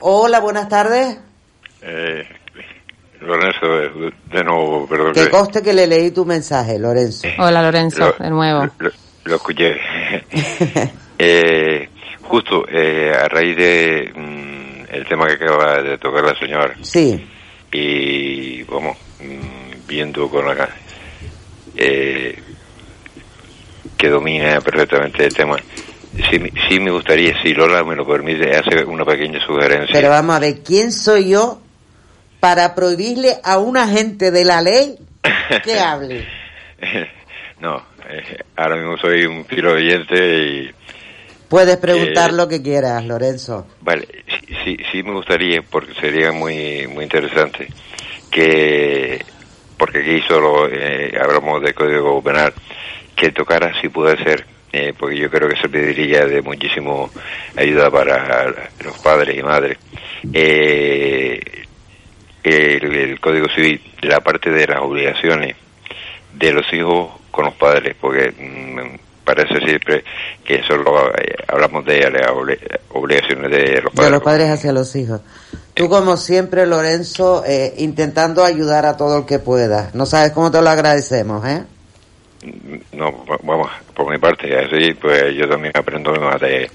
Hola, 0.00 0.40
buenas 0.40 0.70
tardes. 0.70 1.18
Eh, 1.82 2.24
Lorenzo, 3.20 3.66
de, 3.66 4.12
de 4.32 4.44
nuevo, 4.44 4.86
perdón. 4.88 5.12
Que 5.12 5.24
que- 5.24 5.30
conste 5.30 5.62
que 5.62 5.74
le 5.74 5.86
leí 5.86 6.10
tu 6.12 6.24
mensaje, 6.24 6.78
Lorenzo. 6.78 7.28
Hola 7.38 7.60
Lorenzo, 7.62 7.98
Lo- 8.18 8.24
de 8.24 8.30
nuevo. 8.30 8.64
Lo, 8.78 8.90
lo 9.24 9.36
escuché. 9.36 9.76
eh, 11.18 11.88
justo 12.22 12.64
eh, 12.68 13.12
a 13.14 13.28
raíz 13.28 13.54
de 13.54 14.12
mm, 14.14 14.94
el 14.94 15.06
tema 15.06 15.26
que 15.26 15.34
acaba 15.44 15.82
de 15.82 15.98
tocar 15.98 16.24
la 16.24 16.34
señora 16.38 16.74
Sí, 16.80 17.22
y 17.70 18.62
vamos 18.64 18.96
mm, 19.20 19.65
viendo 19.86 20.28
con 20.28 20.48
acá 20.48 20.68
eh, 21.76 22.38
que 23.96 24.08
domina 24.08 24.60
perfectamente 24.60 25.24
el 25.26 25.32
tema. 25.32 25.56
Sí, 26.30 26.38
me- 26.38 26.52
sí 26.68 26.80
me 26.80 26.90
gustaría, 26.90 27.40
si 27.42 27.52
Lola 27.52 27.84
me 27.84 27.94
lo 27.94 28.06
permite, 28.06 28.50
hacer 28.56 28.86
una 28.86 29.04
pequeña 29.04 29.38
sugerencia. 29.44 29.92
pero 29.92 30.08
vamos 30.10 30.36
a 30.36 30.40
ver, 30.40 30.62
¿quién 30.64 30.90
soy 30.92 31.30
yo 31.30 31.60
para 32.40 32.74
prohibirle 32.74 33.36
a 33.44 33.58
un 33.58 33.76
agente 33.76 34.30
de 34.30 34.44
la 34.44 34.62
ley 34.62 34.96
que 35.62 35.78
hable? 35.80 36.24
no, 37.60 37.76
eh, 38.08 38.38
ahora 38.56 38.76
mismo 38.76 38.96
soy 38.98 39.26
un 39.26 39.44
filo 39.46 39.72
oyente 39.72 40.16
y 40.38 40.70
Puedes 41.48 41.76
preguntar 41.76 42.30
Eh, 42.30 42.32
lo 42.32 42.48
que 42.48 42.60
quieras, 42.60 43.04
Lorenzo. 43.04 43.66
Vale, 43.82 44.08
sí, 44.64 44.76
sí 44.90 45.02
me 45.04 45.12
gustaría, 45.12 45.62
porque 45.62 45.94
sería 46.00 46.32
muy 46.32 46.88
muy 46.88 47.04
interesante, 47.04 47.68
que, 48.30 49.24
porque 49.78 49.98
aquí 50.00 50.20
solo 50.26 50.68
eh, 50.70 51.12
hablamos 51.20 51.62
de 51.62 51.74
código 51.74 52.22
penal, 52.22 52.52
que 53.14 53.30
tocara 53.32 53.72
si 53.80 53.88
puede 53.88 54.16
ser, 54.22 54.44
eh, 54.72 54.92
porque 54.98 55.16
yo 55.16 55.30
creo 55.30 55.48
que 55.48 55.56
se 55.60 55.68
pediría 55.68 56.24
de 56.26 56.42
muchísimo 56.42 57.10
ayuda 57.56 57.90
para 57.90 58.54
los 58.84 58.98
padres 58.98 59.36
y 59.38 59.42
madres. 59.42 59.78
Eh, 60.32 61.40
el, 62.42 62.94
el 62.94 63.20
Código 63.20 63.46
Civil, 63.54 63.80
la 64.02 64.20
parte 64.20 64.50
de 64.50 64.66
las 64.66 64.80
obligaciones 64.80 65.56
de 66.34 66.52
los 66.52 66.70
hijos 66.72 67.10
con 67.30 67.46
los 67.46 67.54
padres, 67.54 67.96
porque 68.00 68.30
mm, 68.38 68.74
me 68.74 69.00
parece 69.24 69.58
siempre 69.66 70.04
que 70.44 70.62
solo 70.62 71.10
eh, 71.16 71.34
hablamos 71.48 71.84
de 71.84 72.08
las 72.10 72.28
obli- 72.30 72.58
obligaciones 72.90 73.50
de 73.50 73.80
los 73.82 73.92
De 73.92 73.96
padres. 73.96 74.12
los 74.12 74.22
padres 74.22 74.50
hacia 74.50 74.72
los 74.72 74.94
hijos. 74.94 75.20
Tú, 75.76 75.90
como 75.90 76.16
siempre, 76.16 76.66
Lorenzo, 76.66 77.44
eh, 77.46 77.74
intentando 77.78 78.42
ayudar 78.42 78.86
a 78.86 78.96
todo 78.96 79.18
el 79.18 79.26
que 79.26 79.38
pueda. 79.38 79.90
No 79.92 80.06
sabes 80.06 80.32
cómo 80.32 80.50
te 80.50 80.62
lo 80.62 80.70
agradecemos, 80.70 81.46
¿eh? 81.46 81.64
No, 82.92 83.12
va- 83.26 83.38
vamos, 83.42 83.68
por 83.94 84.10
mi 84.10 84.18
parte, 84.18 84.46
así 84.58 84.94
pues 84.94 85.34
yo 85.36 85.46
también 85.48 85.72
aprendo 85.76 86.12
más 86.14 86.40
de... 86.40 86.70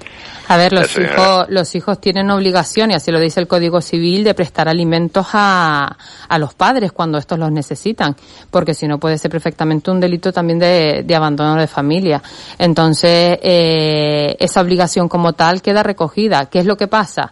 A 0.49 0.57
ver, 0.57 0.71
los 0.73 0.87
hijos, 1.13 1.45
los 1.49 1.75
hijos 1.75 2.01
tienen 2.01 2.29
obligación, 2.29 2.91
y 2.91 2.93
así 2.93 3.09
lo 3.09 3.19
dice 3.19 3.39
el 3.39 3.47
Código 3.47 3.79
Civil, 3.81 4.23
de 4.23 4.33
prestar 4.35 4.67
alimentos 4.67 5.27
a, 5.33 5.97
a 6.27 6.37
los 6.37 6.53
padres 6.53 6.91
cuando 6.91 7.17
estos 7.17 7.39
los 7.39 7.51
necesitan, 7.51 8.15
porque 8.51 8.73
si 8.75 8.85
no 8.87 8.99
puede 8.99 9.17
ser 9.17 9.31
perfectamente 9.31 9.89
un 9.89 9.99
delito 9.99 10.31
también 10.33 10.59
de, 10.59 11.03
de 11.05 11.15
abandono 11.15 11.55
de 11.59 11.67
familia. 11.67 12.21
Entonces, 12.59 13.39
eh, 13.41 14.35
esa 14.39 14.61
obligación 14.61 15.07
como 15.07 15.33
tal 15.33 15.61
queda 15.61 15.83
recogida. 15.83 16.47
¿Qué 16.47 16.59
es 16.59 16.65
lo 16.65 16.75
que 16.75 16.87
pasa? 16.87 17.31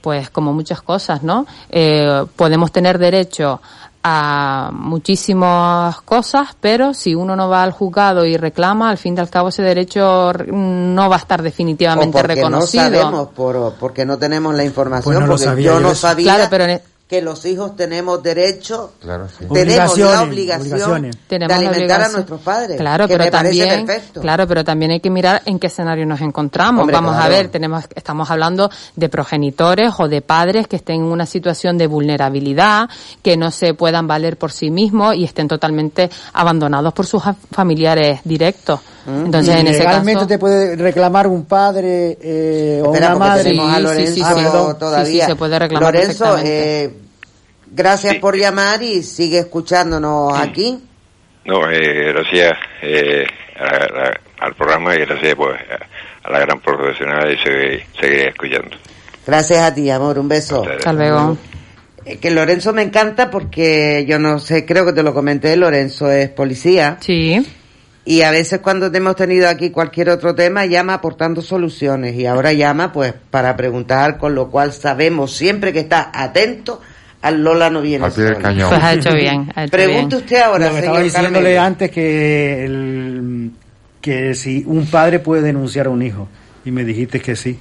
Pues 0.00 0.30
como 0.30 0.52
muchas 0.52 0.82
cosas, 0.82 1.22
¿no? 1.22 1.46
Eh, 1.70 2.24
podemos 2.36 2.72
tener 2.72 2.98
derecho 2.98 3.60
a 4.02 4.70
muchísimas 4.72 6.00
cosas, 6.00 6.48
pero 6.58 6.94
si 6.94 7.14
uno 7.14 7.36
no 7.36 7.50
va 7.50 7.62
al 7.62 7.72
juzgado 7.72 8.24
y 8.24 8.36
reclama, 8.38 8.88
al 8.88 8.96
fin 8.96 9.14
y 9.16 9.20
al 9.20 9.28
cabo 9.28 9.48
ese 9.50 9.62
derecho 9.62 10.32
no 10.50 11.08
va 11.10 11.16
a 11.16 11.18
estar 11.18 11.42
definitivamente 11.42 12.16
o 12.16 12.20
porque 12.20 12.34
reconocido. 12.36 12.84
No 12.84 12.96
sabemos, 12.96 13.28
por, 13.28 13.74
porque 13.74 14.06
no 14.06 14.16
tenemos 14.16 14.54
la 14.54 14.64
información, 14.64 15.04
Pues 15.04 15.20
no 15.20 15.26
lo 15.26 15.32
porque 15.32 15.44
sabía 15.44 15.66
yo 15.66 15.74
yo 15.74 15.80
no 15.80 15.94
sabía 15.94 16.34
Claro, 16.34 16.48
pero 16.50 16.64
en- 16.64 16.80
que 17.10 17.20
los 17.20 17.44
hijos 17.44 17.74
tenemos 17.74 18.22
derecho, 18.22 18.92
Claro, 19.00 19.26
sí. 19.28 19.44
tenemos 19.52 19.98
la 19.98 20.22
obligación. 20.22 21.10
Tenemos 21.26 21.58
de 21.58 21.66
alimentar 21.66 22.02
a 22.02 22.08
nuestros 22.08 22.40
padres. 22.40 22.76
Claro, 22.78 23.08
que 23.08 23.14
pero 23.14 23.24
me 23.24 23.30
también, 23.32 23.84
perfecto. 23.84 24.20
claro, 24.20 24.46
pero 24.46 24.62
también 24.64 24.92
hay 24.92 25.00
que 25.00 25.10
mirar 25.10 25.42
en 25.44 25.58
qué 25.58 25.66
escenario 25.66 26.06
nos 26.06 26.20
encontramos. 26.20 26.82
Hombre, 26.82 26.94
Vamos 26.94 27.16
a 27.16 27.28
ver, 27.28 27.48
tenemos, 27.48 27.84
estamos 27.96 28.30
hablando 28.30 28.70
de 28.94 29.08
progenitores 29.08 29.92
o 29.98 30.06
de 30.06 30.22
padres 30.22 30.68
que 30.68 30.76
estén 30.76 31.00
en 31.00 31.06
una 31.10 31.26
situación 31.26 31.76
de 31.78 31.88
vulnerabilidad, 31.88 32.88
que 33.22 33.36
no 33.36 33.50
se 33.50 33.74
puedan 33.74 34.06
valer 34.06 34.36
por 34.36 34.52
sí 34.52 34.70
mismos 34.70 35.16
y 35.16 35.24
estén 35.24 35.48
totalmente 35.48 36.08
abandonados 36.34 36.92
por 36.92 37.06
sus 37.06 37.20
fa- 37.24 37.34
familiares 37.50 38.20
directos. 38.22 38.78
Mm. 39.06 39.24
Entonces, 39.26 39.54
en 39.56 39.66
ese 39.68 39.78
legalmente 39.80 40.14
caso, 40.14 40.26
te 40.26 40.38
puede 40.38 40.76
reclamar 40.76 41.26
un 41.26 41.44
padre 41.46 42.18
eh, 42.20 42.82
o 42.84 42.86
Espera, 42.92 43.08
una 43.16 43.18
madre. 43.18 43.44
tenemos 43.44 43.70
a 43.70 43.74
Sí, 43.74 43.76
sí, 43.78 43.82
Lorenzo 43.82 44.12
sí, 44.14 44.20
sí. 44.72 44.78
todavía. 44.78 45.04
Sí, 45.06 45.20
sí, 45.20 45.26
se 45.26 45.36
puede 45.36 45.58
reclamar 45.58 45.94
Lorenzo, 45.94 46.36
eh, 46.42 46.90
gracias 47.72 48.16
por 48.16 48.36
llamar 48.36 48.82
y 48.82 49.02
sigue 49.02 49.38
escuchándonos 49.38 50.38
aquí. 50.38 50.78
No, 51.46 51.70
eh, 51.70 52.12
gracias 52.12 52.52
eh, 52.82 53.24
a- 53.58 53.64
a- 54.08 54.46
al 54.46 54.54
programa 54.54 54.94
y 54.94 54.98
gracias 55.00 55.34
pues, 55.34 55.56
a, 55.60 56.28
a 56.28 56.32
la 56.32 56.40
gran 56.40 56.60
profesional 56.60 57.32
y 57.32 57.38
seguir, 57.38 57.82
seguiré 58.00 58.28
escuchando. 58.28 58.76
Gracias 59.26 59.60
a 59.60 59.74
ti, 59.74 59.88
amor, 59.90 60.18
un 60.18 60.28
beso. 60.28 60.64
hasta 60.68 60.92
luego. 60.92 61.36
Eh, 62.04 62.16
Que 62.18 62.30
Lorenzo 62.30 62.72
me 62.72 62.82
encanta 62.82 63.30
porque 63.30 64.04
yo 64.08 64.18
no 64.18 64.38
sé, 64.38 64.64
creo 64.64 64.84
que 64.86 64.92
te 64.94 65.02
lo 65.02 65.12
comenté, 65.14 65.54
Lorenzo 65.56 66.10
es 66.10 66.30
policía. 66.30 66.96
Sí. 67.00 67.46
Y 68.04 68.22
a 68.22 68.30
veces 68.30 68.60
cuando 68.60 68.86
hemos 68.86 69.14
tenido 69.14 69.48
aquí 69.48 69.70
cualquier 69.70 70.08
otro 70.08 70.34
tema 70.34 70.64
llama 70.66 70.94
aportando 70.94 71.42
soluciones 71.42 72.14
y 72.16 72.26
ahora 72.26 72.52
llama 72.52 72.92
pues 72.92 73.12
para 73.30 73.56
preguntar, 73.56 74.16
con 74.18 74.34
lo 74.34 74.50
cual 74.50 74.72
sabemos 74.72 75.36
siempre 75.36 75.72
que 75.72 75.80
está 75.80 76.10
atento 76.12 76.80
al 77.22 77.44
Lola 77.44 77.68
no 77.68 77.82
viene 77.82 78.06
Al 78.06 78.12
pie 78.12 78.24
del 78.24 78.38
cañón. 78.38 78.70
Pues 78.70 78.82
ha 78.82 78.94
hecho 78.94 79.14
bien. 79.14 79.52
Ha 79.54 79.64
hecho 79.64 79.70
Pregunte 79.72 80.16
bien. 80.16 80.22
usted 80.24 80.40
ahora, 80.40 80.66
Lo 80.66 80.72
que 80.72 80.78
estaba 80.78 80.96
señor 80.96 81.04
diciéndole 81.04 81.34
Carmelo. 81.54 81.60
antes 81.62 81.90
que 81.90 82.64
el- 82.64 83.50
que 84.00 84.34
si 84.34 84.64
un 84.66 84.86
padre 84.86 85.18
puede 85.18 85.42
denunciar 85.42 85.86
a 85.86 85.90
un 85.90 86.00
hijo 86.00 86.26
y 86.64 86.70
me 86.70 86.84
dijiste 86.84 87.20
que 87.20 87.36
sí. 87.36 87.58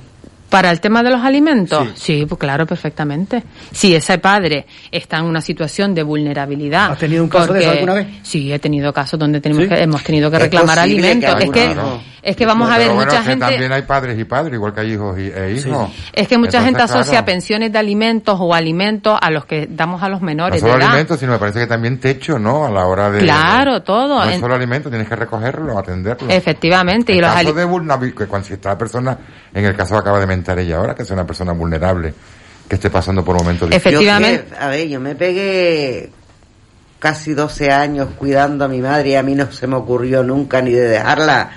Para 0.49 0.71
el 0.71 0.79
tema 0.81 1.03
de 1.03 1.11
los 1.11 1.21
alimentos, 1.23 1.89
sí, 1.95 2.25
pues 2.27 2.39
claro, 2.39 2.65
perfectamente. 2.65 3.43
Si 3.71 3.93
ese 3.93 4.17
padre 4.17 4.65
está 4.91 5.17
en 5.17 5.25
una 5.25 5.41
situación 5.41 5.93
de 5.93 6.01
vulnerabilidad. 6.03 6.91
¿Has 6.93 6.97
tenido 6.99 7.23
un 7.23 7.29
caso 7.29 7.53
de 7.53 7.61
eso 7.61 7.71
alguna 7.71 7.93
vez? 7.93 8.07
Sí, 8.23 8.51
he 8.51 8.59
tenido 8.59 8.91
casos 8.91 9.19
donde 9.19 9.41
tenemos 9.41 9.63
¿Sí? 9.65 9.69
que, 9.69 9.75
hemos 9.83 10.03
tenido 10.03 10.29
que 10.31 10.37
Es 10.37 10.43
reclamar 10.43 10.75
que 10.75 10.81
alimentos. 10.81 11.35
es 11.39 11.51
que, 11.51 11.75
es 12.21 12.35
que 12.35 12.45
vamos 12.45 12.69
a 12.69 12.77
ver, 12.77 12.87
bueno, 12.89 13.05
mucha 13.05 13.19
que 13.23 13.29
gente. 13.29 13.45
también 13.45 13.71
hay 13.71 13.83
padres 13.83 14.17
y 14.19 14.23
padres, 14.25 14.53
igual 14.55 14.73
que 14.73 14.81
hay 14.81 14.93
hijos 14.93 15.17
y, 15.19 15.27
e 15.29 15.51
hijos. 15.53 15.89
Es 16.13 16.27
que 16.27 16.37
mucha 16.37 16.57
Entonces, 16.57 16.65
gente 16.65 16.81
asocia 16.81 17.11
claro, 17.11 17.25
pensiones 17.25 17.71
de 17.71 17.79
alimentos 17.79 18.37
o 18.39 18.53
alimentos 18.53 19.17
a 19.21 19.29
los 19.31 19.45
que 19.45 19.67
damos 19.69 20.01
a 20.03 20.09
los 20.09 20.19
No 20.21 20.25
menores 20.27 20.59
solo 20.59 20.73
de 20.73 20.79
edad. 20.79 20.87
alimentos, 20.89 21.19
sino 21.19 21.31
me 21.33 21.39
parece 21.39 21.59
que 21.59 21.67
también 21.67 21.99
techo, 21.99 22.37
¿no? 22.39 22.65
A 22.65 22.71
la 22.71 22.85
hora 22.87 23.09
de... 23.11 23.19
Claro, 23.19 23.81
todo. 23.83 24.25
No 24.25 24.29
En- 24.31 24.39
solo 24.41 24.55
alimentos, 24.55 24.91
tienes 24.91 25.07
que 25.07 25.15
recogerlo, 25.15 25.77
atenderlo. 25.77 26.27
Efectivamente, 26.29 27.13
y 27.13 27.17
En 27.17 27.21
los 27.21 27.31
caso 27.33 27.53
de 27.53 27.65
vulnerabilidad, 27.65 28.17
que 28.17 28.25
cuando 28.27 28.47
si 28.47 28.53
está 28.55 28.69
la 28.69 28.77
persona, 28.77 29.17
en 29.53 29.65
el 29.65 29.75
caso 29.75 29.93
que 29.95 29.99
acaba 29.99 30.19
de 30.19 30.27
ella 30.47 30.77
ahora, 30.77 30.95
que 30.95 31.03
es 31.03 31.11
una 31.11 31.25
persona 31.25 31.51
vulnerable, 31.53 32.13
que 32.67 32.75
esté 32.75 32.89
pasando 32.89 33.23
por 33.23 33.37
momentos 33.37 33.69
difíciles. 33.69 33.93
Efectivamente. 33.93 34.45
Yo 34.51 34.57
a 34.59 34.67
ver, 34.67 34.87
yo 34.87 34.99
me 34.99 35.15
pegué 35.15 36.09
casi 36.99 37.33
12 37.33 37.71
años 37.71 38.09
cuidando 38.17 38.65
a 38.65 38.67
mi 38.67 38.81
madre 38.81 39.09
y 39.09 39.15
a 39.15 39.23
mí 39.23 39.35
no 39.35 39.51
se 39.51 39.67
me 39.67 39.75
ocurrió 39.75 40.23
nunca 40.23 40.61
ni 40.61 40.71
de 40.71 40.87
dejarla 40.87 41.51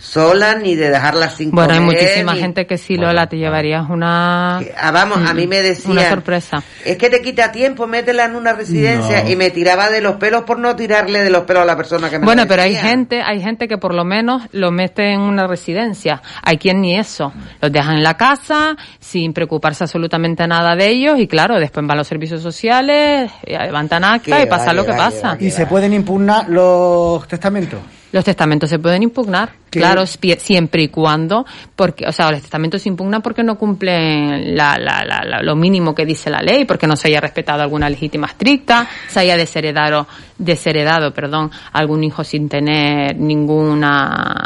sola 0.00 0.54
ni 0.54 0.74
de 0.76 0.88
dejarla 0.90 1.28
sin 1.28 1.50
Bueno, 1.50 1.74
hay 1.74 1.78
comer. 1.80 1.96
muchísima 2.02 2.32
ni- 2.34 2.40
gente 2.40 2.66
que 2.66 2.78
sí, 2.78 2.96
Lola, 2.96 3.28
te 3.28 3.36
llevarías 3.36 3.88
una... 3.90 4.56
Ah, 4.78 4.90
vamos, 4.92 5.18
a 5.28 5.34
mí 5.34 5.46
me 5.46 5.58
Una 5.60 5.68
decían, 5.68 6.08
sorpresa. 6.08 6.62
es 6.84 6.96
que 6.96 7.10
te 7.10 7.20
quita 7.20 7.52
tiempo, 7.52 7.86
métela 7.86 8.24
en 8.24 8.34
una 8.34 8.54
residencia 8.54 9.22
No. 9.22 9.30
y 9.30 9.36
me 9.36 9.50
tiraba 9.50 9.90
de 9.90 10.00
los 10.00 10.16
pelos 10.16 10.42
por 10.44 10.58
no 10.58 10.74
tirarle 10.74 11.22
de 11.22 11.28
los 11.30 11.42
pelos 11.44 11.62
a 11.62 11.66
la 11.66 11.76
persona 11.76 12.08
que 12.08 12.18
me 12.18 12.24
Bueno, 12.24 12.46
pero 12.48 12.62
hay 12.62 12.72
decía. 12.74 12.88
gente, 12.88 13.22
hay 13.22 13.42
gente 13.42 13.68
que 13.68 13.76
por 13.76 13.94
lo 13.94 14.04
menos 14.04 14.42
lo 14.52 14.70
mete 14.70 15.12
en 15.12 15.20
una 15.20 15.46
residencia. 15.46 16.22
Hay 16.42 16.56
quien 16.56 16.80
ni 16.80 16.96
eso. 16.98 17.32
Los 17.60 17.70
dejan 17.70 17.96
en 17.96 18.02
la 18.02 18.16
casa 18.16 18.76
sin 18.98 19.34
preocuparse 19.34 19.84
absolutamente 19.84 20.46
nada 20.48 20.76
de 20.76 20.88
ellos 20.88 21.18
y 21.18 21.28
claro, 21.28 21.60
después 21.60 21.86
van 21.86 21.96
a 21.96 21.98
los 21.98 22.08
servicios 22.08 22.40
sociales, 22.42 23.30
y 23.46 23.50
levantan 23.52 24.02
acta 24.04 24.42
y 24.42 24.46
pasa 24.46 24.72
lo 24.72 24.86
que 24.86 24.92
pasa. 24.94 25.36
¿Y 25.38 25.50
se 25.50 25.66
pueden 25.66 25.92
impugnar 25.92 26.48
los 26.48 27.28
testamentos? 27.28 27.80
Los 28.12 28.24
testamentos 28.24 28.68
se 28.68 28.78
pueden 28.80 29.04
impugnar, 29.04 29.50
¿Qué? 29.70 29.78
claro, 29.78 30.04
siempre 30.04 30.82
y 30.82 30.88
cuando, 30.88 31.46
porque, 31.76 32.04
o 32.06 32.10
sea, 32.12 32.30
los 32.32 32.40
testamentos 32.40 32.82
se 32.82 32.88
impugnan 32.88 33.22
porque 33.22 33.44
no 33.44 33.56
cumplen 33.56 34.56
la, 34.56 34.76
la, 34.78 35.04
la- 35.04 35.22
la- 35.24 35.42
lo 35.42 35.54
mínimo 35.54 35.94
que 35.94 36.04
dice 36.04 36.28
la 36.28 36.42
ley, 36.42 36.64
porque 36.64 36.88
no 36.88 36.96
se 36.96 37.06
haya 37.06 37.20
respetado 37.20 37.62
alguna 37.62 37.88
legítima 37.88 38.26
estricta, 38.26 38.88
se 39.06 39.20
haya 39.20 39.36
desheredado, 39.36 40.08
desheredado, 40.38 41.14
perdón, 41.14 41.52
algún 41.72 42.02
hijo 42.02 42.24
sin 42.24 42.48
tener 42.48 43.16
ninguna 43.16 44.44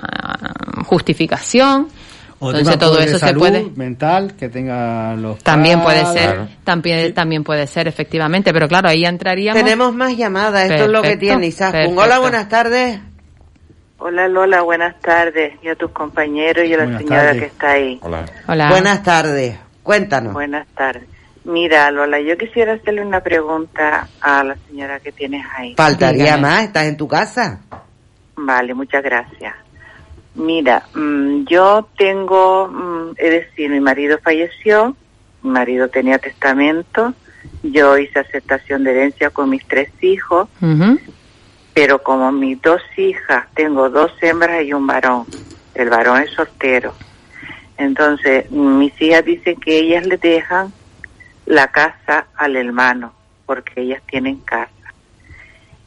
justificación. 0.87 1.89
O 2.41 2.51
Entonces 2.51 2.79
todo 2.79 2.97
de 2.99 3.05
eso 3.05 3.19
se 3.19 3.33
puede. 3.33 3.71
mental 3.77 4.35
que 4.35 4.51
tenga 4.51 5.15
los 5.15 5.39
También 5.39 5.81
puede 5.83 6.05
ser, 6.05 6.35
Claro. 6.35 6.49
también, 6.65 7.15
también 7.15 7.43
puede 7.45 7.67
ser, 7.67 7.89
efectivamente, 7.89 8.53
pero 8.53 8.69
claro, 8.69 8.89
ahí 8.91 9.05
entraríamos. 9.07 9.63
Tenemos 9.63 9.95
más 9.95 10.15
llamadas, 10.17 10.69
esto 10.71 10.85
es 10.85 10.91
lo 10.91 11.01
que 11.01 11.17
tiene 11.17 11.51
perfecto. 11.51 11.95
Hola, 11.99 12.19
buenas 12.19 12.49
tardes. 12.51 13.01
Hola 14.07 14.29
Lola, 14.29 14.61
buenas 14.61 15.01
tardes. 15.01 15.55
Y 15.63 15.69
a 15.69 15.77
tus 15.77 15.91
compañeros 15.91 16.67
y 16.67 16.75
a 16.75 16.77
la 16.77 16.85
Buenas 16.85 17.01
señora 17.01 17.23
tardes. 17.25 17.41
que 17.41 17.47
está 17.47 17.71
ahí. 17.71 17.99
Hola. 18.03 18.27
Hola. 18.47 18.69
Buenas 18.69 19.03
tardes, 19.03 19.59
cuéntanos. 19.83 20.35
Buenas 20.35 20.67
tardes. 20.75 21.05
Mira, 21.45 21.91
Lola, 21.91 22.21
yo 22.21 22.37
quisiera 22.37 22.75
hacerle 22.75 23.01
una 23.01 23.21
pregunta 23.23 24.07
a 24.21 24.45
la 24.45 24.57
señora 24.69 25.01
que 25.01 25.11
tienes 25.11 25.47
ahí. 25.57 25.75
Faltaría 25.75 26.25
Dígame. 26.25 26.43
más, 26.43 26.65
estás 26.65 26.85
en 26.85 26.99
tu 26.99 27.09
casa. 27.09 27.63
Vale, 28.37 28.75
muchas 28.75 29.03
gracias. 29.03 29.55
Mira, 30.35 30.83
mm, 30.95 31.47
yo 31.47 31.89
tengo, 31.97 32.69
mm, 32.69 33.13
es 33.17 33.31
decir, 33.31 33.71
mi 33.71 33.81
marido 33.81 34.19
falleció, 34.23 34.95
mi 35.43 35.51
marido 35.51 35.89
tenía 35.89 36.19
testamento, 36.19 37.15
yo 37.63 37.97
hice 37.97 38.19
aceptación 38.19 38.85
de 38.85 38.91
herencia 38.91 39.31
con 39.31 39.49
mis 39.49 39.67
tres 39.67 39.89
hijos. 40.03 40.47
Pero 41.75 42.03
como 42.03 42.31
mis 42.31 42.63
dos 42.63 42.81
hijas, 42.97 43.47
tengo 43.55 43.91
dos 43.91 44.13
hembras 44.23 44.63
y 44.63 44.73
un 44.73 44.87
varón, 44.87 45.27
el 45.75 45.91
varón 45.91 46.23
es 46.23 46.31
soltero. 46.31 46.95
Entonces, 47.77 48.49
mis 48.53 48.99
hijas 49.03 49.25
dicen 49.25 49.57
que 49.57 49.79
ellas 49.79 50.07
le 50.07 50.17
dejan 50.17 50.73
la 51.47 51.67
casa 51.69 52.29
al 52.37 52.55
hermano, 52.55 53.13
porque 53.45 53.83
ellas 53.83 54.01
tienen 54.07 54.39
casa. 54.39 54.71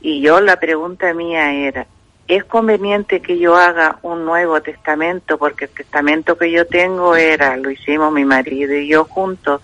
Y 0.02 0.22
yo 0.22 0.42
la 0.42 0.60
pregunta 0.60 1.14
mía 1.14 1.54
era, 1.54 1.88
¿es 2.28 2.44
conveniente 2.44 3.22
que 3.22 3.40
yo 3.40 3.56
haga 3.56 3.98
un 4.02 4.26
nuevo 4.26 4.62
testamento? 4.62 5.38
Porque 5.38 5.66
el 5.66 5.72
testamento 5.72 6.38
que 6.38 6.52
yo 6.52 6.68
tengo 6.68 7.16
era, 7.16 7.56
lo 7.56 7.72
hicimos 7.72 8.12
mi 8.12 8.26
marido 8.26 8.76
y 8.76 8.90
yo 8.90 9.06
juntos, 9.06 9.62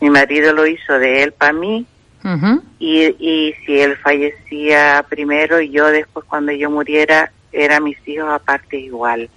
mi 0.00 0.10
marido 0.10 0.52
lo 0.52 0.66
hizo 0.66 0.98
de 0.98 1.22
él 1.22 1.32
para 1.32 1.54
mí, 1.54 1.86
Ujú. 2.24 2.62
y, 2.78 3.02
y 3.18 3.54
si 3.66 3.80
él 3.80 3.96
fallecía 3.96 5.04
primero 5.08 5.60
y 5.60 5.70
yo 5.70 5.88
después 5.88 6.24
cuando 6.26 6.52
yo 6.52 6.70
muriera, 6.70 7.32
eran 7.52 7.84
mis 7.84 7.96
hijos 8.06 8.28
aparte 8.30 8.78
igual. 8.78 9.28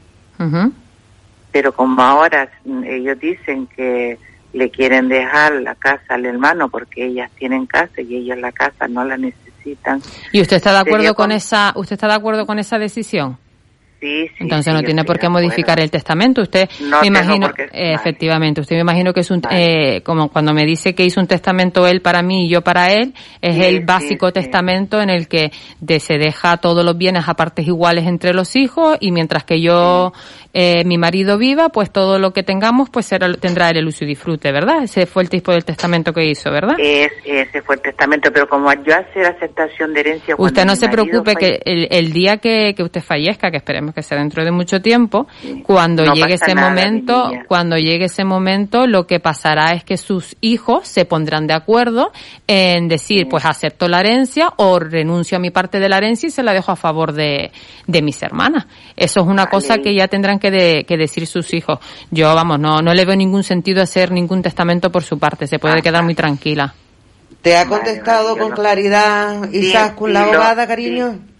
Pero 1.51 1.71
como 1.73 2.01
ahora 2.01 2.49
ellos 2.85 3.19
dicen 3.19 3.67
que 3.67 4.17
le 4.53 4.69
quieren 4.69 5.07
dejar 5.07 5.53
la 5.53 5.75
casa 5.75 6.15
al 6.15 6.25
hermano 6.25 6.69
porque 6.69 7.05
ellas 7.05 7.31
tienen 7.37 7.65
casa 7.65 8.01
y 8.01 8.15
ellos 8.15 8.37
la 8.37 8.51
casa 8.51 8.87
no 8.87 9.03
la 9.03 9.17
necesitan. 9.17 10.01
¿Y 10.31 10.41
usted 10.41 10.57
está 10.57 10.71
de 10.71 10.79
acuerdo 10.79 11.15
con 11.15 11.31
esa, 11.31 11.73
usted 11.75 11.93
está 11.93 12.07
de 12.07 12.13
acuerdo 12.13 12.45
con 12.45 12.59
esa 12.59 12.77
decisión? 12.77 13.37
Sí, 13.99 14.27
sí, 14.27 14.33
Entonces 14.39 14.71
sí, 14.71 14.77
no 14.79 14.83
tiene 14.83 15.03
por 15.03 15.17
qué 15.17 15.29
modificar 15.29 15.79
el 15.79 15.89
testamento. 15.89 16.41
Usted 16.41 16.69
No 16.81 17.01
me 17.01 17.07
imagino, 17.07 17.47
eh, 17.71 17.93
efectivamente, 17.93 18.61
usted 18.61 18.75
me 18.75 18.81
imagino 18.81 19.13
que 19.13 19.21
es 19.21 19.31
un, 19.31 19.41
eh, 19.51 20.01
como 20.03 20.29
cuando 20.29 20.53
me 20.53 20.65
dice 20.65 20.93
que 20.93 21.03
hizo 21.05 21.19
un 21.19 21.27
testamento 21.27 21.87
él 21.87 22.01
para 22.01 22.21
mí 22.21 22.45
y 22.45 22.49
yo 22.49 22.61
para 22.61 22.91
él, 22.93 23.13
es 23.41 23.57
el 23.57 23.85
básico 23.85 24.31
testamento 24.31 25.01
en 25.01 25.09
el 25.09 25.27
que 25.27 25.51
de- 25.79 25.99
se 25.99 26.17
deja 26.17 26.57
todos 26.57 26.83
los 26.85 26.97
bienes 26.97 27.27
a 27.27 27.33
partes 27.35 27.67
iguales 27.67 28.05
entre 28.05 28.33
los 28.33 28.55
hijos 28.55 28.97
y 28.99 29.11
mientras 29.11 29.43
que 29.43 29.61
yo, 29.61 30.11
eh, 30.53 30.83
mi 30.85 30.97
marido 30.97 31.37
viva, 31.37 31.69
pues 31.69 31.91
todo 31.91 32.19
lo 32.19 32.31
que 32.33 32.43
tengamos, 32.43 32.89
pues 32.89 33.05
será, 33.05 33.33
tendrá 33.33 33.69
el 33.69 33.87
uso 33.87 34.03
y 34.03 34.07
disfrute, 34.07 34.51
¿verdad? 34.51 34.83
Ese 34.83 35.05
fue 35.05 35.23
el 35.23 35.29
tipo 35.29 35.51
del 35.51 35.65
testamento 35.65 36.13
que 36.13 36.25
hizo, 36.25 36.51
¿verdad? 36.51 36.75
Es, 36.79 37.11
ese 37.25 37.61
fue 37.61 37.75
el 37.75 37.81
testamento, 37.81 38.29
pero 38.33 38.47
como 38.47 38.71
yo 38.73 38.93
hacer 38.95 39.25
aceptación 39.25 39.93
de 39.93 39.99
herencia 40.01 40.35
Usted 40.37 40.65
no 40.65 40.75
se 40.75 40.87
preocupe 40.89 41.35
que 41.35 41.59
el, 41.65 41.87
el 41.91 42.11
día 42.13 42.37
que, 42.37 42.73
que 42.75 42.83
usted 42.83 43.01
fallezca, 43.01 43.51
que 43.51 43.57
esperemos 43.57 43.84
esperemos 43.85 43.95
que 43.95 44.01
sea 44.03 44.17
dentro 44.17 44.43
de 44.43 44.51
mucho 44.51 44.81
tiempo, 44.81 45.27
cuando 45.63 46.05
No 46.05 46.13
llegue 46.13 46.35
ese 46.35 46.53
nada, 46.55 46.69
momento, 46.69 47.31
cuando 47.47 47.77
llegue 47.77 48.05
ese 48.05 48.23
momento, 48.23 48.87
lo 48.87 49.05
que 49.07 49.19
pasará 49.19 49.71
es 49.73 49.83
que 49.83 49.97
sus 49.97 50.35
hijos 50.41 50.87
se 50.87 51.05
pondrán 51.05 51.47
de 51.47 51.53
acuerdo 51.53 52.11
en 52.47 52.87
decir, 52.87 53.27
pues 53.29 53.45
acepto 53.45 53.87
la 53.87 53.99
herencia 53.99 54.51
o 54.57 54.79
renuncio 54.79 55.37
a 55.37 55.39
mi 55.39 55.51
parte 55.51 55.79
de 55.79 55.89
la 55.89 55.97
herencia 55.97 56.27
y 56.27 56.31
se 56.31 56.43
la 56.43 56.53
dejo 56.53 56.71
a 56.71 56.75
favor 56.75 57.13
de, 57.13 57.51
de 57.87 58.01
mis 58.01 58.21
hermanas. 58.23 58.65
Eso 58.95 59.21
es 59.21 59.27
una 59.27 59.47
cosa 59.47 59.77
que 59.79 59.93
ya 59.93 60.07
tendrán 60.07 60.39
que, 60.39 60.51
de- 60.51 60.83
que 60.87 60.97
decir 60.97 61.27
sus 61.27 61.53
hijos. 61.53 61.79
Yo, 62.11 62.33
vamos, 62.35 62.59
no, 62.59 62.81
no 62.81 62.93
le 62.93 63.05
veo 63.05 63.15
ningún 63.15 63.43
sentido 63.43 63.81
hacer 63.81 64.11
ningún 64.11 64.41
testamento 64.41 64.91
por 64.91 65.03
su 65.03 65.19
parte, 65.19 65.47
se 65.47 65.59
puede 65.59 65.81
quedar 65.81 66.03
muy 66.03 66.15
tranquila. 66.15 66.73
¿Te 67.41 67.57
ha 67.57 67.67
contestado 67.67 68.37
con 68.37 68.51
claridad 68.51 69.51
Isaac 69.51 69.95
con 69.95 70.11
la 70.13 70.23
abogada, 70.23 70.65
cariño? 70.65 71.11
Sí, 71.13 71.34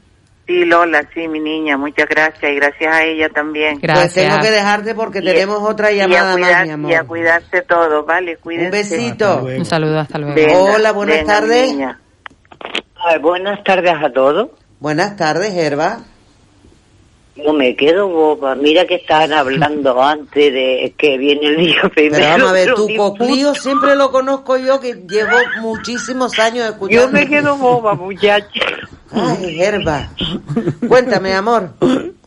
Lola, 0.47 1.03
sí, 1.13 1.27
mi 1.27 1.39
niña, 1.39 1.77
muchas 1.77 2.07
gracias 2.07 2.51
y 2.51 2.55
gracias 2.55 2.93
a 2.95 3.03
ella 3.03 3.29
también. 3.29 3.79
Pues 3.79 4.13
tengo 4.13 4.39
que 4.39 4.51
dejarte 4.51 4.93
porque 4.93 5.19
Y 5.19 5.25
tenemos 5.25 5.59
otra 5.63 5.91
llamada 5.91 6.33
cuidar- 6.33 6.51
más, 6.57 6.65
mi 6.67 6.71
amor. 6.73 6.91
Y 6.91 6.93
a 6.95 7.03
cuidarse 7.03 7.61
todos, 7.63 8.05
¿vale? 8.05 8.37
Cuídense. 8.37 8.65
Un 8.65 8.71
besito. 8.71 9.43
Un 9.43 9.65
saludo, 9.65 9.99
hasta 9.99 10.17
luego. 10.19 10.35
Venga, 10.35 10.57
Hola, 10.59 10.91
buenas 10.91 11.17
venga, 11.17 11.33
tardes. 11.33 11.75
buenas 13.21 13.63
tardes 13.63 13.93
a 14.03 14.11
todos. 14.13 14.49
Buenas 14.79 15.15
tardes, 15.15 15.53
Herba. 15.55 15.99
No 17.35 17.53
me 17.53 17.75
quedo 17.75 18.07
boba. 18.07 18.55
Mira 18.55 18.85
que 18.85 18.95
estaban 18.95 19.33
hablando 19.33 20.01
antes 20.03 20.53
de 20.53 20.93
que 20.97 21.17
viene 21.17 21.47
el 21.47 21.57
día 21.57 21.81
primero. 21.93 22.15
Pero 22.15 22.29
vamos 22.29 22.49
a 22.49 22.53
ver, 22.53 22.73
tu 22.73 22.87
coclío 22.95 23.53
siempre 23.55 23.95
lo 23.95 24.11
conozco 24.11 24.57
yo, 24.57 24.79
que 24.79 24.93
llevo 25.07 25.37
muchísimos 25.61 26.39
años 26.39 26.69
escuchando. 26.69 27.05
Yo 27.05 27.11
me 27.11 27.27
quedo 27.27 27.57
boba, 27.57 27.93
muchacha. 27.95 28.47
Ay, 29.11 29.61
Herba. 29.61 30.09
Cuéntame, 30.87 31.33
amor. 31.33 31.71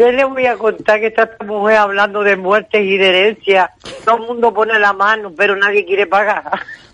¿Qué 0.00 0.12
le 0.12 0.24
voy 0.24 0.46
a 0.46 0.56
contar 0.56 0.98
que 0.98 1.08
está 1.08 1.24
esta 1.24 1.44
mujer 1.44 1.76
hablando 1.76 2.22
de 2.22 2.34
muertes 2.34 2.80
y 2.80 2.96
de 2.96 3.08
herencia? 3.08 3.70
Todo 4.02 4.16
el 4.16 4.22
mundo 4.22 4.54
pone 4.54 4.78
la 4.78 4.94
mano, 4.94 5.30
pero 5.36 5.54
nadie 5.56 5.84
quiere 5.84 6.06
pagar. 6.06 6.42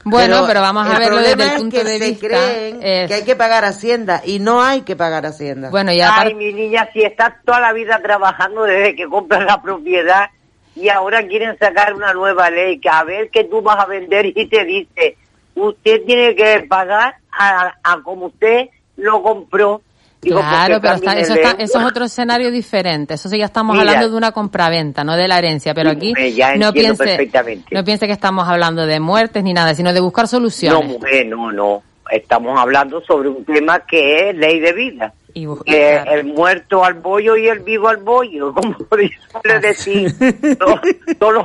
Bueno, 0.02 0.42
pero, 0.48 0.61
vamos 0.61 0.88
a 0.88 0.94
el 0.94 0.98
verlo 0.98 1.16
desde 1.18 1.34
problema 1.36 1.44
el 1.44 1.50
es 1.57 1.61
punto 1.62 1.76
que 1.76 1.84
de 1.84 1.98
se 1.98 2.04
vista. 2.04 2.26
creen 2.26 2.82
es- 2.82 3.09
que 3.09 3.14
hay 3.14 3.24
que 3.24 3.36
pagar 3.36 3.64
Hacienda 3.64 4.22
y 4.24 4.40
no 4.40 4.61
hay 4.61 4.80
que 4.80 4.96
pagar 4.96 5.24
Hacienda. 5.24 5.70
Bueno, 5.70 5.92
Ay, 5.92 6.34
mi 6.34 6.52
niña, 6.52 6.88
si 6.92 7.02
estás 7.02 7.34
toda 7.44 7.61
la 7.61 7.72
vida 7.72 8.00
trabajando 8.02 8.64
desde 8.64 8.96
que 8.96 9.07
compras 9.07 9.44
la 9.44 9.62
propiedad 9.62 10.30
y 10.74 10.88
ahora 10.88 11.24
quieren 11.28 11.57
sacar 11.61 11.94
una 11.94 12.12
nueva 12.12 12.50
ley 12.50 12.80
que 12.80 12.88
a 12.88 13.04
ver 13.04 13.30
que 13.30 13.44
tú 13.44 13.62
vas 13.62 13.78
a 13.78 13.86
vender 13.86 14.26
y 14.26 14.48
te 14.48 14.64
dice, 14.64 15.16
usted 15.54 16.02
tiene 16.04 16.34
que 16.34 16.66
pagar 16.68 17.14
a, 17.30 17.72
a 17.84 18.02
como 18.02 18.26
usted 18.26 18.68
lo 18.96 19.22
compró. 19.22 19.80
Digo, 20.27 20.41
Claro, 20.41 20.81
pero 20.81 20.95
está- 20.95 21.16
eso, 21.18 21.35
está, 21.35 21.51
eso 21.53 21.79
es 21.79 21.85
otro 21.85 22.05
escenario 22.05 22.51
diferente. 22.51 23.14
Eso 23.14 23.29
sí 23.29 23.39
ya 23.39 23.45
estamos 23.45 23.77
Mira. 23.77 23.89
hablando 23.93 24.11
de 24.11 24.16
una 24.16 24.33
compraventa, 24.33 25.05
no 25.05 25.16
de 25.16 25.29
la 25.29 25.39
herencia. 25.39 25.72
Pero 25.72 25.91
aquí 25.91 26.12
no 26.59 26.72
piense, 26.72 27.31
no 27.70 27.85
piense 27.85 28.07
que 28.09 28.12
estamos 28.12 28.49
hablando 28.49 28.87
de 28.87 28.99
muertes 28.99 29.45
ni 29.45 29.53
nada, 29.53 29.72
sino 29.74 29.93
de 29.93 30.01
buscar 30.01 30.24
No, 30.24 30.29
soluciones. 30.29 30.89
mujer, 30.99 31.27
no, 31.29 31.53
no. 31.53 31.83
Estamos 32.11 32.59
hablando 32.59 33.00
sobre 33.02 33.28
un 33.28 33.44
tema 33.44 33.80
que 33.80 34.30
es 34.30 34.36
ley 34.36 34.61
de 34.61 34.72
vida. 34.72 35.12
Y 35.34 35.44
bus- 35.46 35.61
Eh, 35.66 36.00
claro. 36.02 36.12
El 36.12 36.24
muerto 36.24 36.84
al 36.84 36.94
bollo 36.94 37.36
y 37.36 37.46
el 37.48 37.61
vivo 37.61 37.88
al 37.88 37.98
bollo, 37.98 38.54
como 38.54 38.74
suele 38.88 39.61
decir 39.61 40.14
todos, 40.59 40.80
todos 41.18 41.34
los 41.34 41.44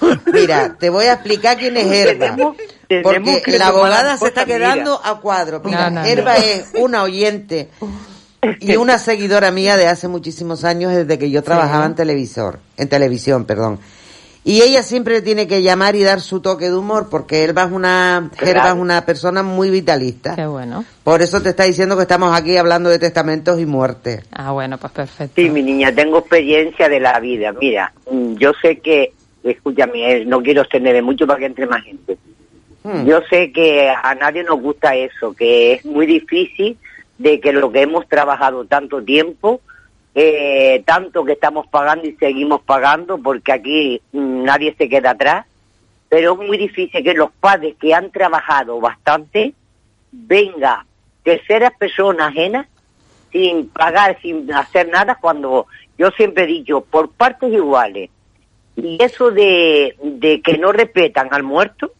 Mira, 0.32 0.76
te 0.78 0.88
voy 0.90 1.06
a 1.06 1.14
explicar 1.14 1.56
quién 1.58 1.76
es 1.76 1.86
Herba. 1.86 2.26
Tenemos- 2.36 2.56
tenemos 2.88 3.30
Porque 3.32 3.42
que 3.42 3.58
la 3.58 3.66
abogada 3.68 4.16
se 4.16 4.26
está 4.28 4.44
quedando 4.44 5.00
a 5.04 5.20
cuadro. 5.20 5.60
Mira, 5.64 5.90
No, 5.90 5.96
no, 5.96 6.00
no. 6.02 6.06
Herba 6.06 6.36
es 6.36 6.70
una 6.74 7.02
oyente 7.02 7.68
y 8.60 8.76
una 8.76 8.98
seguidora 8.98 9.50
mía 9.50 9.76
de 9.76 9.88
hace 9.88 10.08
muchísimos 10.08 10.64
años, 10.64 10.94
desde 10.94 11.18
que 11.18 11.30
yo 11.30 11.42
trabajaba 11.42 11.84
en 11.86 11.94
televisor, 11.94 12.60
en 12.76 12.88
televisión, 12.88 13.44
perdón. 13.44 13.80
Y 14.48 14.62
ella 14.62 14.82
siempre 14.82 15.20
tiene 15.20 15.46
que 15.46 15.60
llamar 15.60 15.94
y 15.94 16.02
dar 16.02 16.22
su 16.22 16.40
toque 16.40 16.70
de 16.70 16.74
humor, 16.74 17.08
porque 17.10 17.44
Herba 17.44 17.64
es 17.64 17.70
una, 17.70 18.30
es 18.40 18.72
una 18.72 19.04
persona 19.04 19.42
muy 19.42 19.68
vitalista. 19.68 20.36
Qué 20.36 20.46
bueno. 20.46 20.86
Por 21.04 21.20
eso 21.20 21.42
te 21.42 21.50
está 21.50 21.64
diciendo 21.64 21.96
que 21.96 22.02
estamos 22.04 22.34
aquí 22.34 22.56
hablando 22.56 22.88
de 22.88 22.98
testamentos 22.98 23.60
y 23.60 23.66
muerte. 23.66 24.22
Ah, 24.32 24.52
bueno, 24.52 24.78
pues 24.78 24.90
perfecto. 24.90 25.34
Sí, 25.36 25.50
mi 25.50 25.62
niña, 25.62 25.94
tengo 25.94 26.20
experiencia 26.20 26.88
de 26.88 26.98
la 26.98 27.20
vida. 27.20 27.52
Mira, 27.60 27.92
mm, 28.10 28.36
yo 28.36 28.52
sé 28.62 28.78
que, 28.78 29.12
escúchame, 29.42 30.12
eh, 30.12 30.24
no 30.24 30.42
quiero 30.42 30.62
extenderme 30.62 31.02
mucho 31.02 31.26
para 31.26 31.40
que 31.40 31.44
entre 31.44 31.66
más 31.66 31.84
gente. 31.84 32.16
Hmm. 32.84 33.04
Yo 33.04 33.20
sé 33.28 33.52
que 33.52 33.90
a 33.90 34.14
nadie 34.14 34.44
nos 34.44 34.62
gusta 34.62 34.96
eso, 34.96 35.34
que 35.34 35.74
es 35.74 35.84
muy 35.84 36.06
difícil 36.06 36.78
de 37.18 37.38
que 37.38 37.52
lo 37.52 37.70
que 37.70 37.82
hemos 37.82 38.08
trabajado 38.08 38.64
tanto 38.64 39.02
tiempo, 39.02 39.60
eh, 40.20 40.82
tanto 40.84 41.24
que 41.24 41.34
estamos 41.34 41.68
pagando 41.68 42.08
y 42.08 42.16
seguimos 42.16 42.62
pagando, 42.62 43.18
porque 43.18 43.52
aquí 43.52 44.02
mm, 44.10 44.42
nadie 44.42 44.74
se 44.76 44.88
queda 44.88 45.10
atrás, 45.10 45.46
pero 46.08 46.32
es 46.32 46.38
muy 46.48 46.58
difícil 46.58 47.04
que 47.04 47.14
los 47.14 47.30
padres 47.30 47.76
que 47.80 47.94
han 47.94 48.10
trabajado 48.10 48.80
bastante 48.80 49.54
venga 50.10 50.84
terceras 51.22 51.72
personas 51.78 52.30
ajenas 52.30 52.66
sin 53.30 53.68
pagar, 53.68 54.18
sin 54.20 54.52
hacer 54.52 54.88
nada, 54.88 55.18
cuando 55.20 55.68
yo 55.96 56.10
siempre 56.10 56.44
he 56.44 56.46
dicho, 56.48 56.80
por 56.80 57.10
partes 57.10 57.52
iguales. 57.52 58.10
Y 58.74 59.00
eso 59.00 59.30
de, 59.30 59.94
de 60.02 60.42
que 60.42 60.58
no 60.58 60.72
respetan 60.72 61.28
al 61.30 61.44
muerto, 61.44 61.92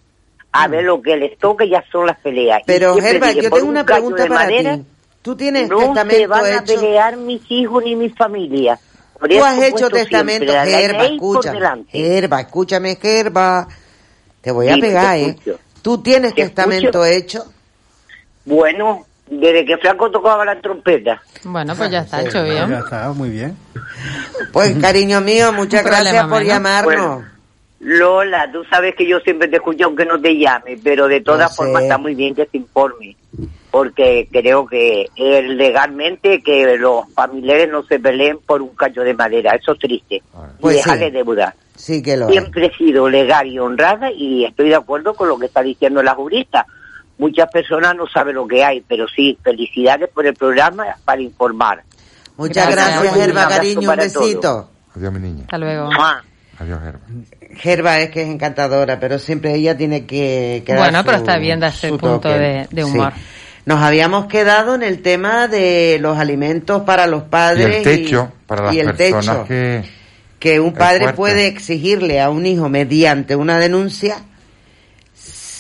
a 0.51 0.67
ver 0.67 0.83
lo 0.83 1.01
que 1.01 1.17
les 1.17 1.39
toque 1.39 1.69
ya 1.69 1.85
son 1.93 2.07
las 2.07 2.19
peleas. 2.19 2.63
Mm. 2.63 2.67
Pero, 2.67 2.95
dije, 2.97 3.43
yo 3.43 3.51
tengo 3.51 3.67
un 3.67 3.69
una 3.69 3.85
pregunta 3.85 4.25
de 4.25 4.29
para 4.29 4.41
madera, 4.41 4.77
ti. 4.79 4.85
¿Tú 5.29 5.37
tienes 5.37 5.69
no 5.69 5.79
se 5.79 5.85
testamento 5.89 6.29
van 6.31 6.45
a 6.47 6.57
hecho? 6.57 6.75
pelear 6.81 7.17
mis 7.19 7.43
hijos 7.51 7.85
ni 7.85 7.95
mi 7.97 8.09
familia. 8.09 8.79
Por 9.21 9.29
Tú 9.29 9.45
has 9.45 9.59
he 9.59 9.67
hecho 9.69 9.91
testamento, 9.91 10.51
Gerba, 10.51 11.05
escúchame. 11.05 11.85
Gerba, 11.91 12.41
escúchame, 12.41 12.97
Gerba. 12.97 13.69
Te 14.41 14.51
voy 14.53 14.69
a 14.69 14.75
Sí, 14.75 14.81
te 14.81 14.87
pegar, 14.87 15.17
¿eh? 15.19 15.27
escucho. 15.29 15.59
¿Tú 15.83 15.99
tienes 16.03 16.35
Te 16.35 16.45
testamento 16.45 17.05
hecho? 17.05 17.45
Bueno, 18.47 19.05
desde 19.27 19.67
que 19.67 19.77
Franco 19.77 20.11
tocaba 20.11 20.47
la 20.47 20.59
trompeta. 20.63 21.21
Bueno, 21.45 21.75
pues 21.77 21.91
ya 21.91 21.99
está 22.01 22.23
Sí, 22.23 22.29
hecho 22.29 22.43
bien. 22.45 22.71
Ya 22.71 22.79
está, 22.79 23.13
muy 23.13 23.29
bien. 23.29 23.55
Pues, 24.51 24.79
cariño 24.79 25.21
mío, 25.21 25.53
muchas 25.53 25.85
gracias 25.85 26.23
por 26.23 26.39
menos. 26.39 26.45
llamarnos. 26.47 26.95
Bueno, 26.95 27.25
Lola, 27.81 28.51
tú 28.51 28.65
sabes 28.65 28.95
que 28.97 29.07
yo 29.07 29.21
siempre 29.21 29.47
te 29.49 29.57
escucho 29.57 29.85
aunque 29.85 30.07
no 30.07 30.19
te 30.19 30.35
llame, 30.39 30.79
pero 30.83 31.07
de 31.07 31.21
todas 31.21 31.55
formas 31.55 31.81
sé. 31.81 31.85
está 31.85 31.99
muy 31.99 32.15
bien 32.15 32.35
que 32.35 32.47
se 32.47 32.57
informe, 32.57 33.15
porque 33.71 34.29
creo 34.31 34.67
que 34.67 35.07
eh, 35.17 35.43
legalmente 35.43 36.43
que 36.43 36.77
los 36.79 37.07
familiares 37.15 37.69
no 37.71 37.83
se 37.85 37.99
peleen 37.99 38.39
por 38.39 38.63
un 38.63 38.75
cacho 38.75 39.03
de 39.03 39.15
madera, 39.15 39.55
eso 39.55 39.73
es 39.73 39.79
triste. 39.79 40.23
Pues 40.61 40.87
y 40.87 40.91
sí. 40.91 41.11
deuda. 41.11 41.55
Sí 41.75 42.03
que 42.03 42.17
lo 42.17 42.27
es. 42.27 42.33
Siempre 42.33 42.67
he 42.67 42.77
sido 42.77 43.09
legal 43.09 43.47
y 43.47 43.59
honrada 43.59 44.11
y 44.11 44.45
estoy 44.45 44.71
de 44.71 44.77
acuerdo 44.77 45.15
con 45.15 45.29
lo 45.29 45.39
que 45.39 45.47
está 45.47 45.63
diciendo 45.63 46.03
la 46.03 46.15
jurista. 46.15 46.67
Muchas 47.19 47.51
personas 47.51 47.95
no 47.97 48.07
saben 48.07 48.37
lo 48.37 48.47
que 48.47 48.65
hay, 48.65 48.81
pero 48.81 49.07
sí, 49.09 49.39
felicidades 49.43 50.09
por 50.09 50.27
el 50.27 50.35
programa 50.35 50.85
para 51.05 51.21
informar. 51.21 51.83
Muchas 52.37 52.71
Gracias, 52.71 53.15
Gerba, 53.15 53.49
cariño, 53.49 53.91
un 53.91 53.97
besito. 53.97 54.71
Adiós, 54.95 55.13
mi 55.13 55.21
niña. 55.21 55.43
Hasta 55.43 55.59
luego. 55.59 55.91
¡Mua! 55.91 56.23
Adiós, 56.59 56.81
Gerba. 56.81 57.01
Gerba 57.57 57.99
es 58.01 58.11
que 58.11 58.23
es 58.23 58.29
encantadora, 58.29 59.01
pero 59.01 59.19
siempre 59.19 59.55
ella 59.55 59.77
tiene 59.77 60.07
que... 60.07 60.63
que 60.65 60.73
dar 60.73 60.83
Bueno, 60.85 61.05
pero 61.05 61.19
está 61.19 61.39
bien 61.39 61.59
dar 61.59 61.73
ese 61.73 61.89
su 61.89 61.99
punto 61.99 62.29
de, 62.29 62.69
de 62.71 62.85
humor. 62.85 63.13
Sí. 63.15 63.21
Nos 63.69 63.83
habíamos 63.83 64.29
quedado 64.29 64.75
en 64.75 64.83
el 64.83 65.03
tema 65.03 65.47
de 65.47 65.99
los 66.01 66.19
alimentos 66.19 66.85
para 66.85 67.07
los 67.07 67.25
Y 67.25 67.27
padres 67.27 67.77
el 67.77 67.83
techo 67.83 68.33
para 68.47 68.63
las 68.63 68.75
y 68.75 68.81
el 68.81 68.95
personas 68.95 69.37
techo. 69.37 69.45
que... 69.47 69.85
que 70.39 70.59
un 70.59 70.73
padre 70.73 71.13
puede 71.13 71.49
exigirle 71.49 72.19
a 72.23 72.31
un 72.31 72.47
hijo 72.47 72.71
mediante 72.71 73.37
una 73.37 73.59
denuncia 73.59 74.23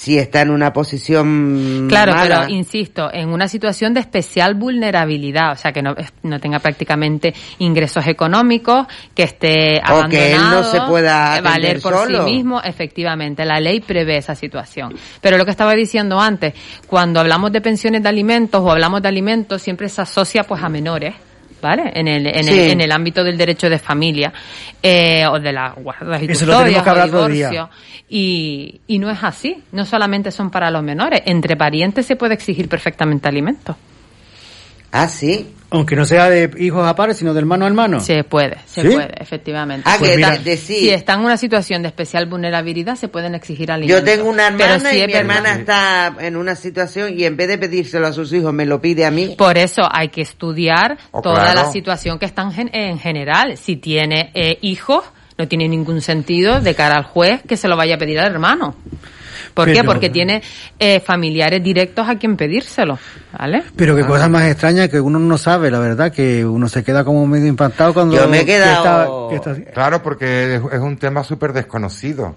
si 0.09 0.19
está 0.19 0.41
en 0.41 0.51
una 0.51 0.73
posición 0.73 1.85
Claro, 1.87 2.13
mala. 2.15 2.41
pero 2.41 2.55
insisto, 2.55 3.13
en 3.13 3.29
una 3.29 3.47
situación 3.47 3.93
de 3.93 4.01
especial 4.01 4.55
vulnerabilidad, 4.55 5.53
o 5.53 5.57
sea, 5.57 5.71
que 5.71 5.83
no, 5.83 5.95
no 6.23 6.41
tenga 6.41 6.61
prácticamente 6.61 7.35
ingresos 7.59 8.07
económicos, 8.07 8.87
que 9.15 9.25
esté 9.25 9.83
O 9.87 10.09
que 10.09 10.33
él 10.33 10.39
no 10.39 10.47
abandonado, 10.47 10.71
se 10.71 10.81
pueda 10.83 11.41
valer 11.43 11.83
por 11.83 11.93
solo. 11.93 12.25
sí 12.27 12.33
mismo, 12.33 12.63
efectivamente, 12.63 13.45
la 13.45 13.61
ley 13.61 13.81
prevé 13.81 14.17
esa 14.17 14.35
situación. 14.35 14.95
Pero 15.21 15.37
lo 15.37 15.45
que 15.45 15.51
estaba 15.51 15.75
diciendo 15.75 16.19
antes, 16.19 16.55
cuando 16.87 17.21
hablamos 17.21 17.53
de 17.53 17.61
pensiones 17.61 18.03
de 18.03 18.09
alimentos 18.09 18.63
o 18.63 18.71
hablamos 18.71 19.03
de 19.03 19.09
alimentos, 19.09 19.61
siempre 19.61 19.91
se 19.91 20.01
asocia 20.01 20.45
pues 20.45 20.63
a 20.63 20.71
menores. 20.71 21.15
¿Vale? 21.61 21.91
En 21.95 22.07
el, 22.09 22.27
en, 22.27 22.45
Sí. 22.45 22.51
el, 22.59 22.71
en 22.71 22.81
el 22.81 22.93
ámbito 22.93 23.25
del 23.25 23.37
derecho 23.37 23.69
de 23.69 23.79
familia, 23.79 24.33
eh, 24.83 25.25
o 25.27 25.41
de 25.41 25.53
las 25.53 25.75
guardas 25.75 26.23
y 26.23 26.29
custodias, 26.29 26.87
o 26.87 26.91
hablar 26.91 27.09
otro 27.09 27.29
día. 27.29 27.51
divorcio. 27.51 27.71
Y, 28.09 28.81
y 28.87 28.99
no 28.99 29.11
es 29.11 29.19
así. 29.23 29.63
No 29.73 29.85
solamente 29.85 30.31
son 30.31 30.51
para 30.51 30.71
los 30.71 30.83
menores. 30.83 31.23
Entre 31.27 31.57
parientes 31.57 32.07
se 32.07 32.17
puede 32.17 32.35
exigir 32.35 32.69
perfectamente 32.69 33.29
alimentos. 33.29 33.75
Ah, 34.93 35.09
sí. 35.09 35.55
Aunque 35.70 35.97
no 35.97 36.07
sea 36.07 36.30
de 36.30 36.51
hijos 36.61 36.86
a 36.89 36.97
pares, 36.97 37.18
sino 37.18 37.34
de 37.34 37.41
hermano 37.41 37.66
a 37.66 37.68
hermano. 37.68 38.01
Se 38.01 38.24
puede, 38.24 38.57
se 38.64 38.80
¿Sí? 38.80 38.89
puede, 38.89 39.12
efectivamente. 39.20 39.82
Ah, 39.86 39.97
Pues 39.99 40.12
que 40.12 40.16
mira, 40.16 40.30
da- 40.30 40.39
de 40.39 40.57
sí. 40.57 40.76
Si 40.78 40.89
está 40.91 41.12
en 41.12 41.20
una 41.20 41.36
situación 41.36 41.82
de 41.82 41.89
especial 41.89 42.24
vulnerabilidad, 42.24 42.97
se 42.97 43.09
pueden 43.09 43.34
exigir 43.34 43.70
alimentos. 43.70 44.01
Yo 44.01 44.05
tengo 44.11 44.30
una 44.30 44.49
Pero 44.57 44.64
hermana 44.74 44.91
sí 44.91 44.97
y 44.97 45.01
mi 45.01 45.12
verdad- 45.12 45.20
hermana 45.20 45.53
está 45.57 46.14
en 46.20 46.36
una 46.39 46.55
situación 46.55 47.12
y 47.18 47.24
en 47.24 47.36
vez 47.36 47.49
de 47.49 47.59
pedírselo 47.59 48.07
a 48.07 48.14
sus 48.14 48.32
hijos 48.32 48.55
me 48.55 48.64
lo 48.64 48.80
pide 48.80 49.05
a 49.05 49.11
mí. 49.11 49.34
Por 49.36 49.59
eso 49.59 49.82
hay 49.93 50.09
que 50.09 50.22
estudiar 50.22 50.97
Oh, 51.11 51.20
toda 51.20 51.43
claro. 51.53 51.64
la 51.66 51.70
situación 51.72 52.18
que 52.18 52.24
está 52.24 52.41
en, 52.43 52.53
gen- 52.53 52.70
en 52.72 52.99
general. 52.99 53.59
Si 53.59 53.76
tiene 53.76 54.30
eh, 54.32 54.57
hijos, 54.62 55.05
no 55.36 55.47
tiene 55.49 55.68
ningún 55.68 56.01
sentido 56.01 56.62
de 56.62 56.74
cara 56.74 56.97
al 56.97 57.05
juez 57.05 57.43
que 57.47 57.59
se 57.59 57.68
lo 57.68 57.76
vaya 57.76 57.97
a 57.97 57.99
pedir 57.99 58.18
al 58.20 58.32
hermano. 58.32 58.74
¿Por 59.55 59.73
qué? 59.73 59.83
Porque 59.85 60.11
tiene 60.11 60.43
eh, 60.79 61.01
familiares 61.01 61.63
directos 61.63 62.09
a 62.09 62.17
quien 62.19 62.37
pedírselo, 62.37 62.99
¿vale? 63.39 63.63
Pero 63.77 63.97
qué 63.97 64.05
cosa 64.05 64.29
más 64.29 64.45
extraña 64.47 64.89
que 64.89 65.01
uno 65.01 65.19
no 65.19 65.39
sabe, 65.39 65.71
la 65.71 65.79
verdad, 65.79 66.13
que 66.13 66.45
uno 66.45 66.69
se 66.69 66.83
queda 66.85 67.05
como 67.05 67.27
medio 67.27 67.47
impactado 67.47 67.93
cuando... 67.95 68.15
Yo 68.17 68.29
me 68.29 68.39
he 68.39 68.41
que 68.41 68.53
quedado- 68.53 69.31
está- 69.35 69.53
que 69.55 69.61
está- 69.63 69.73
Claro, 69.73 70.03
porque 70.03 70.55
es, 70.57 70.63
es 70.73 70.81
un 70.81 70.97
tema 70.97 71.25
súper 71.25 71.53
desconocido. 71.53 72.37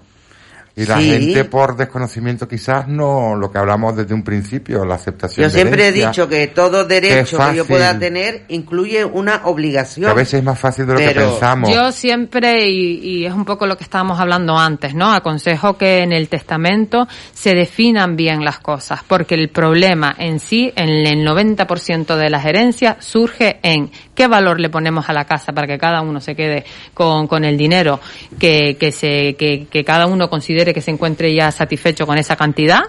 Y 0.74 0.86
la 0.86 0.96
Sí. 0.98 1.10
gente 1.10 1.44
por 1.44 1.76
desconocimiento 1.76 2.48
quizás 2.48 2.88
no, 2.88 3.36
lo 3.36 3.50
que 3.52 3.58
hablamos 3.58 3.94
desde 3.94 4.14
un 4.14 4.22
principio, 4.24 4.86
la 4.86 4.94
aceptación 4.94 5.42
Yo 5.44 5.50
de 5.50 5.54
siempre 5.54 5.82
he 5.84 5.88
herencia, 5.88 6.08
dicho 6.08 6.28
que 6.30 6.46
todo 6.46 6.84
derecho 6.86 7.24
que 7.26 7.30
yo 7.32 7.36
fácil. 7.36 7.64
pueda 7.64 7.98
tener 7.98 8.44
incluye 8.48 9.04
una 9.04 9.42
obligación. 9.44 10.06
que 10.06 10.10
a 10.12 10.14
veces 10.14 10.34
es 10.38 10.44
más 10.44 10.58
fácil 10.58 10.86
de 10.86 10.94
lo 10.94 10.98
que 10.98 11.06
Pero 11.08 11.30
pensamos. 11.32 11.70
Yo 11.74 11.92
siempre, 11.92 12.70
y, 12.70 13.00
y 13.18 13.26
es 13.26 13.34
un 13.34 13.44
poco 13.44 13.66
lo 13.66 13.76
que 13.76 13.84
estábamos 13.84 14.18
hablando 14.18 14.56
antes, 14.58 14.94
¿no? 14.94 15.12
Aconsejo 15.12 15.76
que 15.76 15.98
en 15.98 16.12
el 16.12 16.30
testamento 16.30 17.06
se 17.34 17.54
definan 17.54 18.16
bien 18.16 18.42
las 18.42 18.58
cosas, 18.58 19.00
porque 19.06 19.34
el 19.34 19.50
problema 19.50 20.14
en 20.18 20.40
sí, 20.40 20.72
en 20.74 20.88
el 20.88 21.26
90% 21.26 22.16
de 22.16 22.30
las 22.30 22.46
herencias, 22.46 22.96
surge 23.04 23.60
en 23.62 23.90
qué 24.14 24.26
valor 24.26 24.60
le 24.60 24.68
ponemos 24.68 25.08
a 25.08 25.12
la 25.12 25.24
casa 25.24 25.52
para 25.52 25.66
que 25.66 25.78
cada 25.78 26.02
uno 26.02 26.20
se 26.20 26.34
quede 26.34 26.64
con, 26.92 27.26
con 27.26 27.44
el 27.44 27.56
dinero 27.56 27.98
que, 28.38 28.76
que, 28.78 28.92
se, 28.92 29.34
que, 29.36 29.66
que 29.70 29.84
cada 29.84 30.06
uno 30.06 30.28
considere 30.28 30.74
que 30.74 30.80
se 30.82 30.90
encuentre 30.90 31.34
ya 31.34 31.50
satisfecho 31.50 32.06
con 32.06 32.18
esa 32.18 32.36
cantidad, 32.36 32.80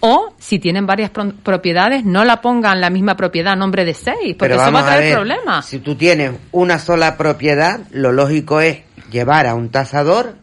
o 0.00 0.34
si 0.38 0.58
tienen 0.58 0.86
varias 0.86 1.10
pro- 1.10 1.32
propiedades, 1.42 2.04
no 2.04 2.24
la 2.24 2.40
pongan 2.40 2.80
la 2.80 2.90
misma 2.90 3.16
propiedad 3.16 3.54
a 3.54 3.56
nombre 3.56 3.84
de 3.84 3.94
seis, 3.94 4.36
porque 4.38 4.54
eso 4.54 4.62
va 4.62 4.68
a 4.68 4.70
vamos 4.70 4.82
a 4.82 4.86
traer 4.86 5.02
ver, 5.04 5.14
problemas. 5.14 5.66
Si 5.66 5.80
tú 5.80 5.96
tienes 5.96 6.32
una 6.52 6.78
sola 6.78 7.16
propiedad, 7.16 7.80
lo 7.90 8.12
lógico 8.12 8.60
es 8.60 8.78
llevar 9.10 9.46
a 9.46 9.54
un 9.54 9.70
tasador 9.70 10.36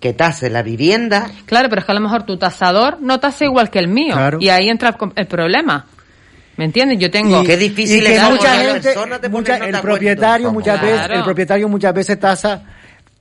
que 0.00 0.14
tase 0.14 0.48
la 0.48 0.62
vivienda. 0.62 1.30
Claro, 1.44 1.68
pero 1.68 1.80
es 1.80 1.84
que 1.84 1.92
a 1.92 1.94
lo 1.96 2.00
mejor 2.00 2.22
tu 2.22 2.38
tasador 2.38 2.98
no 3.02 3.20
tasa 3.20 3.44
igual 3.44 3.68
que 3.68 3.78
el 3.78 3.88
mío. 3.88 4.14
Claro. 4.14 4.38
Y 4.40 4.48
ahí 4.48 4.70
entra 4.70 4.96
el 5.16 5.26
problema. 5.26 5.84
¿Me 6.56 6.64
entiendes? 6.66 6.98
Yo 6.98 7.10
tengo... 7.10 7.42
y 7.96 8.00
que 8.00 8.18
mucha 8.30 8.54
gente, 8.74 8.92
mucha- 9.30 9.56
el 9.56 9.72
propietario 9.80 10.52
muchas 10.52 10.80
veces, 10.82 11.00
el 11.18 11.24
propietario 11.24 11.68
muchas 11.68 11.94
veces 11.94 12.20
tasa 12.20 12.62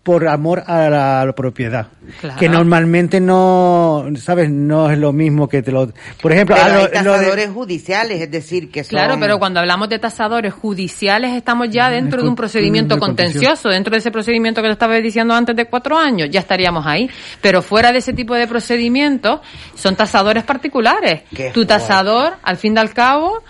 por 0.02 0.28
amor 0.28 0.64
a 0.66 0.89
la, 0.89 1.22
a 1.22 1.26
la 1.26 1.34
propiedad, 1.34 1.88
Claro. 2.22 2.39
que 2.39 2.50
normalmente 2.50 3.20
no, 3.20 4.06
sabes, 4.18 4.50
no 4.50 4.89
es 4.89 4.97
lo 4.97 5.12
mismo 5.14 5.47
que 5.47 5.62
te 5.62 5.72
lo, 5.72 5.91
por 6.22 6.32
ejemplo, 6.32 6.56
Pero 6.56 6.66
ah, 6.66 6.70
lo- 6.70 6.76
hay 6.80 7.04
lo 7.04 7.12
de- 7.12 7.18
tasadores 7.20 7.50
judiciales, 7.52 8.22
es 8.22 8.32
decir, 8.32 8.72
que 8.72 8.84
son... 8.84 8.89
Claro, 8.91 9.18
pero 9.20 9.38
cuando 9.38 9.60
hablamos 9.60 9.89
de 9.89 10.00
tasadores 10.00 10.54
judiciales 10.54 11.34
estamos 11.36 11.70
ya 11.70 11.89
dentro 11.91 12.24
de 12.24 12.30
un 12.30 12.36
procedimiento 12.36 12.95
de 12.95 13.02
contencioso. 13.02 13.70
dentro 13.70 13.91
de 13.91 13.97
ese 14.00 14.10
procedimiento 14.10 14.62
que 14.62 14.68
le 14.70 14.74
estaba 14.74 14.95
diciendo 14.95 15.34
antes 15.36 15.56
de 15.56 15.66
cuatro 15.66 15.97
años, 15.97 16.30
ya 16.32 16.39
estaríamos 16.39 16.88
ahí. 16.88 17.08
Pero 17.41 17.62
fuera 17.62 17.91
de 17.91 18.00
ese 18.00 18.14
tipo 18.14 18.34
de 18.34 18.47
procedimientos, 18.47 19.41
son 19.76 19.95
tasadores 19.95 20.43
particulares. 20.43 21.24
Qué 21.36 21.52
Tu 21.52 21.66
tasador, 21.66 22.34
al 22.41 22.58
fin 22.58 22.74
y 22.76 22.80
al 22.80 22.93
cabo, 22.93 23.43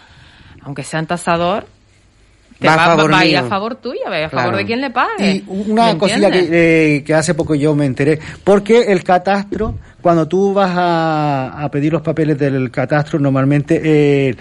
aunque 0.64 0.84
sea 0.84 1.00
un 1.00 1.06
tasador, 1.08 1.68
te 2.60 2.68
Va 2.68 2.76
va, 2.76 2.84
a 2.84 2.88
favor 2.96 3.14
va 3.14 3.20
a 3.20 3.26
ir 3.26 3.38
a 3.38 3.42
mío. 3.42 3.50
favor 3.50 3.76
tuyo, 3.76 4.02
va 4.06 4.16
a 4.26 4.30
Claro. 4.30 4.44
favor 4.48 4.56
de 4.58 4.66
quien 4.66 4.82
le 4.82 4.90
pague. 4.90 5.32
Y 5.32 5.44
una 5.48 5.94
¿Me 5.94 5.98
cosilla 5.98 6.30
que, 6.30 6.48
eh, 6.98 7.04
que 7.04 7.14
hace 7.14 7.34
poco 7.34 7.56
yo 7.56 7.74
me 7.74 7.86
enteré, 7.86 8.20
porque 8.44 8.82
el 8.92 9.04
catastro, 9.04 9.76
cuando 10.02 10.28
tú 10.28 10.54
vas 10.54 10.72
a, 10.76 11.64
a 11.64 11.72
pedir 11.72 11.94
los 11.94 12.02
papeles 12.02 12.38
del 12.38 12.70
catastro, 12.72 13.18
normalmente 13.20 13.80
eh, 13.84 14.36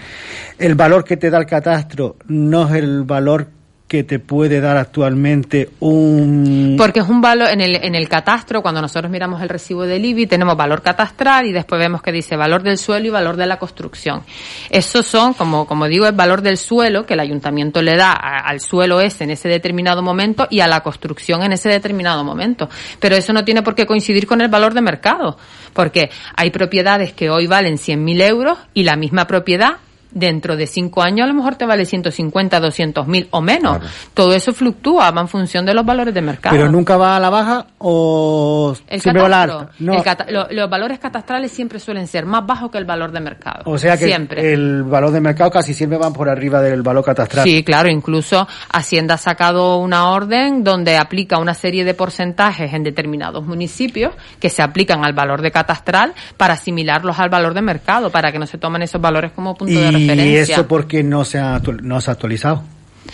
el 0.57 0.75
valor 0.75 1.03
que 1.03 1.17
te 1.17 1.29
da 1.29 1.37
el 1.37 1.45
catastro 1.45 2.17
no 2.27 2.67
es 2.67 2.75
el 2.75 3.03
valor 3.03 3.47
que 3.89 4.03
te 4.03 4.19
puede 4.19 4.61
dar 4.61 4.77
actualmente 4.77 5.71
un... 5.79 6.75
Porque 6.77 6.99
es 6.99 7.09
un 7.09 7.21
valor, 7.21 7.49
en 7.49 7.59
el, 7.59 7.75
en 7.75 7.95
el 7.95 8.07
catastro, 8.07 8.61
cuando 8.61 8.81
nosotros 8.81 9.11
miramos 9.11 9.41
el 9.41 9.49
recibo 9.49 9.83
del 9.87 10.05
IBI, 10.05 10.27
tenemos 10.27 10.55
valor 10.55 10.83
catastral 10.83 11.47
y 11.47 11.51
después 11.51 11.79
vemos 11.79 12.03
que 12.03 12.11
dice 12.11 12.37
valor 12.37 12.61
del 12.61 12.77
suelo 12.77 13.07
y 13.07 13.09
valor 13.09 13.35
de 13.35 13.47
la 13.47 13.57
construcción. 13.57 14.21
Esos 14.69 15.07
son, 15.07 15.33
como, 15.33 15.65
como 15.65 15.87
digo, 15.87 16.05
el 16.05 16.13
valor 16.13 16.43
del 16.43 16.57
suelo 16.57 17.07
que 17.07 17.15
el 17.15 17.19
ayuntamiento 17.19 17.81
le 17.81 17.97
da 17.97 18.13
al 18.13 18.59
suelo 18.59 19.01
ese 19.01 19.23
en 19.23 19.31
ese 19.31 19.49
determinado 19.49 20.03
momento 20.03 20.47
y 20.51 20.59
a 20.59 20.67
la 20.67 20.81
construcción 20.81 21.41
en 21.41 21.53
ese 21.53 21.67
determinado 21.67 22.23
momento. 22.23 22.69
Pero 22.99 23.15
eso 23.15 23.33
no 23.33 23.43
tiene 23.43 23.63
por 23.63 23.73
qué 23.73 23.87
coincidir 23.87 24.27
con 24.27 24.39
el 24.39 24.49
valor 24.49 24.75
de 24.75 24.81
mercado. 24.81 25.35
Porque 25.73 26.11
hay 26.35 26.51
propiedades 26.51 27.11
que 27.13 27.31
hoy 27.31 27.47
valen 27.47 27.77
100.000 27.77 28.21
euros 28.21 28.59
y 28.75 28.83
la 28.83 28.95
misma 28.95 29.25
propiedad 29.25 29.77
dentro 30.11 30.55
de 30.57 30.65
cinco 30.67 31.01
años 31.03 31.25
a 31.25 31.27
lo 31.27 31.33
mejor 31.33 31.55
te 31.55 31.65
vale 31.65 31.85
150, 31.85 32.59
200 32.59 33.07
mil 33.07 33.27
o 33.31 33.41
menos. 33.41 33.79
Todo 34.13 34.33
eso 34.33 34.53
fluctúa, 34.53 35.11
va 35.11 35.21
en 35.21 35.27
función 35.27 35.65
de 35.65 35.73
los 35.73 35.85
valores 35.85 36.13
de 36.13 36.21
mercado. 36.21 36.55
Pero 36.55 36.69
nunca 36.71 36.97
va 36.97 37.15
a 37.15 37.19
la 37.19 37.29
baja 37.29 37.65
o 37.77 38.73
El 38.87 39.01
siempre 39.01 39.21
va 39.21 39.27
a 39.27 39.29
la 39.29 39.41
alta. 39.43 39.69
No. 39.79 40.03
cata- 40.03 40.25
lo- 40.29 40.47
los 40.51 40.69
valores 40.69 40.99
catastrales 40.99 41.51
siempre 41.51 41.79
suelen 41.79 42.07
ser 42.07 42.25
más 42.25 42.45
bajos 42.45 42.71
que 42.71 42.77
el 42.77 42.85
valor 42.85 43.11
de 43.11 43.19
mercado. 43.19 43.61
O 43.65 43.77
sea 43.77 43.97
que 43.97 44.05
siempre. 44.05 44.53
el 44.53 44.83
valor 44.83 45.11
de 45.11 45.21
mercado 45.21 45.51
casi 45.51 45.73
siempre 45.73 45.97
van 45.97 46.13
por 46.13 46.29
arriba 46.29 46.61
del 46.61 46.81
valor 46.81 47.03
catastral. 47.03 47.43
Sí, 47.43 47.63
claro, 47.63 47.89
incluso 47.89 48.47
Hacienda 48.71 49.15
ha 49.15 49.17
sacado 49.17 49.77
una 49.77 50.09
orden 50.11 50.63
donde 50.63 50.97
aplica 50.97 51.37
una 51.39 51.53
serie 51.53 51.83
de 51.85 51.93
porcentajes 51.93 52.73
en 52.73 52.83
determinados 52.83 53.45
municipios 53.45 54.13
que 54.39 54.49
se 54.49 54.61
aplican 54.61 55.03
al 55.03 55.13
valor 55.13 55.41
de 55.41 55.51
catastral 55.51 56.13
para 56.37 56.53
asimilarlos 56.55 57.19
al 57.19 57.29
valor 57.29 57.53
de 57.53 57.61
mercado, 57.61 58.09
para 58.11 58.31
que 58.31 58.39
no 58.39 58.45
se 58.45 58.57
tomen 58.57 58.81
esos 58.81 59.01
valores 59.01 59.31
como 59.31 59.55
punto 59.55 59.79
de 59.79 59.91
y 60.25 60.35
eso 60.53 60.67
porque 60.67 61.03
no 61.03 61.25
se 61.25 61.39
ha, 61.39 61.59
no 61.81 62.01
se 62.01 62.09
ha 62.11 62.13
actualizado. 62.13 62.63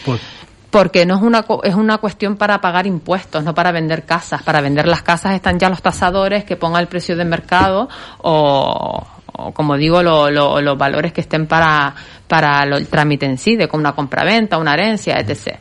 Por- 0.06 0.20
Porque 0.72 1.06
no 1.06 1.16
es 1.16 1.22
una 1.22 1.46
es 1.64 1.74
una 1.76 2.00
cuestión 2.00 2.36
para 2.36 2.60
pagar 2.60 2.86
impuestos, 2.86 3.44
no 3.46 3.54
para 3.56 3.72
vender 3.72 4.04
casas. 4.04 4.44
Para 4.44 4.60
vender 4.60 4.88
las 4.88 5.04
casas 5.04 5.34
están 5.34 5.58
ya 5.58 5.70
los 5.70 5.82
tasadores 5.82 6.44
que 6.44 6.58
pongan 6.58 6.82
el 6.82 6.88
precio 6.88 7.16
de 7.16 7.24
mercado 7.24 7.88
o, 8.20 9.08
o, 9.38 9.52
como 9.54 9.78
digo, 9.78 10.04
lo- 10.04 10.30
lo- 10.30 10.60
los 10.62 10.78
valores 10.78 11.14
que 11.14 11.22
estén 11.22 11.48
para 11.48 11.96
para 12.28 12.66
lo- 12.66 12.76
el 12.78 12.88
trámite 12.88 13.26
en 13.26 13.38
sí, 13.38 13.56
de 13.56 13.70
una 13.72 13.94
compraventa, 13.94 14.58
una 14.58 14.74
herencia, 14.74 15.16
etc. 15.20 15.60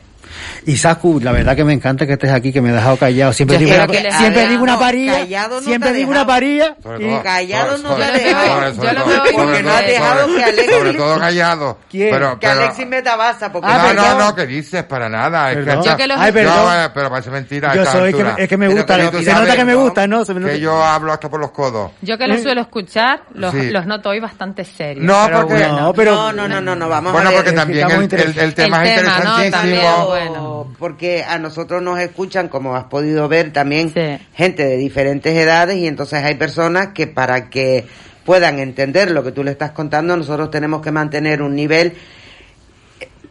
Y 0.65 0.77
Saku, 0.77 1.19
la 1.19 1.31
verdad 1.31 1.55
que 1.55 1.63
me 1.63 1.73
encanta 1.73 2.05
que 2.05 2.13
estés 2.13 2.31
aquí, 2.31 2.51
que 2.51 2.61
me 2.61 2.69
has 2.69 2.75
dejado 2.75 2.97
callado. 2.97 3.33
Siempre 3.33 3.59
Yo 3.59 3.65
digo 3.65 3.83
una, 3.85 4.11
siempre 4.17 4.47
digo 4.47 4.63
una 4.63 4.79
parilla, 4.79 5.47
no 5.47 5.61
siempre 5.61 5.93
digo 5.93 6.11
una 6.11 6.25
parilla. 6.27 6.75
Y- 6.99 7.15
Callado 7.23 7.77
sobre- 7.77 7.89
no 7.89 7.95
te 7.95 8.03
ha 8.03 8.07
sobre- 8.07 8.23
dejado. 8.23 8.61
lo 8.61 9.23
porque 9.23 9.63
no 9.63 9.69
todo- 9.69 9.77
ha 9.77 9.81
dejado 9.81 10.21
sobre- 10.27 10.35
que 10.35 10.43
Alexis- 10.45 10.75
Sobre 10.77 10.93
todo 10.93 11.19
callado. 11.19 11.77
¿Quién? 11.89 12.09
Pero, 12.11 12.39
Que 12.39 12.47
pero- 12.47 12.61
Alexis 12.61 12.87
me 12.87 13.01
da 13.01 13.15
baza 13.15 13.51
porque 13.51 13.67
Ah, 13.69 13.77
no, 13.77 13.93
no, 13.93 14.01
perdón. 14.01 14.17
no, 14.19 14.35
que 14.35 14.45
dices 14.47 14.83
para 14.83 15.09
nada. 15.09 15.51
Es 15.51 15.57
que 15.57 15.63
Perdón. 15.63 15.79
hasta- 15.79 15.91
Yo 15.91 15.97
que 15.97 16.07
los- 16.07 16.17
Ay, 16.19 16.31
perdón. 16.31 16.91
Pero 16.93 17.09
parece 17.09 17.29
mentira. 17.31 17.75
Yo 17.75 17.85
soy 17.85 18.15
es 18.37 18.47
que 18.49 18.57
me 18.57 18.67
gusta, 18.67 18.95
se 19.21 19.33
nota 19.33 19.55
que 19.55 19.65
me 19.65 19.75
gusta, 19.75 20.07
¿no? 20.07 20.25
Que 20.25 20.59
yo 20.59 20.83
hablo 20.83 21.13
hasta 21.13 21.29
por 21.29 21.39
los 21.39 21.51
codos. 21.51 21.91
Yo 22.01 22.17
que 22.17 22.27
los 22.27 22.41
suelo 22.41 22.61
escuchar, 22.61 23.21
los, 23.33 23.53
noto 23.85 24.09
hoy 24.09 24.19
bastante 24.19 24.65
serios. 24.65 25.05
No, 25.05 25.27
porque- 25.31 25.53
bueno. 25.53 25.79
No, 25.79 25.93
pero- 25.93 26.31
no, 26.31 26.47
no, 26.47 26.61
no, 26.75 26.89
vamos 26.89 27.13
Bueno, 27.13 27.29
a 27.29 27.31
ver. 27.31 27.39
porque 27.43 27.51
también 27.55 27.87
el, 27.91 28.53
tema 28.53 28.85
es 28.85 28.97
interesantísimo. 28.97 30.15
Bueno. 30.29 30.73
porque 30.79 31.23
a 31.23 31.37
nosotros 31.39 31.81
nos 31.81 31.99
escuchan, 31.99 32.47
como 32.49 32.75
has 32.75 32.85
podido 32.85 33.27
ver, 33.27 33.51
también 33.53 33.91
Sí. 33.93 34.17
gente 34.33 34.65
de 34.65 34.77
diferentes 34.77 35.35
edades 35.35 35.77
y 35.77 35.87
entonces 35.87 36.23
hay 36.23 36.35
personas 36.35 36.89
que 36.93 37.07
para 37.07 37.49
que 37.49 37.85
puedan 38.25 38.59
entender 38.59 39.11
lo 39.11 39.23
que 39.23 39.31
tú 39.31 39.43
le 39.43 39.51
estás 39.51 39.71
contando, 39.71 40.17
nosotros 40.17 40.49
tenemos 40.51 40.81
que 40.81 40.91
mantener 40.91 41.41
un 41.41 41.55
nivel 41.55 41.93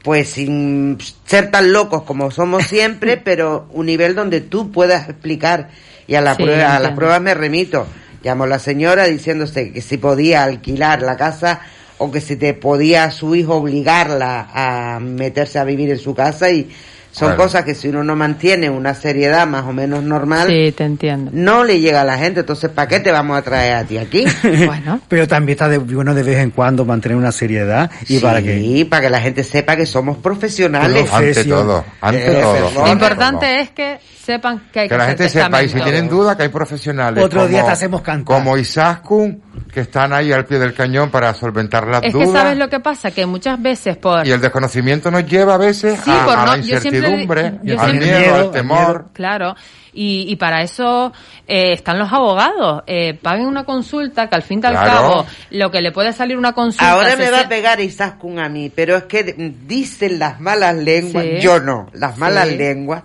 pues 0.02 0.28
sin 0.28 0.98
ser 1.24 1.50
tan 1.50 1.72
locos 1.72 2.02
como 2.02 2.30
somos 2.30 2.64
siempre, 2.68 3.16
pero 3.16 3.66
un 3.72 3.86
nivel 3.86 4.14
donde 4.14 4.40
tú 4.40 4.70
puedas 4.70 5.08
explicar 5.08 5.70
y 6.06 6.14
a 6.14 6.20
la 6.20 6.34
Sí, 6.36 6.42
prueba, 6.42 6.76
a 6.76 6.80
las 6.80 6.92
pruebas 6.92 7.20
me 7.22 7.34
remito. 7.34 7.86
Llamó 8.22 8.46
la 8.46 8.58
señora 8.58 9.04
diciéndose 9.04 9.72
que 9.72 9.80
si 9.82 9.96
podía 9.98 10.44
alquilar 10.44 11.02
la 11.02 11.16
casa 11.16 11.60
o 11.98 12.10
que 12.10 12.20
si 12.20 12.36
te 12.36 12.54
podía 12.54 13.10
su 13.10 13.34
hijo 13.34 13.56
obligarla 13.56 14.48
a 14.52 15.00
meterse 15.00 15.58
a 15.58 15.64
vivir 15.64 15.90
en 15.90 15.98
su 15.98 16.14
casa 16.14 16.50
y 16.50 16.68
son 17.14 17.28
Claro. 17.28 17.44
cosas 17.44 17.64
que 17.64 17.76
si 17.76 17.86
uno 17.88 18.02
no 18.02 18.16
mantiene 18.16 18.68
una 18.68 18.92
seriedad 18.92 19.46
más 19.46 19.62
o 19.66 19.72
menos 19.72 20.02
normal, 20.02 20.48
Sí, 20.48 20.72
te 20.72 20.82
entiendo. 20.82 21.30
no 21.32 21.62
le 21.62 21.78
llega 21.78 22.00
a 22.00 22.04
la 22.04 22.18
gente. 22.18 22.40
Entonces, 22.40 22.70
¿para 22.70 22.88
qué 22.88 22.98
te 22.98 23.12
vamos 23.12 23.38
a 23.38 23.42
traer 23.42 23.76
a 23.76 23.84
ti 23.84 23.98
aquí? 23.98 24.24
Bueno. 24.66 24.98
Pero 25.08 25.28
también 25.28 25.54
está 25.54 25.68
de, 25.68 25.78
bueno 25.78 26.12
de 26.12 26.24
vez 26.24 26.38
en 26.38 26.50
cuando 26.50 26.84
mantener 26.84 27.16
una 27.16 27.30
seriedad 27.30 27.88
y 28.02 28.16
sí, 28.16 28.18
para 28.18 28.42
que 28.42 28.86
para 28.90 29.02
que 29.02 29.10
la 29.10 29.20
gente 29.20 29.44
sepa 29.44 29.76
que 29.76 29.86
somos 29.86 30.18
profesionales. 30.18 31.04
Profe- 31.08 31.28
Ante 31.28 31.44
todo, 31.44 31.84
ante 32.00 32.26
Eh, 32.38 32.42
todo. 32.42 32.70
Lo 32.72 32.78
ante 32.80 32.90
importante 32.92 33.46
todo. 33.46 33.56
es 33.60 33.70
que 33.70 33.98
sepan 34.24 34.62
que 34.72 34.80
hay 34.80 34.88
que, 34.88 34.94
que 34.94 34.98
la 34.98 35.06
gente 35.06 35.28
sepa 35.28 35.62
y 35.62 35.68
si 35.68 35.80
tienen 35.82 36.08
duda 36.08 36.34
que 36.36 36.44
hay 36.44 36.48
profesionales 36.48 37.22
Otro 37.22 37.40
como, 37.40 37.50
día 37.50 37.64
te 37.64 37.70
hacemos 37.72 38.00
cantar. 38.00 38.24
como 38.38 38.56
Isaskun 38.56 39.42
que 39.72 39.80
están 39.80 40.12
ahí 40.12 40.32
al 40.32 40.44
pie 40.46 40.58
del 40.58 40.72
cañón 40.72 41.10
para 41.10 41.34
solventar 41.34 41.86
las 41.86 42.02
Es 42.04 42.12
que 42.14 42.24
dudas. 42.24 42.42
sabes 42.42 42.56
lo 42.58 42.68
que 42.70 42.80
pasa, 42.80 43.10
que 43.10 43.26
muchas 43.26 43.60
veces 43.60 43.96
por... 43.96 44.26
Y 44.26 44.30
el 44.30 44.40
desconocimiento 44.40 45.10
nos 45.10 45.26
lleva 45.26 45.54
a 45.54 45.58
veces 45.58 45.98
Sí, 46.04 46.10
a, 46.10 46.24
por 46.24 46.38
a 46.38 46.44
no- 46.44 46.56
la 46.56 46.56
yo 46.58 46.80
siempre- 46.80 47.00
incertidumbre, 47.08 47.60
yo 47.62 47.80
al 47.80 47.90
siempre- 47.90 48.06
miedo, 48.06 48.18
Miedo, 48.20 48.34
al 48.34 48.40
al 48.42 48.50
temor. 48.52 49.06
Claro, 49.12 49.56
y, 49.92 50.26
y 50.28 50.36
para 50.36 50.62
eso 50.62 51.12
eh, 51.46 51.72
están 51.72 51.98
los 51.98 52.12
abogados. 52.12 52.82
Eh, 52.86 53.14
paguen 53.20 53.46
una 53.46 53.64
consulta 53.64 54.28
que 54.28 54.34
al 54.34 54.42
fin 54.42 54.60
y 54.62 54.66
al 54.66 54.72
Claro. 54.72 54.90
cabo 54.90 55.26
lo 55.50 55.70
que 55.70 55.80
le 55.80 55.92
puede 55.92 56.12
salir 56.12 56.36
una 56.36 56.52
consulta... 56.52 56.90
Ahora 56.92 57.16
me 57.16 57.24
se- 57.26 57.30
va 57.30 57.40
a 57.40 57.48
pegar 57.48 57.80
Isaskun 57.80 58.38
a 58.38 58.48
mí, 58.48 58.70
pero 58.74 58.96
es 58.96 59.04
que 59.04 59.22
dicen 59.66 60.18
las 60.18 60.40
malas 60.40 60.74
lenguas, 60.76 61.24
Sí. 61.24 61.40
yo 61.40 61.60
no, 61.60 61.88
las 61.92 62.18
malas 62.18 62.48
Sí. 62.48 62.56
lenguas, 62.56 63.04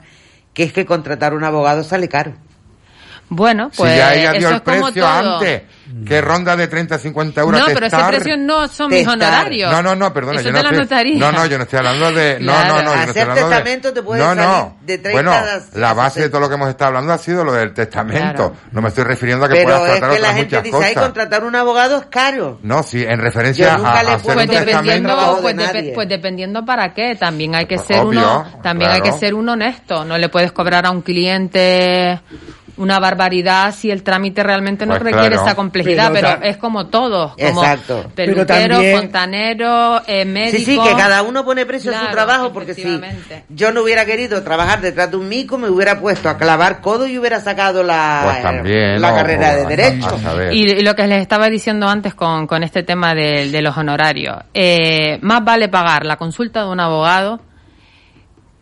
que 0.54 0.64
es 0.64 0.74
que 0.74 0.86
contratar 0.86 1.34
un 1.34 1.44
abogado 1.44 1.84
sale 1.84 2.08
caro. 2.10 2.34
Bueno, 3.30 3.70
pues 3.76 3.92
si 3.92 3.98
ya 3.98 4.14
ella 4.16 4.32
dio 4.32 4.40
eso 4.40 4.50
el 4.50 4.56
es 4.56 4.62
como 4.62 4.86
precio 4.92 5.04
todo. 5.04 5.36
antes, 5.38 5.62
que 6.06 6.22
ronda 6.22 6.56
de 6.56 6.68
30 6.68 6.98
50 6.98 7.42
euros 7.42 7.60
No, 7.60 7.66
pero 7.68 7.86
ese 7.86 7.96
testar. 7.96 8.12
precio 8.16 8.38
no 8.38 8.68
son 8.68 8.90
mis 8.90 9.00
Testar. 9.00 9.14
honorarios. 9.16 9.72
No, 9.72 9.82
no, 9.84 9.96
no, 9.96 10.14
perdona, 10.14 10.40
Eso 10.40 10.50
yo 10.50 10.54
de 10.56 10.64
no 10.64 10.64
la 10.64 10.70
estoy, 10.70 10.84
notaría. 10.86 11.20
No, 11.20 11.32
no, 11.32 11.46
yo 11.46 11.58
no 11.58 11.64
estoy 11.64 11.78
hablando 11.80 12.12
de 12.12 12.40
no, 12.40 12.52
Claro. 12.54 12.68
no, 12.76 12.82
no, 12.84 12.90
yo 12.92 12.96
no 12.96 13.04
estoy 13.04 13.22
hablando 13.22 13.50
testamento 13.50 13.88
de 13.90 13.94
te 13.94 14.04
puede 14.04 14.22
No, 14.22 14.36
no. 14.36 14.42
salir 14.44 14.72
de 14.82 14.98
30 14.98 15.12
Bueno, 15.12 15.32
a 15.34 15.80
la 15.80 15.94
base 15.94 16.22
de 16.22 16.30
todo 16.30 16.42
lo 16.42 16.50
que 16.50 16.56
hemos 16.56 16.70
estado 16.70 16.88
hablando 16.90 17.14
ha 17.14 17.18
sido 17.18 17.44
lo 17.44 17.54
del 17.54 17.74
testamento. 17.74 18.36
Claro. 18.36 18.56
No 18.72 18.82
me 18.82 18.90
estoy 18.90 19.04
refiriendo 19.04 19.46
a 19.46 19.50
que 19.50 19.56
Pero 19.56 19.66
puedas 19.68 19.84
es 19.84 20.00
tratar 20.00 20.16
que 20.16 20.22
la 20.22 20.28
gente 20.34 20.46
muchas 20.46 20.64
dice, 20.64 20.78
cosas. 20.78 20.94
contratar 20.94 21.44
un 21.44 21.56
abogado 21.56 21.98
es 21.98 22.06
caro. 22.08 22.60
No, 22.64 22.82
sí, 22.84 23.04
en 23.04 23.20
referencia 23.20 23.72
Yo 23.72 23.78
nunca 23.78 23.90
a, 23.92 23.94
a 24.00 24.00
hacer 24.16 24.22
Pues 24.22 24.36
un 24.38 24.48
dependiendo, 24.56 25.10
testamento. 25.16 25.42
pues, 25.42 25.56
depe- 25.56 25.94
pues 25.96 26.10
dependiendo 26.10 26.66
para 26.66 26.94
qué, 26.94 27.16
también 27.16 27.56
hay 27.56 27.66
que 27.66 27.78
ser 27.78 28.00
Obvio, 28.00 28.20
uno, 28.22 28.60
también 28.64 28.90
hay 28.92 29.02
claro. 29.02 29.14
que 29.16 29.20
ser 29.20 29.34
uno 29.34 29.54
honesto, 29.54 30.06
no 30.06 30.18
le 30.18 30.30
puedes 30.30 30.52
cobrar 30.52 30.86
a 30.86 30.92
un 30.92 31.02
cliente 31.02 32.22
una 32.80 33.00
barbaridad 33.00 33.74
si 33.76 33.92
el 33.92 34.04
trámite 34.04 34.42
realmente 34.42 34.86
no 34.86 34.94
Pues 34.94 35.04
requiere 35.04 35.30
claro. 35.36 35.46
esa 35.46 35.56
complejidad, 35.56 36.12
Pero 36.12 36.40
es 36.44 36.58
como 36.58 36.88
todo, 36.88 37.36
como 37.38 37.64
Exacto. 37.64 38.06
Pero 38.16 38.34
peluquero, 38.34 38.76
también- 38.76 38.98
fontanero, 38.98 40.02
eh, 40.08 40.26
médico. 40.26 40.58
Sí, 40.58 40.66
sí, 40.66 40.80
que 40.82 40.96
cada 40.96 41.22
uno 41.22 41.46
pone 41.46 41.66
precio 41.66 41.96
a 41.96 42.00
su 42.06 42.08
trabajo, 42.12 42.52
porque 42.52 42.74
si 42.74 43.00
yo 43.50 43.72
no 43.72 43.84
hubiera 43.84 44.06
querido 44.06 44.42
trabajar 44.44 44.82
detrás 44.82 45.12
de 45.12 45.18
un 45.18 45.28
mico, 45.30 45.58
me 45.58 45.70
hubiera 45.70 46.00
puesto 46.00 46.30
a 46.30 46.38
clavar 46.38 46.82
codo 46.82 47.06
y 47.08 47.18
hubiera 47.18 47.40
sacado 47.40 47.84
la, 47.84 48.22
Pues 48.24 48.42
también, 48.42 49.02
la 49.02 49.10
¿no? 49.12 49.16
carrera 49.16 49.56
de 49.56 49.62
A- 49.62 49.66
a- 49.66 49.68
Derecho. 49.70 50.18
y 50.52 50.82
lo 50.82 50.96
que 50.96 51.08
les 51.08 51.22
estaba 51.22 51.50
diciendo 51.50 51.88
antes 51.88 52.14
con, 52.16 52.48
con 52.48 52.64
este 52.64 52.84
tema 52.84 53.14
de, 53.14 53.50
de 53.52 53.62
los 53.62 53.78
honorarios, 53.78 54.38
eh, 54.54 55.20
más 55.22 55.44
vale 55.44 55.68
pagar 55.70 56.06
la 56.06 56.16
consulta 56.18 56.64
de 56.64 56.70
un 56.70 56.80
abogado 56.80 57.40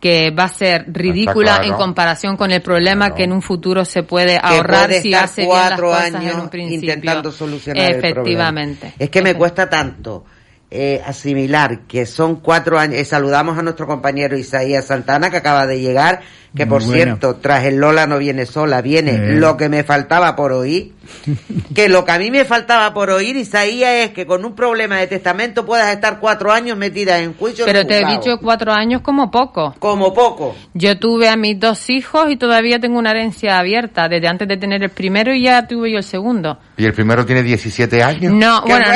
que 0.00 0.30
va 0.30 0.44
a 0.44 0.48
ser 0.48 0.84
ridícula 0.88 1.56
claro. 1.56 1.64
en 1.64 1.74
comparación 1.74 2.36
con 2.36 2.52
el 2.52 2.62
problema 2.62 3.14
que 3.14 3.24
en 3.24 3.32
un 3.32 3.42
futuro 3.42 3.84
se 3.84 4.04
puede 4.04 4.38
ahorrar 4.40 4.86
puede 4.86 5.02
si 5.02 5.12
hace 5.12 5.42
bien 5.42 5.54
las 5.54 5.68
cuatro 5.68 5.88
cosas 5.88 6.14
años 6.14 6.34
en 6.34 6.40
un 6.40 6.48
principio. 6.48 6.92
intentando 6.94 7.32
solucionar 7.32 7.82
el 7.82 7.98
problema. 7.98 8.08
Efectivamente. 8.08 8.94
Es 8.98 9.10
que 9.10 9.22
me 9.22 9.34
cuesta 9.34 9.68
tanto 9.68 10.24
eh, 10.70 11.02
asimilar 11.04 11.80
que 11.88 12.06
son 12.06 12.36
cuatro 12.36 12.78
años. 12.78 13.00
eh, 13.00 13.04
saludamos 13.04 13.58
a 13.58 13.62
nuestro 13.62 13.86
compañero 13.86 14.36
Isaías 14.36 14.84
Santana 14.84 15.30
que 15.30 15.38
acaba 15.38 15.66
de 15.66 15.80
llegar, 15.80 16.20
que 16.58 16.66
por 16.66 16.82
bueno. 16.84 16.94
cierto, 17.04 17.36
tras 17.36 17.64
el 17.64 17.76
Lola 17.76 18.06
no 18.06 18.18
viene 18.18 18.44
sola, 18.46 18.82
viene 18.82 19.12
Eh. 19.12 19.18
lo 19.36 19.56
que 19.56 19.68
me 19.68 19.82
faltaba 19.84 20.36
por 20.36 20.52
oír. 20.52 20.92
que 21.74 21.88
lo 21.88 22.04
que 22.04 22.12
a 22.12 22.18
mí 22.18 22.30
me 22.30 22.44
faltaba 22.44 22.92
por 22.92 23.08
oír, 23.10 23.34
Isaías, 23.36 23.90
es 24.06 24.10
que 24.10 24.26
con 24.26 24.44
un 24.44 24.54
problema 24.54 24.98
de 24.98 25.06
testamento 25.06 25.64
puedas 25.64 25.90
estar 25.94 26.18
cuatro 26.20 26.52
años 26.52 26.76
metida 26.76 27.18
en 27.18 27.32
juicio. 27.34 27.64
Pero 27.64 27.86
te 27.86 28.00
he 28.00 28.04
dicho 28.04 28.38
cuatro 28.42 28.72
años 28.72 29.00
como 29.00 29.30
poco. 29.30 29.74
Como 29.78 30.12
poco. 30.12 30.54
Yo 30.74 30.98
tuve 30.98 31.28
a 31.30 31.36
mis 31.36 31.58
dos 31.58 31.88
hijos 31.88 32.30
y 32.30 32.36
todavía 32.36 32.78
tengo 32.78 32.98
una 32.98 33.12
herencia 33.12 33.58
abierta 33.58 34.08
desde 34.08 34.28
antes 34.28 34.46
de 34.48 34.56
tener 34.58 34.82
el 34.82 34.90
primero 34.90 35.32
y 35.34 35.44
ya 35.44 35.66
tuve 35.66 35.90
yo 35.92 35.96
el 35.98 36.04
segundo. 36.04 36.58
Y 36.76 36.84
el 36.84 36.92
primero 36.92 37.24
tiene 37.24 37.42
17 37.42 38.02
años. 38.02 38.32
No, 38.34 38.60
bueno, 38.62 38.84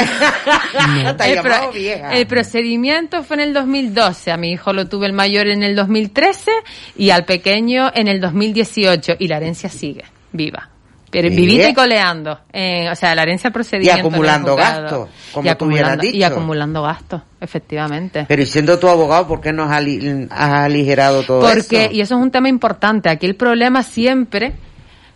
Te 1.16 1.28
el, 1.30 1.34
llamado 1.36 1.62
pro- 1.70 1.72
vieja. 1.72 2.12
el 2.14 2.26
procedimiento 2.26 3.22
fue 3.22 3.36
en 3.36 3.40
el 3.40 3.54
2012. 3.54 4.30
A 4.32 4.36
mi 4.36 4.52
hijo 4.52 4.72
lo 4.72 4.86
tuve 4.88 5.06
el 5.06 5.12
mayor 5.12 5.46
en 5.48 5.62
el 5.62 5.74
2013 5.76 6.50
y 6.96 7.10
al 7.10 7.24
pequeño 7.24 7.51
en 7.52 8.08
el 8.08 8.20
2018. 8.20 9.14
Y 9.18 9.28
la 9.28 9.36
herencia 9.38 9.68
sigue 9.68 10.04
viva. 10.32 10.68
Pero 11.10 11.28
vivita 11.28 11.68
y 11.68 11.74
coleando. 11.74 12.40
Eh, 12.50 12.88
o 12.90 12.94
sea, 12.96 13.14
la 13.14 13.22
herencia 13.24 13.50
procedimiento. 13.50 13.98
Y 13.98 14.00
acumulando 14.00 14.56
gastos, 14.56 15.08
como 15.34 15.44
y 15.46 15.48
acumulando, 15.50 16.04
y 16.06 16.12
dicho. 16.12 16.26
acumulando 16.26 16.82
gastos, 16.82 17.20
efectivamente. 17.38 18.24
Pero 18.26 18.40
y 18.42 18.46
siendo 18.46 18.78
tu 18.78 18.88
abogado, 18.88 19.28
¿por 19.28 19.42
qué 19.42 19.52
no 19.52 19.64
has, 19.64 19.72
ali- 19.72 20.26
has 20.30 20.52
aligerado 20.64 21.22
todo 21.22 21.40
Porque, 21.40 21.84
eso? 21.84 21.92
y 21.92 22.00
eso 22.00 22.14
es 22.16 22.22
un 22.22 22.30
tema 22.30 22.48
importante, 22.48 23.10
aquí 23.10 23.26
el 23.26 23.36
problema 23.36 23.82
siempre, 23.82 24.54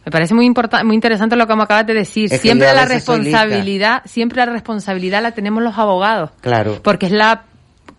me 0.04 0.12
parece 0.12 0.34
muy 0.34 0.44
importante, 0.44 0.84
muy 0.84 0.96
interesante 0.96 1.34
lo 1.34 1.46
que 1.46 1.56
me 1.56 1.62
acabas 1.62 1.86
de 1.86 1.94
decir, 1.94 2.30
Es 2.30 2.42
siempre 2.42 2.70
la 2.74 2.84
responsabilidad, 2.84 4.02
siempre 4.04 4.36
la 4.44 4.52
responsabilidad 4.52 5.22
la 5.22 5.30
tenemos 5.32 5.62
los 5.62 5.78
abogados, 5.78 6.30
Claro. 6.42 6.78
porque 6.82 7.06
es 7.06 7.12
la 7.12 7.44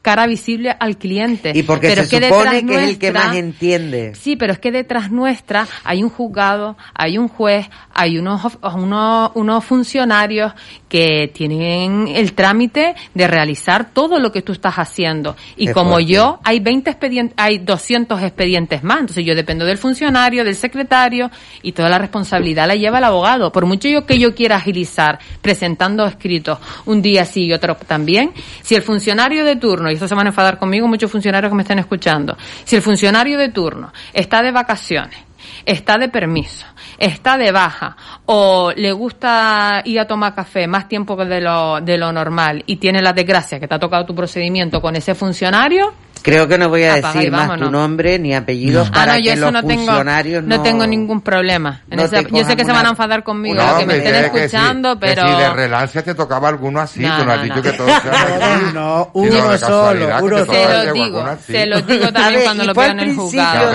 cara 0.07 0.25
visible 0.25 0.73
al 0.79 0.97
cliente. 0.97 1.51
Y 1.53 1.63
porque 1.63 1.89
Pero 1.89 2.05
se 2.05 2.15
es 2.15 2.21
que 2.21 2.29
supone 2.29 2.65
que 2.65 2.75
es 2.75 2.89
el 2.91 2.97
que 2.97 3.11
más 3.11 3.35
entiende. 3.35 4.15
Sí, 4.15 4.37
pero 4.37 4.53
es 4.53 4.59
que 4.59 4.71
detrás 4.71 5.11
nuestra 5.11 5.67
hay 5.83 6.01
un 6.01 6.09
juzgado, 6.09 6.77
hay 6.93 7.17
un 7.17 7.27
juez, 7.27 7.69
hay 7.93 8.17
unos, 8.17 8.57
unos, 8.61 9.31
unos 9.33 9.65
funcionarios 9.65 10.53
que 10.87 11.29
tienen 11.33 12.07
el 12.07 12.31
trámite 12.31 12.95
de 13.13 13.27
realizar 13.27 13.91
todo 13.91 14.17
lo 14.19 14.31
que 14.31 14.41
tú 14.41 14.53
estás 14.53 14.75
haciendo. 14.75 15.35
Y 15.57 15.73
como 15.73 15.95
fuerte. 15.95 16.13
yo, 16.13 16.39
hay 16.45 16.61
20 16.61 16.89
expedientes, 16.89 17.35
hay 17.37 17.57
200 17.57 18.23
expedientes 18.23 18.83
más. 18.83 19.01
Entonces 19.01 19.25
yo 19.25 19.35
dependo 19.35 19.65
del 19.65 19.77
funcionario, 19.77 20.45
del 20.45 20.55
secretario 20.55 21.29
y 21.61 21.73
toda 21.73 21.89
la 21.89 21.97
responsabilidad 21.97 22.65
la 22.65 22.75
lleva 22.75 22.99
el 22.99 23.03
abogado. 23.03 23.51
Por 23.51 23.65
mucho 23.65 23.89
yo 23.89 24.05
que 24.05 24.17
yo 24.17 24.33
quiera 24.33 24.55
agilizar 24.55 25.19
presentando 25.41 26.05
escritos 26.05 26.59
un 26.85 27.01
día 27.01 27.25
sí 27.25 27.47
y 27.47 27.51
otro 27.51 27.75
también, 27.75 28.31
si 28.61 28.73
el 28.75 28.83
funcionario 28.83 29.43
de 29.43 29.57
turno, 29.57 29.91
y 29.91 29.96
eso 29.97 30.07
se 30.07 30.15
van 30.15 30.27
a 30.27 30.29
enfadar 30.29 30.57
conmigo 30.57 30.87
muchos 30.87 31.11
funcionarios 31.11 31.51
que 31.51 31.55
me 31.55 31.63
estén 31.63 31.79
escuchando, 31.79 32.37
si 32.63 32.75
el 32.75 32.81
funcionario 32.81 33.37
de 33.37 33.49
turno 33.49 33.91
está 34.13 34.41
de 34.41 34.51
vacaciones, 34.51 35.19
está 35.65 35.97
de 35.97 36.09
permiso, 36.09 36.65
está 36.97 37.37
de 37.37 37.51
baja 37.51 37.95
o 38.25 38.71
le 38.75 38.91
gusta 38.91 39.81
ir 39.85 39.99
a 39.99 40.07
tomar 40.07 40.33
café 40.33 40.67
más 40.67 40.87
tiempo 40.87 41.17
que 41.17 41.25
de 41.25 41.41
lo, 41.41 41.81
de 41.81 41.97
lo 41.97 42.11
normal 42.11 42.63
y 42.65 42.77
tiene 42.77 43.01
la 43.01 43.13
desgracia 43.13 43.59
que 43.59 43.67
te 43.67 43.75
ha 43.75 43.79
tocado 43.79 44.05
tu 44.05 44.15
procedimiento 44.15 44.81
con 44.81 44.95
ese 44.95 45.15
funcionario, 45.15 45.93
Creo 46.21 46.47
que 46.47 46.57
no 46.57 46.69
voy 46.69 46.83
a 46.83 46.95
Apaga 46.95 47.13
decir 47.13 47.31
más 47.31 47.57
tu 47.59 47.69
nombre 47.71 48.19
ni 48.19 48.33
apellidos 48.33 48.87
ah, 48.89 48.93
para 48.93 49.13
no, 49.13 49.19
yo 49.19 49.23
que 49.25 49.31
eso 49.33 49.41
los 49.41 49.51
no 49.53 49.63
tengo, 49.63 49.85
funcionarios 49.85 50.43
no... 50.43 50.57
no 50.57 50.63
tengo 50.63 50.87
ningún 50.87 51.21
problema. 51.21 51.81
En 51.89 51.97
no 51.97 52.03
esa- 52.03 52.21
yo 52.21 52.43
sé 52.45 52.55
que 52.55 52.63
cojan 52.63 52.65
se 52.65 52.65
van 52.65 52.75
a 52.77 52.79
una- 52.81 52.89
enfadar 52.89 53.23
conmigo, 53.23 53.55
No, 53.55 53.77
que 53.77 53.85
me 53.85 53.97
estén 53.97 54.15
escuchando, 54.15 54.91
sí, 54.93 54.97
pero... 55.01 55.23
Que 55.23 55.31
si 55.31 55.37
de 55.37 55.49
relancia 55.53 56.03
te 56.03 56.15
tocaba 56.15 56.49
alguno 56.49 56.79
así, 56.81 56.99
No, 57.01 57.17
tú 57.17 57.25
no 57.25 57.31
has 57.31 57.37
no, 57.37 57.43
dicho 57.43 57.55
no. 57.55 57.61
que 57.61 57.71
todos 57.73 57.91
sean 58.01 58.15
así. 58.41 58.65
No, 58.73 59.09
uno 59.13 59.57
solo, 59.57 60.07
uno 60.21 60.45
solo. 60.45 60.53
Se 60.53 60.85
lo 60.85 60.93
digo, 60.93 61.25
se 61.45 61.65
lo 61.65 61.81
digo 61.81 62.11
también 62.11 62.43
cuando 62.43 62.63
lo 62.65 62.81
al 62.81 62.91
en 62.91 62.99
el 62.99 63.15
juzgado. 63.15 63.71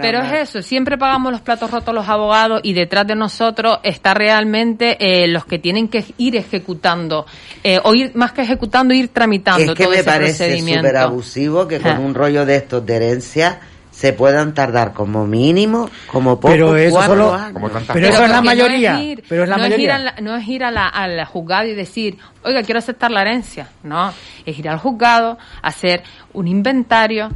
Pero 0.00 0.20
es 0.22 0.32
eso, 0.48 0.62
siempre 0.62 0.98
pagamos 0.98 1.32
los 1.32 1.40
platos 1.40 1.70
rotos 1.70 1.94
los 1.94 2.08
abogados 2.08 2.60
y 2.62 2.72
detrás 2.72 3.06
de 3.06 3.14
nosotros 3.14 3.78
está 3.82 4.14
realmente 4.14 4.96
eh, 5.00 5.26
los 5.28 5.44
que 5.44 5.58
tienen 5.58 5.88
que 5.88 6.04
ir 6.18 6.36
ejecutando, 6.36 7.26
eh, 7.62 7.80
o 7.82 7.94
ir 7.94 8.12
más 8.14 8.32
que 8.32 8.42
ejecutando, 8.42 8.94
ir 8.94 9.08
tramitando 9.08 9.74
todo 9.74 9.92
ese 9.92 10.04
parece 10.04 10.48
procedimiento. 10.74 10.88
súper 10.88 10.96
abusivo 10.96 11.68
que 11.68 11.80
con 11.80 11.92
Ah. 11.92 12.00
un 12.00 12.14
rollo 12.14 12.44
de 12.46 12.56
estos 12.56 12.84
de 12.84 12.96
herencia 12.96 13.60
se 13.90 14.12
puedan 14.12 14.54
tardar 14.54 14.92
como 14.92 15.26
mínimo, 15.26 15.90
como 16.06 16.38
poco, 16.38 16.52
Pero 16.52 16.76
eso 16.76 16.94
cuatro 16.94 17.14
solo- 17.16 17.34
años. 17.34 17.52
Como 17.52 17.68
Pero 17.68 18.06
eso 18.06 18.22
es 18.24 18.30
la 18.30 18.36
no 18.36 18.42
mayoría, 18.44 19.00
ir- 19.02 19.24
pero 19.28 19.42
es 19.42 19.48
la 19.48 19.56
no 19.56 19.62
mayoría. 19.64 19.84
ir 19.86 19.90
a 19.90 19.98
la- 19.98 20.14
no 20.20 20.36
es 20.36 20.46
ir 20.48 20.62
a 20.62 20.70
la- 20.70 20.86
al 20.86 21.24
juzgado 21.24 21.66
y 21.66 21.74
decir, 21.74 22.16
oiga, 22.44 22.62
quiero 22.62 22.78
aceptar 22.78 23.10
la 23.10 23.22
herencia. 23.22 23.66
No, 23.82 24.12
es 24.46 24.56
ir 24.56 24.68
al 24.68 24.78
juzgado, 24.78 25.36
hacer 25.62 26.04
un 26.32 26.46
inventario, 26.46 27.28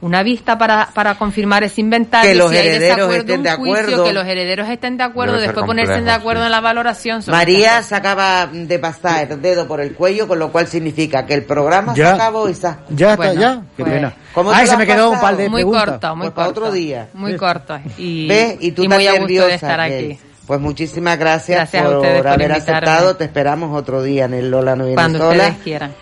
una 0.00 0.22
vista 0.22 0.56
para, 0.56 0.88
para 0.94 1.16
confirmar 1.16 1.64
ese 1.64 1.80
inventario. 1.80 2.30
Que 2.30 2.36
los 2.36 2.50
si 2.52 2.56
hay 2.56 2.68
herederos 2.68 2.96
desacuerdo, 3.08 3.20
estén 3.20 3.36
un 3.38 3.42
de 3.42 3.50
juicio, 3.52 3.74
acuerdo. 3.82 4.04
que 4.04 4.12
los 4.12 4.26
herederos 4.26 4.68
estén 4.68 4.96
de 4.96 5.02
acuerdo, 5.04 5.40
después 5.40 5.66
ponerse 5.66 5.90
de 5.92 5.98
complejo, 5.98 6.18
acuerdo 6.20 6.42
sí. 6.42 6.46
en 6.46 6.52
la 6.52 6.60
valoración. 6.60 7.22
sobre 7.22 7.36
María 7.36 7.82
se 7.82 7.94
acaba 7.96 8.46
de 8.46 8.78
pasar 8.78 9.32
el 9.32 9.42
dedo 9.42 9.66
por 9.66 9.80
el 9.80 9.94
cuello, 9.94 10.28
con 10.28 10.38
lo 10.38 10.52
cual 10.52 10.68
significa 10.68 11.26
que 11.26 11.34
el 11.34 11.44
programa 11.44 11.94
Ya. 11.94 12.10
se 12.10 12.12
acabó 12.14 12.48
y 12.48 12.54
se... 12.54 12.68
Ya 12.90 13.10
está, 13.12 13.16
Bueno, 13.16 13.40
ya. 13.40 13.62
Qué 13.76 13.82
pues, 13.82 13.92
pena. 13.94 14.12
¿cómo 14.32 14.52
Ay, 14.52 14.66
se 14.68 14.76
me 14.76 14.86
quedó 14.86 15.10
un 15.10 15.20
par 15.20 15.36
de 15.36 15.48
muy 15.48 15.62
preguntas. 15.62 15.84
corto, 15.90 16.16
muy 16.16 16.22
Pues 16.26 16.32
para 16.34 16.46
corto. 16.46 16.60
otro 16.60 16.72
día. 16.72 17.08
Muy 17.14 17.36
corto. 17.36 17.80
Y, 17.98 18.28
¿Ves? 18.28 18.56
Y 18.60 18.72
tú 18.72 18.84
y 18.84 18.88
muy 18.88 19.06
a 19.06 19.10
gusto 19.10 19.20
nerviosa. 19.22 19.48
de 19.48 19.54
estar 19.54 19.80
aquí. 19.80 20.18
Pues 20.46 20.60
muchísimas 20.60 21.18
gracias, 21.18 21.58
Gracias 21.58 21.82
a 21.82 21.86
por, 21.88 21.96
ustedes 21.96 22.16
por 22.18 22.26
haber 22.28 22.50
invitarme. 22.52 22.72
aceptado. 22.88 23.16
Te 23.16 23.24
esperamos 23.24 23.76
otro 23.76 24.02
día 24.02 24.24
en 24.26 24.34
el 24.34 24.50
Lola 24.50 24.76
No 24.76 24.86
Cuando 24.94 25.18
Sola. 25.18 25.30
ustedes 25.48 25.62
quieran. 25.64 25.92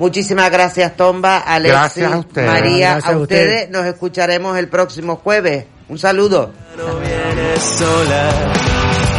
Muchísimas 0.00 0.50
gracias, 0.50 0.96
Tomba, 0.96 1.38
Alexis, 1.38 1.78
Gracias 1.78 2.12
a 2.12 2.18
ustedes. 2.18 2.50
María, 2.50 2.90
Gracias 2.94 3.04
a 3.04 3.16
a 3.16 3.18
ustedes. 3.20 3.46
ustedes. 3.48 3.70
Nos 3.70 3.86
escucharemos 3.86 4.58
el 4.58 4.68
próximo 4.68 5.16
jueves. 5.16 5.66
Un 5.88 5.98
saludo. 5.98 6.52
No 6.76 6.96
vienes 7.00 7.62
sola, 7.62 8.30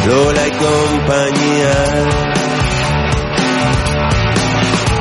Lola 0.07 0.47
y 0.47 0.51
compañía. 0.51 1.73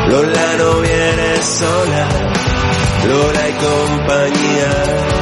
Lola 0.08 0.56
no 0.58 0.80
viene 0.80 1.42
sola, 1.42 2.08
Lola 3.08 3.48
y 3.48 3.52
compañía. 3.52 5.19